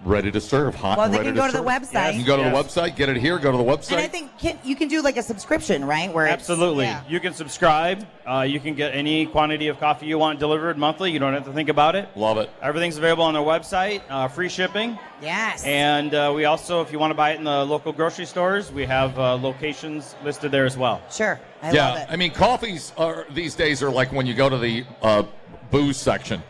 ready 0.04 0.32
to 0.32 0.42
serve. 0.42 0.76
Hot 0.76 0.98
Well, 0.98 1.06
and 1.06 1.14
they 1.14 1.20
ready 1.20 1.30
can 1.30 1.36
go 1.36 1.46
to 1.46 1.52
the 1.52 1.58
serve. 1.60 1.66
website. 1.68 2.14
You 2.14 2.24
can 2.24 2.26
go 2.28 2.38
to 2.38 2.44
the 2.44 2.50
website, 2.56 2.96
get 2.96 3.10
it 3.10 3.18
here, 3.18 3.40
go 3.40 3.52
to 3.52 3.58
the 3.58 3.64
website. 3.64 3.94
And 3.94 4.02
I 4.02 4.08
think 4.08 4.38
can, 4.38 4.60
you 4.64 4.76
can 4.76 4.88
do 4.88 5.02
like 5.02 5.18
a 5.18 5.24
subscription, 5.24 5.86
right? 5.86 6.14
Where 6.14 6.28
Absolutely. 6.28 6.86
yeah. 6.86 7.02
You 7.08 7.20
can 7.20 7.34
subscribe. 7.34 8.06
Uh, 8.26 8.42
you 8.42 8.60
can 8.60 8.76
get 8.76 8.94
any 8.96 9.26
quantity 9.26 9.68
of 9.68 9.80
coffee 9.80 10.06
you 10.08 10.18
want 10.18 10.40
delivered 10.40 10.78
monthly. 10.78 11.12
You 11.12 11.20
don't 11.20 11.34
have 11.34 11.46
to 11.46 11.54
think 11.54 11.70
about 11.70 11.96
it. 11.96 12.10
Love 12.16 12.38
it. 12.38 12.50
Everything's 12.62 12.98
available 12.98 13.24
on 13.24 13.34
their 13.34 13.44
website, 13.44 14.02
uh, 14.10 14.28
free 14.28 14.50
shipping. 14.50 14.98
Yes. 15.22 15.64
And 15.64 16.14
uh, 16.14 16.32
we 16.36 16.46
also, 16.46 16.82
if 16.82 16.92
you 16.92 17.00
want 17.00 17.12
to 17.12 17.16
buy 17.16 17.32
it 17.32 17.38
in 17.38 17.44
the 17.44 17.64
local 17.66 17.94
grocery 17.94 18.26
stores, 18.26 18.72
we 18.72 18.86
have 18.86 19.18
uh, 19.18 19.36
locations 19.36 20.16
listed 20.24 20.52
there 20.52 20.66
as 20.66 20.78
well. 20.78 21.02
sure. 21.12 21.40
I 21.62 21.72
yeah, 21.72 21.90
love 21.90 21.98
it. 22.00 22.08
I 22.10 22.16
mean, 22.16 22.32
coffees 22.32 22.94
are 22.98 23.26
these 23.32 23.56
days 23.56 23.82
are 23.82 23.90
like 23.90 24.12
when 24.12 24.28
you 24.28 24.34
go 24.36 24.50
to 24.50 24.58
the 24.58 24.86
uh, 25.02 25.24
booze 25.72 25.98
section. 25.98 26.44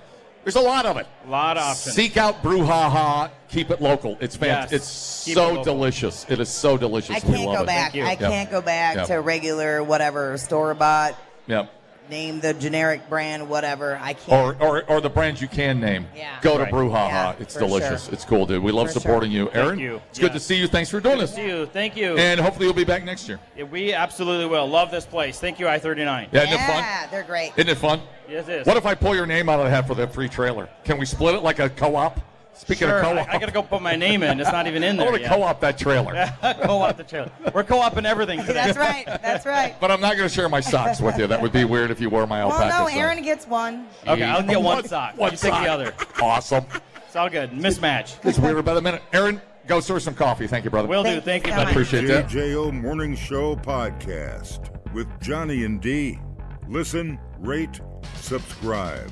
There's 0.46 0.56
a 0.56 0.62
lot 0.62 0.86
of 0.86 0.98
it. 0.98 1.08
A 1.26 1.30
lot 1.30 1.58
of 1.58 1.64
options. 1.64 1.96
Seek 1.96 2.18
out 2.18 2.42
Brew 2.44 2.64
Ha 2.64 2.90
Ha. 2.90 3.32
Keep 3.50 3.72
it 3.72 3.82
local. 3.82 4.16
It's 4.22 4.36
fantastic. 4.36 4.72
Yes. 4.74 4.82
It's 4.82 5.26
Keep 5.26 5.34
so 5.34 5.48
local. 5.50 5.64
delicious. 5.64 6.26
It 6.30 6.40
is 6.40 6.50
so 6.50 6.78
delicious. 6.78 7.16
I 7.16 7.20
can't 7.20 7.42
love 7.46 7.58
go 7.58 7.64
it. 7.64 7.66
back. 7.66 7.96
I 7.96 7.98
Yeah. 7.98 8.16
can't 8.16 8.52
go 8.52 8.62
back 8.62 8.96
Yeah. 8.96 9.04
to 9.06 9.16
regular 9.22 9.84
whatever 9.84 10.38
store 10.38 10.76
bought. 10.76 11.16
Yeah. 11.48 11.66
Name 12.10 12.40
the 12.40 12.54
generic 12.54 13.10
brand, 13.10 13.50
whatever. 13.50 13.98
I 14.02 14.14
can't. 14.14 14.62
Or, 14.62 14.68
or, 14.68 14.84
or 14.90 15.02
the 15.02 15.10
brands 15.10 15.42
you 15.42 15.48
can 15.48 15.80
name. 15.80 16.06
Yeah. 16.16 16.38
Go 16.42 16.58
to 16.58 16.64
Right. 16.64 16.72
Brew 16.72 16.90
Ha 16.92 17.10
Ha. 17.10 17.36
Yeah, 17.38 17.42
it's 17.42 17.56
delicious. 17.56 18.06
sure. 18.06 18.14
It's 18.14 18.24
cool, 18.26 18.46
dude. 18.46 18.62
We 18.62 18.72
love 18.72 18.88
For 18.88 19.00
supporting 19.00 19.32
sure. 19.32 19.46
you. 19.46 19.52
Aaron, 19.54 19.80
you. 19.80 20.02
it's 20.10 20.20
good 20.20 20.34
to 20.34 20.40
see 20.40 20.56
you. 20.56 20.68
Thanks 20.68 20.90
for 20.90 21.00
doing 21.00 21.18
this. 21.18 21.34
Thank 21.34 21.48
you. 21.48 21.66
Thank 21.68 21.98
you. 21.98 22.18
And 22.18 22.40
hopefully 22.40 22.66
you'll 22.66 22.76
be 22.76 22.84
back 22.84 23.04
next 23.04 23.28
year. 23.28 23.40
Yeah, 23.58 23.64
we 23.64 23.94
absolutely 23.94 24.46
will. 24.46 24.68
Love 24.68 24.92
this 24.92 25.06
place. 25.06 25.40
Thank 25.40 25.60
you, 25.60 25.68
I 25.68 25.80
39. 25.80 26.30
Yeah, 26.32 26.42
isn't 26.44 26.54
it 26.54 26.58
fun? 26.58 26.68
yeah, 26.84 27.08
they're 27.08 27.24
great. 27.24 27.54
Isn't 27.58 27.70
it 27.70 27.78
fun? 27.78 28.02
Yes, 28.30 28.48
it 28.48 28.62
is. 28.62 28.68
What 28.68 28.78
if 28.78 28.86
I 28.86 28.94
pull 28.96 29.16
your 29.16 29.26
name 29.26 29.50
out 29.50 29.60
of 29.60 29.66
the 29.66 29.72
hat 29.72 29.88
for 29.88 29.96
that 29.96 30.14
free 30.14 30.30
trailer? 30.30 30.70
Can 30.84 30.98
we 30.98 31.06
split 31.06 31.36
it 31.36 31.42
like 31.44 31.60
a 31.60 31.70
co-op? 31.70 32.20
Speaking 32.56 32.88
Sure, 32.88 32.98
of 33.00 33.04
co-op, 33.04 33.30
I 33.30 33.38
gotta 33.38 33.52
go 33.52 33.62
put 33.62 33.82
my 33.82 33.96
name 33.96 34.24
in. 34.24 34.40
It's 34.40 34.52
not 34.52 34.66
even 34.66 34.82
in 34.82 34.96
there. 34.98 35.08
I 35.08 35.12
there 35.12 35.12
want 35.12 35.24
to 35.24 35.30
yet. 35.30 35.38
co-op 35.38 35.60
that 35.62 35.78
trailer. 35.78 36.14
co-op 36.64 36.96
the 36.98 37.04
trailer. 37.04 37.32
We're 37.54 37.64
co-oping 37.66 38.06
everything 38.06 38.40
today. 38.42 38.54
That's 38.54 38.78
right. 38.78 39.06
That's 39.06 39.46
right. 39.46 39.76
But 39.80 39.92
I'm 39.92 40.00
not 40.02 40.16
going 40.16 40.28
to 40.30 40.34
share 40.34 40.48
my 40.48 40.62
socks 40.62 41.02
with 41.02 41.18
you. 41.18 41.28
That 41.28 41.42
would 41.42 41.52
be 41.52 41.66
weird 41.66 41.92
if 41.92 42.00
you 42.00 42.10
wore 42.10 42.26
my 42.26 42.44
Well, 42.46 42.54
alpaca. 42.54 42.70
no, 42.70 42.86
socks. 42.88 42.94
Aaron 42.96 43.22
gets 43.24 43.46
one. 43.46 43.88
Okay, 44.08 44.24
I'll 44.24 44.42
get 44.42 44.56
one 44.62 44.76
One- 44.78 44.88
sock. 44.88 45.18
one 45.18 45.32
you 45.32 45.38
take 45.38 45.52
the 45.52 45.68
other. 45.68 45.94
Awesome. 46.22 46.66
It's 47.08 47.16
all 47.16 47.30
good. 47.30 47.52
Mismatch. 47.52 48.26
It's 48.26 48.40
weird 48.40 48.58
about 48.58 48.78
a 48.78 48.82
minute. 48.82 49.04
Aaron, 49.14 49.42
go 49.68 49.80
source 49.82 50.04
some 50.06 50.16
coffee. 50.16 50.48
Thank 50.48 50.64
you, 50.66 50.72
brother. 50.72 50.88
Will 50.88 51.04
do. 51.04 51.20
Thank 51.22 51.24
Thank 51.26 51.48
you 51.48 51.52
you, 51.54 51.58
so 51.60 51.64
buddy. 51.66 51.76
much. 51.80 51.88
Appreciate 51.94 52.08
that. 52.08 52.28
JJO 52.30 52.72
Morning 52.82 53.16
Show 53.16 53.56
podcast 53.58 54.70
with 54.94 55.08
Johnny 55.22 55.66
and 55.66 55.82
D. 55.82 56.20
Listen, 56.68 57.20
rate, 57.40 57.80
subscribe. 58.16 59.12